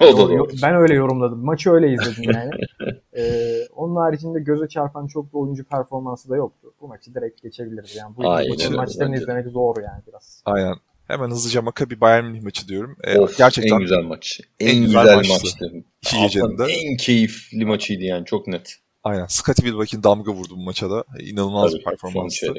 [0.04, 0.48] O da yo- doğru.
[0.62, 1.44] ben öyle yorumladım.
[1.44, 2.50] Maçı öyle izledim yani.
[3.16, 3.22] E,
[3.76, 6.74] onun haricinde göze çarpan çok bir oyuncu performansı da yoktu.
[6.80, 7.96] Bu maçı direkt geçebiliriz.
[7.96, 9.16] Yani bu Aynen bence de.
[9.16, 10.42] izlemek zor yani biraz.
[10.44, 10.74] Aynen.
[11.08, 12.96] Hemen hızlıca Maccabi Bayern Münih maçı diyorum.
[13.04, 14.40] E, Of, gerçekten en güzel maç.
[14.60, 15.32] En, en güzel güzel, maçtı.
[15.32, 15.84] maçtı.
[16.02, 16.64] İki gecenin de.
[16.64, 18.76] En keyifli maçıydı yani çok net.
[19.04, 19.26] aynen.
[19.26, 21.04] Scottie Wilbeck'in damga vurdu bu maça da.
[21.18, 22.54] E, İnanılmaz Tabii, bir performanstı.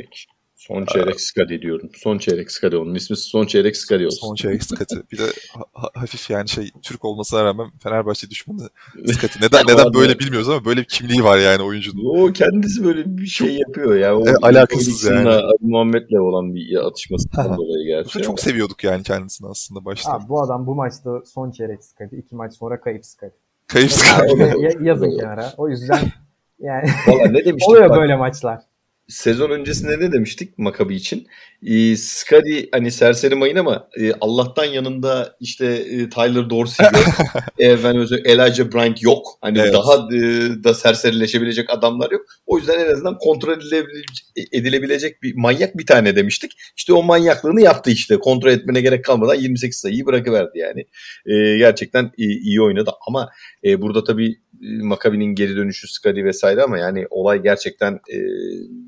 [0.68, 1.90] Son çeyrek Skadi diyorum.
[1.96, 2.78] Son çeyrek Skadi.
[2.78, 4.28] Onun ismi son çeyrek Skadi olsun.
[4.28, 4.98] Son çeyrek Scottie.
[5.12, 5.24] Bir de
[5.58, 8.70] ha- ha- hafif yani şey Türk olmasına rağmen Fenerbahçe düşmanı
[9.08, 9.42] Scottie.
[9.42, 12.06] Neden, neden böyle bilmiyoruz ama böyle bir kimliği var yani oyuncunun.
[12.30, 14.18] O kendisi böyle bir şey yapıyor ya.
[14.18, 15.42] O E, alakasız yani.
[15.62, 18.10] Muhammed'le olan bir atışmasından dolayı gerçi.
[18.20, 18.38] Çok ama.
[18.38, 20.14] seviyorduk yani kendisini aslında başta.
[20.14, 22.16] Abi bu adam bu maçta son çeyrek sıkıntı.
[22.16, 23.36] iki maç sonra kayıp sıkıntı.
[23.68, 24.46] Kayıp Scottie.
[24.60, 25.54] ya- yazın kenara.
[25.58, 26.00] O yüzden
[26.60, 27.70] yani Valla ne demiştik?
[27.70, 28.60] oluyor bak, böyle maçlar.
[29.08, 31.28] Sezon öncesinde ne demiştik Makabi için?
[31.66, 37.04] E, Skadi hani serseri mayın ama e, Allah'tan yanında işte e, Tyler Dorsey yok.
[37.60, 39.28] e, efendim, Elijah Bryant yok.
[39.42, 39.74] Hani evet.
[39.74, 40.20] daha e,
[40.64, 42.26] da serserileşebilecek adamlar yok.
[42.46, 46.52] O yüzden en azından kontrol edilebilecek, edilebilecek bir manyak bir tane demiştik.
[46.78, 48.20] İşte o manyaklığını yaptı işte.
[48.20, 50.86] Kontrol etmene gerek kalmadan 28 sayıyı bırakıverdi yani.
[51.26, 53.30] E, gerçekten iyi, iyi oynadı ama
[53.66, 58.18] e, burada tabii Makabi'nin geri dönüşü Skadi vesaire ama yani olay gerçekten e,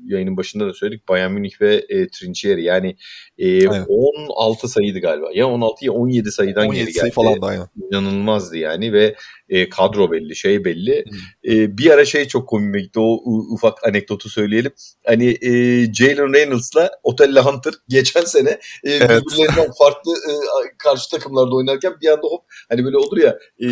[0.06, 2.96] yayının başında da söyledik Bayern Münih ve e, Trinchieri yani
[3.38, 6.98] e, 16 sayıydı galiba ya 16 ya 17 sayıdan 17 geri geldi.
[6.98, 7.68] sayı falan da aynen.
[7.90, 9.14] İnanılmazdı yani ve
[9.48, 11.04] e, kadro belli şey belli.
[11.44, 13.20] E, bir ara şey çok komik gitti o
[13.54, 14.72] ufak anekdotu söyleyelim.
[15.06, 15.50] Hani e,
[15.92, 19.22] Jalen Reynolds'la Otella Hunter geçen sene e, evet.
[19.22, 20.32] birbirlerinden farklı e,
[20.78, 23.66] karşı takımlarda oynarken bir anda hop hani böyle olur ya e,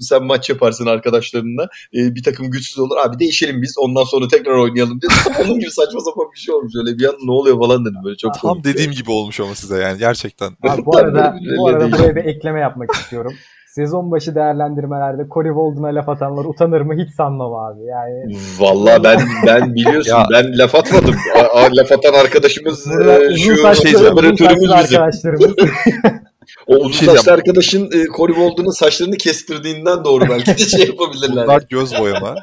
[0.00, 4.52] sen maç yaparsın arkadaşlarınla e, bir takım güçsüz olur abi değişelim biz ondan sonra tekrar
[4.52, 5.10] oynayalım diye.
[5.44, 8.16] Onun gibi saçma sapan bir şey olmuş öyle bir an ne oluyor falan dedim böyle
[8.16, 10.56] çok Tam dediğim gibi olmuş ama size yani gerçekten.
[10.62, 13.34] Abi, bu arada bu arada buraya bir ekleme yapmak istiyorum
[13.78, 17.84] sezon başı değerlendirmelerde Corey Walden'a laf atanlar utanır mı hiç sanmam abi.
[17.84, 20.26] Yani Valla ben ben biliyorsun ya.
[20.32, 21.14] ben laf atmadım.
[21.36, 25.54] A, a, laf atan arkadaşımız e, şu şey operatörümüz arkadaşlarımız.
[26.66, 31.46] o uzun şey saçlı arkadaşın e, Corey Walden'ın saçlarını kestirdiğinden doğru belki de şey yapabilirler.
[31.46, 32.34] Bunlar göz boyama.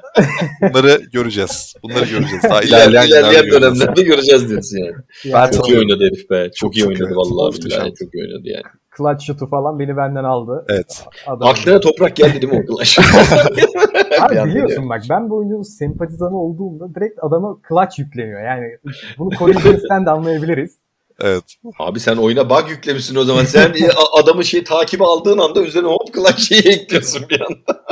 [0.61, 1.73] Bunları göreceğiz.
[1.83, 2.43] Bunları göreceğiz.
[2.43, 4.95] Daha ilerleyen, ilerleyen dönemlerde göreceğiz diyorsun yani.
[5.23, 5.55] yani.
[5.55, 6.43] Çok iyi oynadı herif be.
[6.43, 7.59] Çok, çok iyi oynadı vallahi.
[7.99, 8.63] Çok iyi oynadı yani
[8.97, 10.65] clutch şutu falan beni benden aldı.
[10.69, 11.05] Evet.
[11.27, 12.99] Adam Aklına toprak geldi değil mi o clutch?
[14.21, 18.41] Abi biliyorsun bak ben bu oyuncunun sempatizanı olduğumda direkt adama clutch yükleniyor.
[18.43, 18.77] Yani
[19.17, 20.77] bunu Corinthians'ten de anlayabiliriz.
[21.19, 21.43] Evet.
[21.79, 23.43] Abi sen oyuna bug yüklemişsin o zaman.
[23.45, 23.73] Sen
[24.21, 27.85] adamı şey takibi aldığın anda üzerine hop clutch şeyi ekliyorsun bir anda.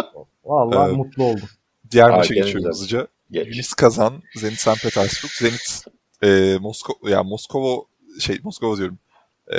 [0.45, 0.97] Vallahi evet.
[0.97, 1.49] mutlu oldum.
[1.91, 3.07] Diğer Aa, maça geçiyoruz hızlıca.
[3.31, 3.71] Geç.
[3.77, 4.83] Kazan, Zenit St.
[4.83, 5.31] Petersburg.
[5.31, 5.85] Zenit
[6.23, 7.81] e, Moskova ya Moskova
[8.19, 8.97] şey Moskova diyorum.
[9.53, 9.57] E,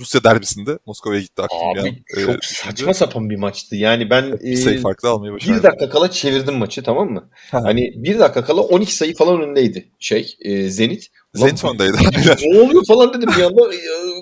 [0.00, 1.68] Rusya derbisinde Moskova'ya gitti akşam.
[1.68, 2.02] Abi yani.
[2.24, 3.76] çok ee, saçma sapan bir maçtı.
[3.76, 5.58] Yani ben bir sayı farklı almayı başardım.
[5.58, 7.30] Bir dakika kala çevirdim maçı tamam mı?
[7.50, 11.06] hani bir dakika kala 12 sayı falan önündeydi şey e, Zenit.
[11.34, 11.96] Zenit öndeydi.
[12.46, 13.62] ne oluyor falan dedim bir anda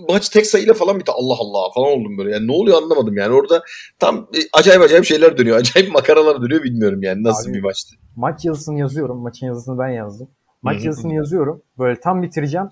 [0.08, 1.12] maç tek sayıyla falan bitti.
[1.12, 2.30] Allah Allah falan oldum böyle.
[2.30, 3.62] Yani ne oluyor anlamadım yani orada
[3.98, 5.56] tam e, acayip acayip şeyler dönüyor.
[5.60, 7.96] Acayip makaralar dönüyor bilmiyorum yani nasıl Abi, bir maçtı.
[8.16, 9.18] Maç yazısını yazıyorum.
[9.18, 10.28] Maçın yazısını ben yazdım.
[10.62, 11.62] Maç yazısını yazıyorum.
[11.78, 12.68] Böyle tam bitireceğim.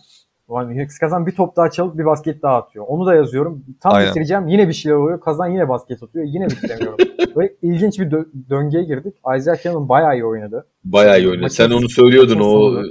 [0.50, 2.84] Yani Kazan bir top daha çalıp bir basket daha atıyor.
[2.88, 3.64] Onu da yazıyorum.
[3.82, 4.10] Tam Aynen.
[4.10, 5.20] bitireceğim yine bir şeyler oluyor.
[5.20, 6.24] Kazan yine basket atıyor.
[6.28, 6.96] Yine bitiremiyorum.
[7.36, 9.14] Böyle ilginç bir dö- döngüye girdik.
[9.36, 10.66] Isaiah Cannon bayağı iyi oynadı.
[10.84, 11.50] Bayağı iyi oynadı.
[11.50, 12.82] Sen onu söylüyordun o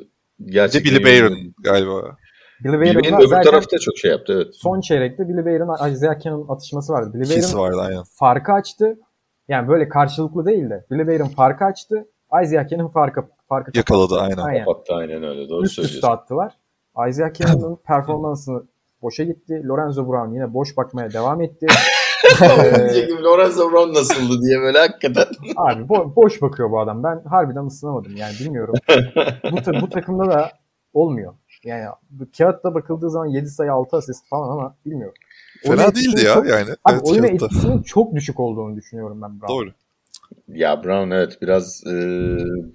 [0.46, 0.94] gerçekten.
[0.94, 2.18] Billy Bayron galiba.
[2.64, 4.48] Billy Bayron öbür tarafta çok şey yaptı evet.
[4.56, 7.12] Son çeyrekte Billy Bayron Isaiah Cannon atışması vardı.
[7.14, 8.04] Billy Bayron vardı aynen.
[8.20, 9.00] farkı açtı.
[9.48, 12.06] Yani böyle karşılıklı değil de Billy Bayron farkı açtı.
[12.44, 14.38] Isaiah Cannon farkı farkı yakaladı aynen.
[14.38, 14.66] Aynen.
[14.66, 15.98] Kapattı aynen öyle doğru Üst söylüyorsun.
[15.98, 16.54] Üst attılar.
[17.10, 18.64] Isaiah Cannon'ın performansını
[19.02, 19.62] boşa gitti.
[19.68, 21.68] Lorenzo Brown yine boş bakmaya devam etti.
[22.42, 25.26] ee, Lorenzo Brown nasıldı diye böyle hakikaten.
[25.56, 27.04] Abi bo- boş bakıyor bu adam.
[27.04, 28.74] Ben harbiden ısınamadım yani bilmiyorum.
[29.52, 30.52] bu, ta- bu takımda da
[30.94, 31.34] olmuyor.
[31.64, 35.14] Yani bu kağıtta bakıldığı zaman 7 sayı 6 asist falan ama bilmiyorum.
[35.64, 36.70] Fena oyun değildi ya çok, yani.
[36.84, 39.54] Abi evet, oyuna etkisinin çok düşük olduğunu düşünüyorum ben Brown.
[39.54, 39.70] Doğru.
[40.48, 41.94] Ya Brown evet biraz e,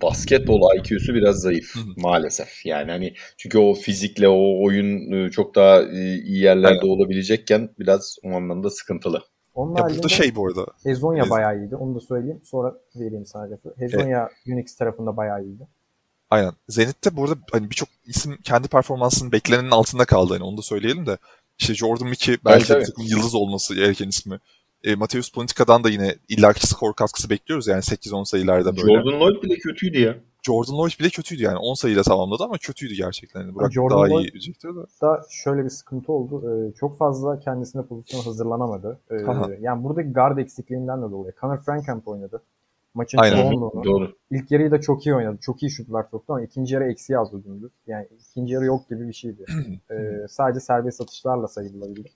[0.03, 2.67] basketbol IQ'su biraz zayıf maalesef.
[2.67, 6.89] Yani hani çünkü o fizikle o oyun e, çok daha e, iyi yerlerde Aynen.
[6.89, 9.23] olabilecekken biraz o anlamda sıkıntılı.
[9.55, 10.67] Onun ya burada şey bu arada.
[10.83, 11.31] Hezonya Ez...
[11.31, 11.77] bayağı iyiydi.
[11.77, 12.41] Onu da söyleyeyim.
[12.45, 13.57] Sonra vereyim sadece.
[13.77, 14.57] Hezonya evet.
[14.59, 15.67] Unix tarafında bayağı iyiydi.
[16.31, 16.53] Aynen.
[16.69, 20.33] Zenit'te burada hani birçok isim kendi performansının beklenenin altında kaldı.
[20.33, 21.19] Hani onu da söyleyelim de.
[21.59, 24.39] İşte Jordan Mickey belki evet, bir yıldız olması gereken ismi.
[24.85, 28.93] E, Mateus Politica'dan da yine illaki skor katkısı bekliyoruz yani 8-10 sayılarda böyle.
[28.93, 30.17] Jordan Lloyd bile kötüydü ya.
[30.43, 33.41] Jordan Lloyd bile kötüydü yani 10 sayıyla tamamladı ama kötüydü gerçekten.
[33.41, 34.81] Yani Burak Jordan daha Lloyd iyi diyecektir de.
[35.03, 36.43] Da şöyle bir sıkıntı oldu.
[36.51, 39.01] Ee, çok fazla kendisine pozisyon hazırlanamadı.
[39.11, 39.15] Ee,
[39.61, 41.33] yani buradaki guard eksikliğinden de dolayı.
[41.41, 42.43] Connor Frankamp oynadı.
[42.95, 43.85] Maçın çoğunluğunu.
[43.85, 44.13] Doğru.
[44.31, 45.39] İlk yarıyı da çok iyi oynadı.
[45.41, 47.71] Çok iyi şutlar soktu ama ikinci yarı eksi yazdı dümdüz.
[47.87, 49.45] Yani ikinci yarı yok gibi bir şeydi.
[49.91, 49.95] ee,
[50.29, 52.11] sadece serbest atışlarla sayılabildi.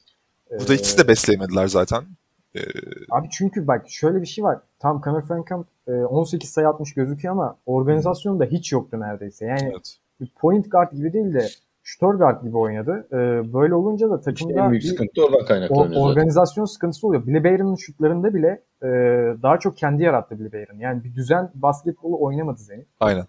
[0.50, 2.04] Burada ikisi de besleyemediler zaten.
[2.56, 2.60] Ee,
[3.10, 4.58] Abi çünkü bak şöyle bir şey var.
[4.78, 9.46] Tam Connor Frankamp 18 sayı atmış gözüküyor ama organizasyonda hiç yoktu neredeyse.
[9.46, 9.98] Yani evet.
[10.36, 11.48] point guard gibi değil de
[11.82, 13.06] shooter guard gibi oynadı.
[13.12, 16.00] Ee, böyle olunca da takımda en büyük sıkıntı oradan kaynaklanıyor.
[16.00, 16.74] Organizasyon zaten.
[16.74, 17.26] sıkıntısı oluyor.
[17.26, 18.88] Billy Bayron'un şutlarında bile e,
[19.42, 20.78] daha çok kendi yarattı Billy Bayron.
[20.78, 22.86] Yani bir düzen basketbolu oynamadı Zenit.
[23.00, 23.26] Aynen.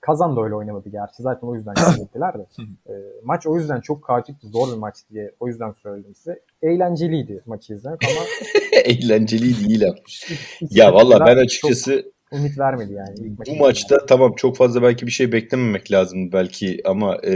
[0.00, 1.22] Kazan da öyle oynamadı gerçi.
[1.22, 2.46] Zaten o yüzden kaybettiler de.
[2.88, 2.92] e,
[3.24, 6.40] maç o yüzden çok kaotikti, zor bir maç diye o yüzden söyledim size.
[6.62, 8.26] Eğlenceliydi maçı izlemek ama
[8.84, 10.30] eğlenceli değil yapmış.
[10.70, 13.14] ya valla ben açıkçası ümit vermedi yani.
[13.18, 17.32] İlk Bu maçta tamam çok fazla belki bir şey beklememek lazım belki ama e,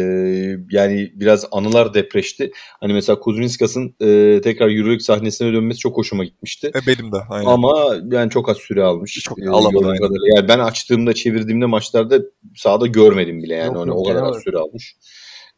[0.71, 2.51] yani biraz anılar depreşti.
[2.81, 6.67] Hani mesela Kuzminskas'ın e, tekrar Euroleague sahnesine dönmesi çok hoşuma gitmişti.
[6.75, 7.17] E, benim de.
[7.31, 7.47] Aynen.
[7.51, 9.15] Ama yani çok az süre almış.
[9.25, 9.99] Çok E, alamadı, aynen.
[9.99, 10.37] kadarıyla.
[10.37, 12.19] Yani ben açtığımda çevirdiğimde maçlarda
[12.57, 13.67] sahada görmedim bile yani.
[13.75, 14.97] Yok, Hani o kadar az süre almış.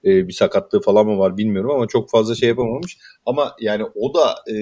[0.04, 2.98] E, bir sakatlığı falan mı var bilmiyorum ama çok fazla şey yapamamış.
[3.26, 4.56] Ama yani o da e,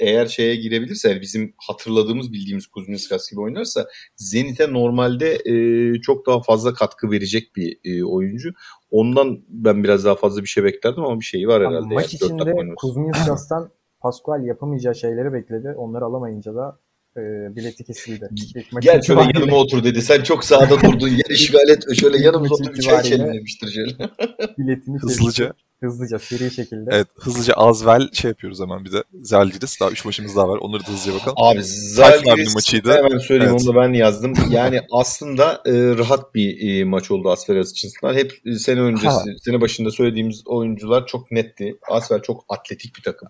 [0.00, 3.86] eğer şeye girebilirse yani bizim hatırladığımız bildiğimiz Kuzminskas gibi oynarsa
[4.16, 5.54] Zenit'e normalde e,
[6.00, 8.52] çok daha fazla katkı verecek bir e, oyuncu.
[8.90, 11.94] Ondan ben biraz daha fazla bir şey beklerdim ama bir şeyi var herhalde.
[11.94, 12.40] maç yani.
[12.40, 12.74] İçinde.
[12.76, 15.74] Kuzminskas'tan Pascual yapamayacağı şeyleri bekledi.
[15.76, 16.78] Onları alamayınca da
[17.18, 18.28] e, bileti kesildi.
[18.56, 20.02] İlk maç Gel şöyle itibariyle- yanıma otur dedi.
[20.02, 21.08] Sen çok sağda durdun.
[21.08, 21.84] Yer işgal et.
[22.00, 24.10] Şöyle yanımıza otur bir çay içelim demiştir şöyle.
[24.58, 24.98] biletini.
[24.98, 25.52] Hızlıca.
[25.82, 26.90] Hızlıca seri şekilde.
[26.92, 29.02] Evet hızlıca Azvel şey yapıyoruz hemen bir de.
[29.22, 30.58] Zalgiris daha 3 maçımız daha var.
[30.58, 31.36] Onları da hızlıca bakalım.
[31.40, 32.92] Abi Zalgiris maçıydı.
[32.92, 33.66] hemen söyleyeyim Evet.
[33.68, 34.32] onu da ben yazdım.
[34.50, 38.14] Yani aslında e, rahat bir e, maç oldu Asferas açısından.
[38.14, 39.24] Hep e, sene öncesi, Ha.
[39.44, 41.76] sene başında söylediğimiz oyuncular çok netti.
[41.90, 43.28] Asfer çok atletik bir takım.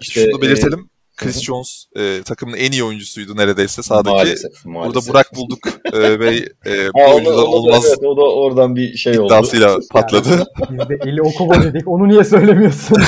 [0.00, 0.78] işte, Şunu da belirtelim.
[0.78, 0.84] hı
[1.20, 1.42] Chris hı.
[1.44, 4.14] Jones e, takımın en iyi oyuncusuydu neredeyse sahadaki.
[4.14, 4.64] Maalesef.
[4.64, 4.94] maalesef.
[4.94, 5.58] Burada Burak bulduk
[5.92, 6.28] e, ve
[6.66, 9.18] e, bu Ha, o da- oyuncuda o da- olmaz evet, o da oradan bir şey
[9.18, 9.26] oldu.
[9.26, 10.28] iddiasıyla patladı.
[10.70, 11.88] Biz de Eli Okobo dedik.
[11.88, 12.96] Onu niye söylemiyorsun?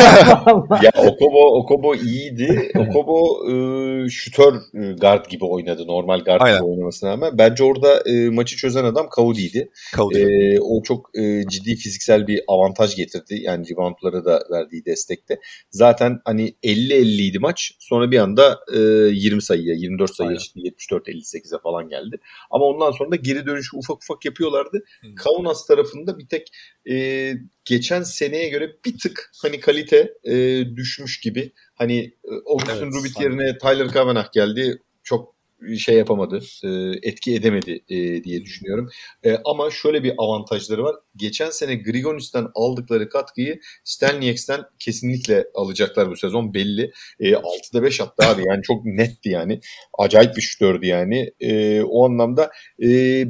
[0.83, 2.71] Ya Okobo Okobo iyiydi.
[2.77, 5.87] Okobo e, şütör e, guard gibi oynadı.
[5.87, 6.59] Normal guard Aynen.
[6.59, 7.39] gibi oynamasına rağmen.
[7.39, 9.71] Bence orada e, maçı çözen adam Kaudi'ydi.
[9.93, 10.19] Kaldı.
[10.19, 13.39] E, o çok e, ciddi fiziksel bir avantaj getirdi.
[13.43, 15.41] Yani reboundlara da verdiği destekte.
[15.71, 17.73] Zaten hani 50-50 idi maç.
[17.79, 20.61] Sonra bir anda e, 20 sayıya, 24 sayıya çıktı.
[20.61, 22.21] 74-58'e falan geldi.
[22.51, 24.85] Ama ondan sonra da geri dönüşü ufak ufak yapıyorlardı.
[25.01, 25.15] Hmm.
[25.15, 26.49] Kaunas tarafında bir tek
[26.91, 27.35] e,
[27.65, 31.53] geçen seneye göre bir tık hani kalite e, düşmüş gibi.
[31.75, 34.83] Hani e, Augustin Evet, Rubit yerine Tyler Kavanagh geldi.
[35.03, 35.35] Çok
[35.79, 36.69] şey yapamadı, e,
[37.03, 38.89] etki edemedi e, diye düşünüyorum.
[39.25, 40.97] E, ama şöyle bir avantajları var.
[41.17, 46.93] Geçen sene Grigonis'ten aldıkları katkıyı Stelniex'ten kesinlikle alacaklar bu sezon belli.
[47.21, 49.61] E, 6'da 5 attı abi yani çok netti yani.
[49.99, 51.31] Acayip bir şutördü yani.
[51.41, 52.51] E, o anlamda
[52.83, 52.89] e,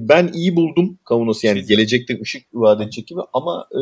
[0.08, 3.80] ben iyi buldum Kaunas'ı yani gelecekte ışık vaat edecek gibi ama e,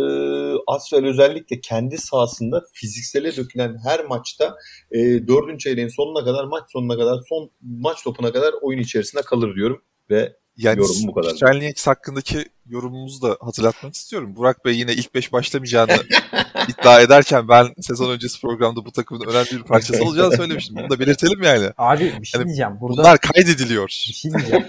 [0.66, 4.56] Asfel özellikle kendi sahasında fiziksele dökülen her maçta
[4.93, 9.55] e, dördüncü çeyreğin sonuna kadar maç sonuna kadar son maç topuna kadar oyun içerisinde kalır
[9.55, 11.31] diyorum ve Yani yorumum bu kadar.
[11.35, 14.36] Strelnieks hakkındaki yorumumuzu da hatırlatmak istiyorum.
[14.36, 15.92] Burak Bey yine ilk 5 başlamayacağını
[16.68, 20.76] iddia ederken ben sezon öncesi programda bu takımın önemli bir parçası olacağını söylemiştim.
[20.76, 21.66] Bunu da belirtelim yani.
[21.78, 22.72] Abi bir şey Yani diyeceğim.
[22.80, 23.86] Burada Bunlar kaydediliyor.
[23.86, 24.64] bir şey diyeceğim.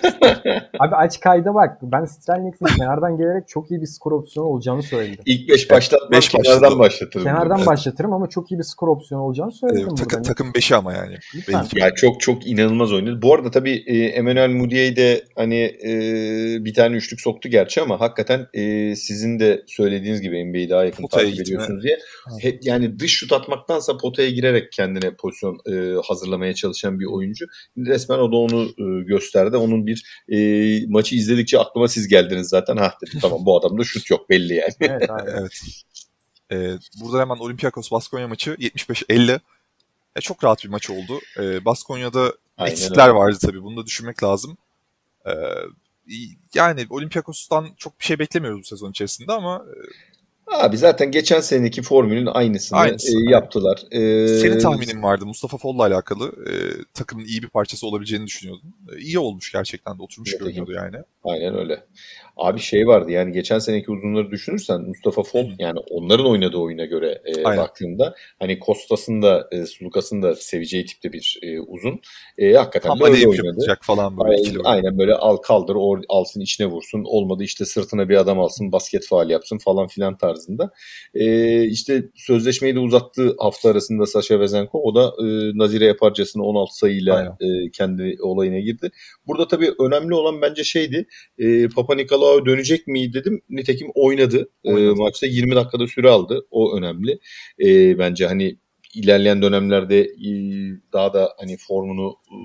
[0.79, 1.77] Abi aç kayda bak.
[1.81, 5.23] Ben Strelnicks'in kenardan gelerek çok iyi bir skor opsiyonu olacağını söyledim.
[5.25, 6.79] İlk 5 başlatmam beş kenardan başladı.
[6.79, 7.23] başlatırım.
[7.25, 7.67] Kenardan Evet.
[7.67, 10.21] başlatırım ama çok iyi bir skor opsiyonu olacağını söyledim takı- burada.
[10.21, 11.17] takım 5'i ama yani.
[11.35, 11.65] Lütfen.
[11.75, 13.21] Ya çok çok inanılmaz oynadı.
[13.21, 15.91] Bu arada tabii e, Emmanuel Mudiay de hani e,
[16.65, 21.03] bir tane üçlük soktu gerçi ama hakikaten e, sizin de söylediğiniz gibi NBA'yi daha yakın
[21.03, 21.43] Potaya takip gitme.
[21.53, 21.99] ediyorsunuz diye.
[22.41, 27.45] He- yani dış şut atmaktansa potaya girerek kendine pozisyon e, hazırlamaya çalışan bir oyuncu.
[27.77, 29.57] Resmen o da onu e, gösterdi.
[29.57, 30.38] Onun bir e,
[30.88, 32.77] maçı izledikçe aklıma siz geldiniz zaten.
[32.77, 34.99] Ha dedim tamam bu adamda şut yok belli yani.
[35.27, 35.51] Evet.
[36.53, 39.39] Ee, burada hemen Olympiakos Baskonya maçı 75-50.
[40.15, 41.19] E, çok rahat bir maç oldu.
[41.39, 43.13] Ee, Baskonya'da Aynen eksikler öyle.
[43.18, 43.63] vardı tabii.
[43.63, 44.57] Bunu da düşünmek lazım.
[45.27, 45.31] Ee,
[46.55, 49.65] yani Olympiakos'tan çok bir şey beklemiyoruz bu sezon içerisinde ama
[50.51, 53.83] Abi zaten geçen seneki formülün aynısını Aynısı, e, yaptılar.
[53.91, 55.25] E, senin tahminin vardı.
[55.25, 56.53] Mustafa Foll'la alakalı e,
[56.93, 58.75] takımın iyi bir parçası olabileceğini düşünüyordun.
[58.95, 60.03] E, iyi olmuş gerçekten de.
[60.03, 60.95] Oturmuş Evet, görünüyordu yani.
[61.23, 61.85] Aynen öyle.
[62.41, 65.47] Abi şey vardı yani geçen seneki uzunları düşünürsen Mustafa Hı.
[65.59, 67.63] yani onların oynadığı oyuna göre e, Aynen.
[67.63, 71.99] baktığımda hani Kostas'ın da e, Sulukas'ın da seveceği tipte bir e, uzun.
[72.38, 73.77] E, hakikaten Tam de öyle aleyhip oynadı.
[73.81, 78.09] falan böyle Aynen, ikili aynen böyle al kaldır or, alsın içine vursun olmadı işte sırtına
[78.09, 80.72] bir adam alsın basket faal yapsın falan filan tarzında.
[81.13, 86.77] E, işte sözleşmeyi de uzattığı hafta arasında Sasha Vezenko o da e, Nazire yaparcasına 16
[86.77, 88.91] sayıyla e, kendi olayına girdi.
[89.27, 91.07] Burada tabii önemli olan bence şeydi
[91.38, 93.41] e, Papa Nikolaou dönecek mi dedim.
[93.49, 94.49] Nitekim oynadı.
[94.63, 94.95] E, Oynadı.
[94.95, 96.47] maçta 20 dakikada süre aldı.
[96.51, 97.19] O önemli.
[97.63, 98.57] E, bence hani
[98.93, 100.31] ilerleyen dönemlerde e,
[100.93, 102.38] daha da hani formunu e,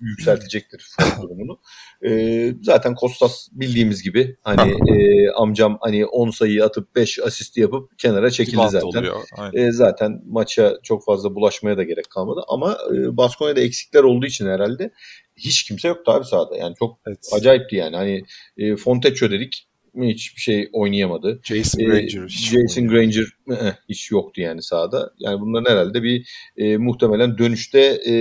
[0.00, 1.58] yükseltecektir form durumunu.
[2.06, 7.98] E, zaten Kostas bildiğimiz gibi hani e, amcam hani 10 sayı atıp 5 asist yapıp
[7.98, 9.04] kenara çekildi zaten.
[9.52, 12.40] E, zaten maça çok fazla bulaşmaya da gerek kalmadı.
[12.48, 14.90] Ama e, Baskonya'da eksikler olduğu için herhalde
[15.36, 16.56] hiç kimse yoktu abi sahada.
[16.56, 17.30] Yani çok Evet.
[17.32, 17.96] acayipti yani.
[17.96, 18.22] Hani
[18.58, 19.68] e, Fontecchio dedik
[20.02, 21.40] hiçbir şey oynayamadı.
[21.44, 22.26] Jason E, Granger.
[22.28, 22.88] hiç Jason.
[22.88, 25.12] Granger ı-ı, hiç yoktu yani sahada.
[25.18, 28.14] Yani bunların herhalde bir e, muhtemelen dönüşte e,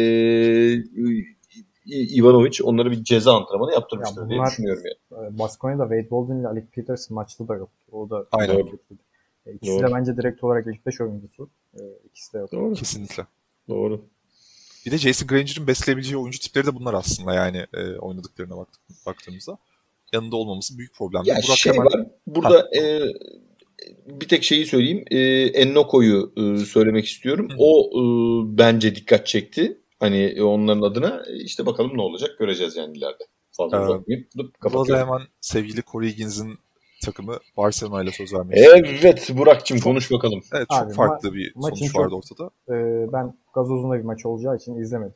[2.16, 5.36] Ivanovic onlara bir ceza antrenmanı yaptırmıştır Ya diye bunlar- düşünüyorum yani.
[5.36, 7.78] E, Baskonya'da Wade Baldwin ile Alec Peters maçta da yoktu.
[7.92, 8.56] O da Aynen.
[9.46, 9.88] E, İkisi Doğru.
[9.88, 11.50] de bence direkt olarak ilk 5 oyuncusu.
[11.74, 11.80] E,
[12.10, 12.52] ikisi de yok.
[12.52, 12.74] Doğru.
[12.74, 13.26] Kesinlikle.
[13.70, 14.06] Doğru.
[14.86, 19.58] Bir de Jason Granger'ın besleyebileceği oyuncu tipleri de bunlar aslında yani e, oynadıklarına baktık, baktığımızda.
[20.14, 21.22] Yanında olmaması büyük problem.
[21.26, 22.06] Ya Burak şey hemen- var.
[22.28, 23.02] Burada e,
[24.06, 25.06] bir tek şeyi söyleyeyim.
[25.12, 25.18] E,
[25.62, 27.50] Ennoko'yu e, söylemek istiyorum.
[27.50, 27.56] Hı.
[27.60, 28.04] O e,
[28.58, 29.78] bence dikkat çekti.
[30.00, 33.24] Hani e, onların adına işte bakalım ne olacak göreceğiz yani ileride.
[33.52, 34.28] Fazla Ee, uzatmayayım.
[34.74, 36.58] Burada hemen sevgili Corey Higgins'in
[37.06, 38.58] takımı Barcelona ile söz vermek.
[38.58, 40.42] Evet Burak'cığım konuş bakalım.
[40.56, 42.50] Evet çok Abi, farklı bir maçın sonuç çok- vardı ortada.
[42.70, 42.74] E,
[43.14, 45.16] ben gazozuna bir maç olacağı için izlemedim.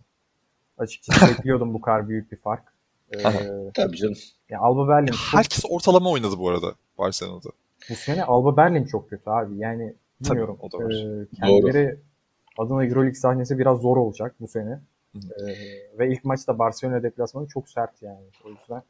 [0.78, 2.77] Açıkçası bekliyordum bu kadar büyük bir fark.
[3.12, 3.40] E, Aha.
[3.74, 4.18] Tabii canım.
[4.50, 7.50] ya Alba Berlin çok, Herkes ortalama oynadı bu arada Barcelona'da.
[7.90, 9.58] bu sene Alba Berlin çok kötü abi.
[9.58, 9.94] Yani
[10.24, 10.58] Tabii, bilmiyorum.
[10.62, 10.92] o da var.
[10.92, 12.00] E, kendileri
[12.58, 14.82] adına Euroleague sahnesi biraz zor olacak bu sene.
[15.14, 15.20] Hı.
[15.50, 15.56] E,
[16.00, 18.26] ve ilk maçta Barcelona deplasmanı çok sert yani.
[18.46, 18.84] O yüzden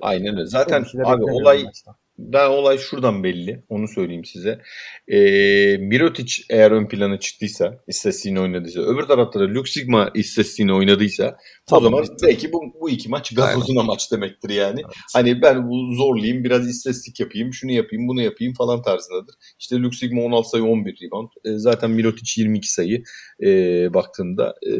[0.00, 0.46] Aynen öyle.
[0.46, 1.94] Zaten şeyler abi olay maçtan.
[2.18, 3.64] Ben olay şuradan belli.
[3.68, 4.60] Onu söyleyeyim size.
[5.08, 11.28] Ee, Mirotic eğer ön plana çıktıysa, istatistiğini oynadıysa, öbür tarafta da Luke Sigma istatistiğini oynadıysa
[11.28, 11.34] o
[11.66, 12.26] Tamam, zaman bitti.
[12.26, 14.80] belki bu, bu iki maç gazozuna maç demektir yani.
[14.84, 14.94] Evet.
[15.14, 19.34] Hani ben bu zorlayayım, biraz istatistik yapayım, şunu yapayım, bunu yapayım falan tarzındadır.
[19.58, 21.28] İşte Luke Sigma 16 sayı 11 rebound.
[21.44, 23.02] E, zaten Mirotic 22 sayı
[23.42, 23.48] e,
[23.94, 24.72] baktığında e,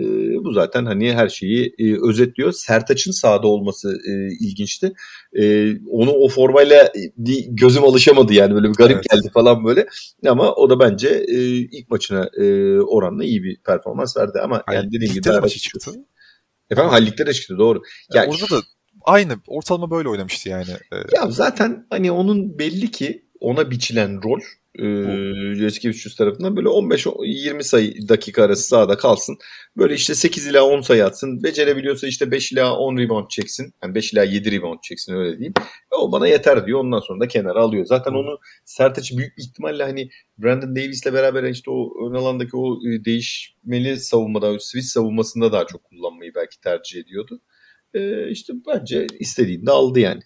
[0.45, 2.53] bu zaten hani her şeyi e, özetliyor.
[2.53, 4.13] Sertaç'ın sahada olması e,
[4.47, 4.93] ilginçti.
[5.41, 9.07] E, onu o formayla e, gözüm alışamadı yani böyle bir garip Evet.
[9.11, 9.87] geldi falan böyle.
[10.27, 14.93] Ama o da bence e, ilk maçına e, oranla iyi bir performans verdi ama yani
[14.93, 15.91] dediğim gibi de maçı çıktı.
[16.71, 17.83] Efendim Hallik'te de çıktı doğru.
[18.15, 18.63] Yani Ya orada da
[19.05, 20.71] aynı ortalama böyle oynamıştı yani.
[20.93, 24.41] Ee, Ya zaten hani onun belli ki ona biçilen rol
[24.79, 24.85] e,
[25.55, 29.39] Jeskevicius tarafından böyle 15-20 sayı dakika arası sahada kalsın.
[29.77, 31.43] Böyle işte 8 ila 10 sayı atsın.
[31.43, 33.75] Becerebiliyorsa işte 5 ila 10 rebound çeksin.
[33.83, 35.55] Yani 5 ila 7 rebound çeksin öyle diyeyim.
[35.93, 36.81] E, o bana yeter diyor.
[36.81, 37.85] Ondan sonra da kenara alıyor.
[37.87, 40.09] Zaten onu Sertaç büyük ihtimalle hani
[40.39, 45.85] Brandon Davis'le beraber işte o ön alandaki o e, değişmeli savunmada, switch savunmasında daha çok
[45.85, 47.41] kullanmayı belki tercih ediyordu.
[47.95, 50.21] E, işte bence istediğinde aldı yani.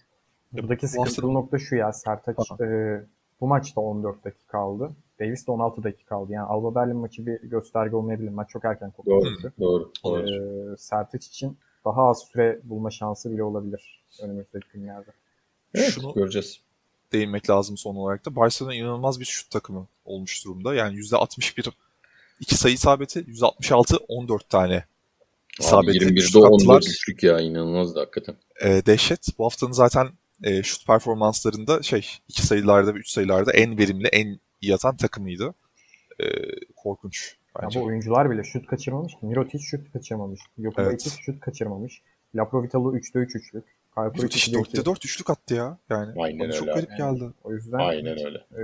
[0.51, 3.01] Buradaki sıkıntılı nokta şu ya Sertaç e,
[3.41, 4.91] bu maçta 14 dakika kaldı.
[5.19, 6.31] Davis de 16 dakika kaldı.
[6.31, 8.29] Yani Alba Berlin maçı bir gösterge olmayabilir.
[8.29, 9.53] Maç çok erken Doğru, koptu.
[9.59, 9.91] doğru.
[10.03, 10.73] doğru.
[10.73, 15.11] E, Sertaç için daha az süre bulma şansı bile olabilir önümüzdeki günlerde.
[15.73, 16.61] Evet, Şunu- göreceğiz.
[17.13, 18.35] değinmek lazım son olarak da.
[18.35, 20.75] Barcelona inanılmaz bir şut takımı olmuş durumda.
[20.75, 21.71] Yani %61
[22.39, 24.83] iki sayı isabeti, %66 14 tane Abi
[25.59, 25.97] isabeti.
[25.97, 26.49] 21'de şut attılar.
[26.51, 28.35] 14 üçlük ya inanılmazdı hakikaten.
[28.63, 29.27] E, dehşet.
[29.39, 30.07] Bu haftanın zaten
[30.43, 35.53] e, şut performanslarında şey iki sayılarda ve üç sayılarda en verimli, en iyi atan takımıydı.
[36.19, 36.25] E,
[36.75, 37.79] korkunç Ya bence.
[37.79, 39.19] bu oyuncular bile şut kaçırmamış ki.
[39.25, 40.39] Mirotic şut kaçırmamış.
[40.57, 41.25] Jokubaitis Evet.
[41.25, 42.01] şut kaçırmamış.
[42.35, 43.65] Laprovitalı 3'te 3 üçlük.
[44.05, 45.77] Mirotic 2'de 4'te 4 üçlük attı ya.
[45.89, 47.31] Yani Aynen çok garip Yani geldi.
[47.43, 48.37] O yüzden Aynen öyle.
[48.37, 48.61] e,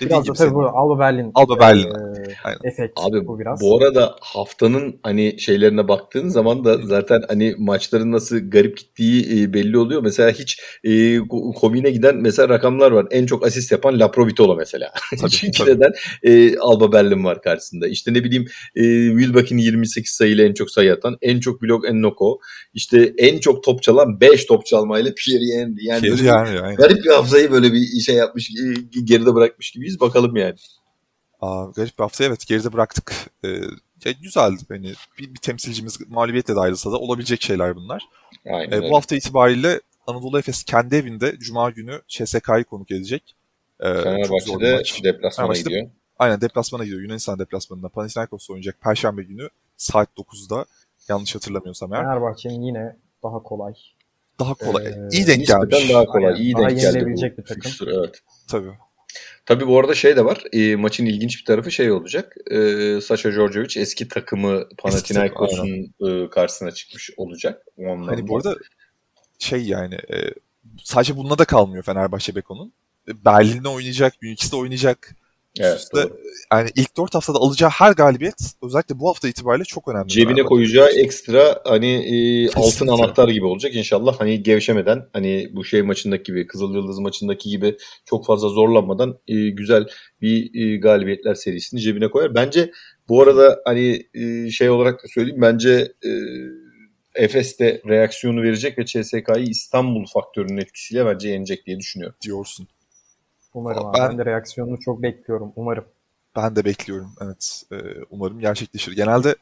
[0.00, 1.88] biraz da tabii bu Alba Berlin Alba Berlin.
[1.88, 2.58] e, Aynen.
[2.64, 3.60] efekt Abi bu biraz.
[3.60, 9.52] bu arada haftanın hani şeylerine baktığın zaman da zaten hani maçların nasıl garip gittiği e,
[9.52, 10.02] belli oluyor.
[10.02, 13.06] Mesela hiç e, ko- komiğine giden mesela rakamlar var.
[13.10, 14.92] En çok asist yapan Laprovitola mesela.
[15.20, 15.70] Tabii, Çünkü tabii.
[15.70, 15.92] neden?
[16.22, 17.88] E, Alba Berlin var karşısında.
[17.88, 18.46] İşte ne bileyim
[18.76, 18.82] e,
[19.18, 22.40] Wilbeck'in 28 sayıyla en çok sayı atan, en çok blok Ennoko,
[22.74, 25.84] işte en çok top çalan 5 top çalmayla Pierre Henry.
[25.86, 26.76] Yani bir yani, aynen.
[26.76, 30.00] garip bir hafızayı böyle bir şey yapmış, e, geride bırakmış gibiyiz.
[30.00, 30.54] Bakalım yani.
[31.40, 33.12] Aa, garip bir hafta evet geride bıraktık.
[33.44, 33.48] Ee,
[34.04, 34.62] ya güzeldi.
[34.68, 38.02] Hani bir, bir temsilcimiz mağlubiyetle de ayrılsa da olabilecek şeyler bunlar.
[38.52, 43.36] Aynen Ee, bu hafta itibariyle Anadolu Efes kendi evinde Cuma günü CSK'yı konuk edecek.
[43.80, 45.04] Ee, Fenerbahçe'de maç.
[45.04, 45.90] deplasmana Fenerbahçe'de- gidiyor.
[46.18, 47.02] Aynen deplasmana gidiyor.
[47.02, 50.64] Yunanistan deplasmanında Panathinaikos'ta oynayacak Perşembe günü saat 9'da
[51.08, 52.02] yanlış hatırlamıyorsam eğer.
[52.02, 53.74] Fenerbahçe'nin yine daha kolay.
[54.40, 54.86] Daha kolay.
[54.86, 55.90] Ee, iyi denk gelmiş.
[55.90, 56.26] daha kolay.
[56.26, 56.42] Aynen.
[56.42, 57.44] iyi Daha denk geldi bu bir takım.
[57.44, 58.20] fikstür, evet.
[58.48, 58.70] Tabii.
[59.46, 60.44] Tabii bu arada şey de var.
[60.52, 62.36] E, maçın ilginç bir tarafı şey olacak.
[62.50, 62.56] E,
[63.00, 67.62] Sasha Djordjevic eski takımı Panathinaikos'un e, karşısına çıkmış olacak.
[67.78, 68.12] O anlamda.
[68.12, 68.56] Hani bu arada
[69.38, 70.16] şey yani e,
[70.84, 72.72] sadece bununla da kalmıyor Fenerbahçe Beko'nun.
[73.08, 75.16] Berlin'de oynayacak, Münih'te oynayacak.
[75.58, 76.16] Evet, doğru.
[76.52, 80.08] yani ilk 4 haftada alacağı her galibiyet özellikle bu hafta itibariyle çok önemli.
[80.08, 81.04] Cebine koyacağı için.
[81.04, 84.20] ekstra hani e, altın anahtar gibi olacak inşallah.
[84.20, 89.48] Hani gevşemeden hani bu şey maçındaki gibi Kızıl Yıldız maçındaki gibi çok fazla zorlanmadan e,
[89.48, 89.86] güzel
[90.20, 92.34] bir e, galibiyetler serisini cebine koyar.
[92.34, 92.70] Bence
[93.08, 96.10] bu arada hani e, şey olarak da söyleyeyim bence e,
[97.14, 102.16] Efes de reaksiyonu verecek ve CSK'yı İstanbul faktörünün etkisiyle bence yenecek diye düşünüyorum.
[102.22, 102.68] diyorsun.
[103.54, 103.98] Umarım abi.
[103.98, 105.52] Ben- Ben de reaksiyonunu çok bekliyorum.
[105.56, 105.84] Umarım.
[106.36, 107.10] Ben de bekliyorum.
[107.20, 107.62] Evet.
[107.72, 107.76] e,
[108.10, 108.92] umarım gerçekleşir.
[108.96, 109.34] Genelde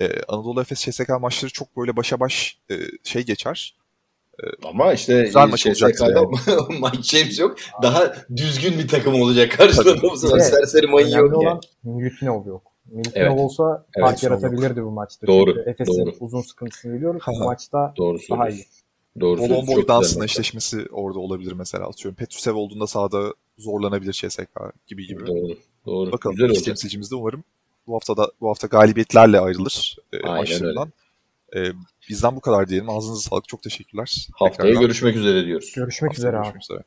[0.00, 3.74] e, Anadolu Efes CSK maçları çok böyle başa baş e, şey geçer.
[4.64, 6.24] Ama işte Güzel maç olacaktır CSK'da
[6.68, 7.56] Mike James yok.
[7.82, 10.38] Daha düzgün bir takım olacak karşıda bu sefer.
[10.38, 11.36] Serseri Önemli yok yani.
[11.36, 12.62] olan Milutinov yok.
[12.86, 13.40] Milutinov Evet.
[13.40, 15.26] olsa Evet, fark yaratabilirdi bu maçta.
[15.26, 16.14] Doğru, Efes'in doğru.
[16.20, 17.22] uzun sıkıntısını biliyoruz.
[17.24, 17.32] Ha.
[17.40, 18.64] Bu maçta Doğru daha iyi.
[19.20, 19.88] Doğru Bolon söylüyorsun.
[19.88, 20.30] dansına maç.
[20.30, 22.16] eşleşmesi orada olabilir mesela atıyorum.
[22.16, 24.48] Petrusev olduğunda sahada zorlanabilir CSK
[24.86, 25.26] gibi gibi.
[25.26, 25.56] Doğru.
[25.86, 26.12] Doğru.
[26.12, 26.64] Bakalım Güzel olacak.
[26.64, 27.44] temsilcimiz de umarım
[27.86, 30.92] bu hafta da bu hafta galibiyetlerle ayrılır e, maçlarından.
[31.56, 31.58] E,
[32.08, 32.90] bizden bu kadar diyelim.
[32.90, 33.48] Ağzınıza sağlık.
[33.48, 34.26] Çok teşekkürler.
[34.32, 35.72] Haftaya Tekrardan görüşmek üzere diyoruz.
[35.76, 36.42] Görüşmek haftaya üzere abi.
[36.44, 36.82] görüşmek üzere.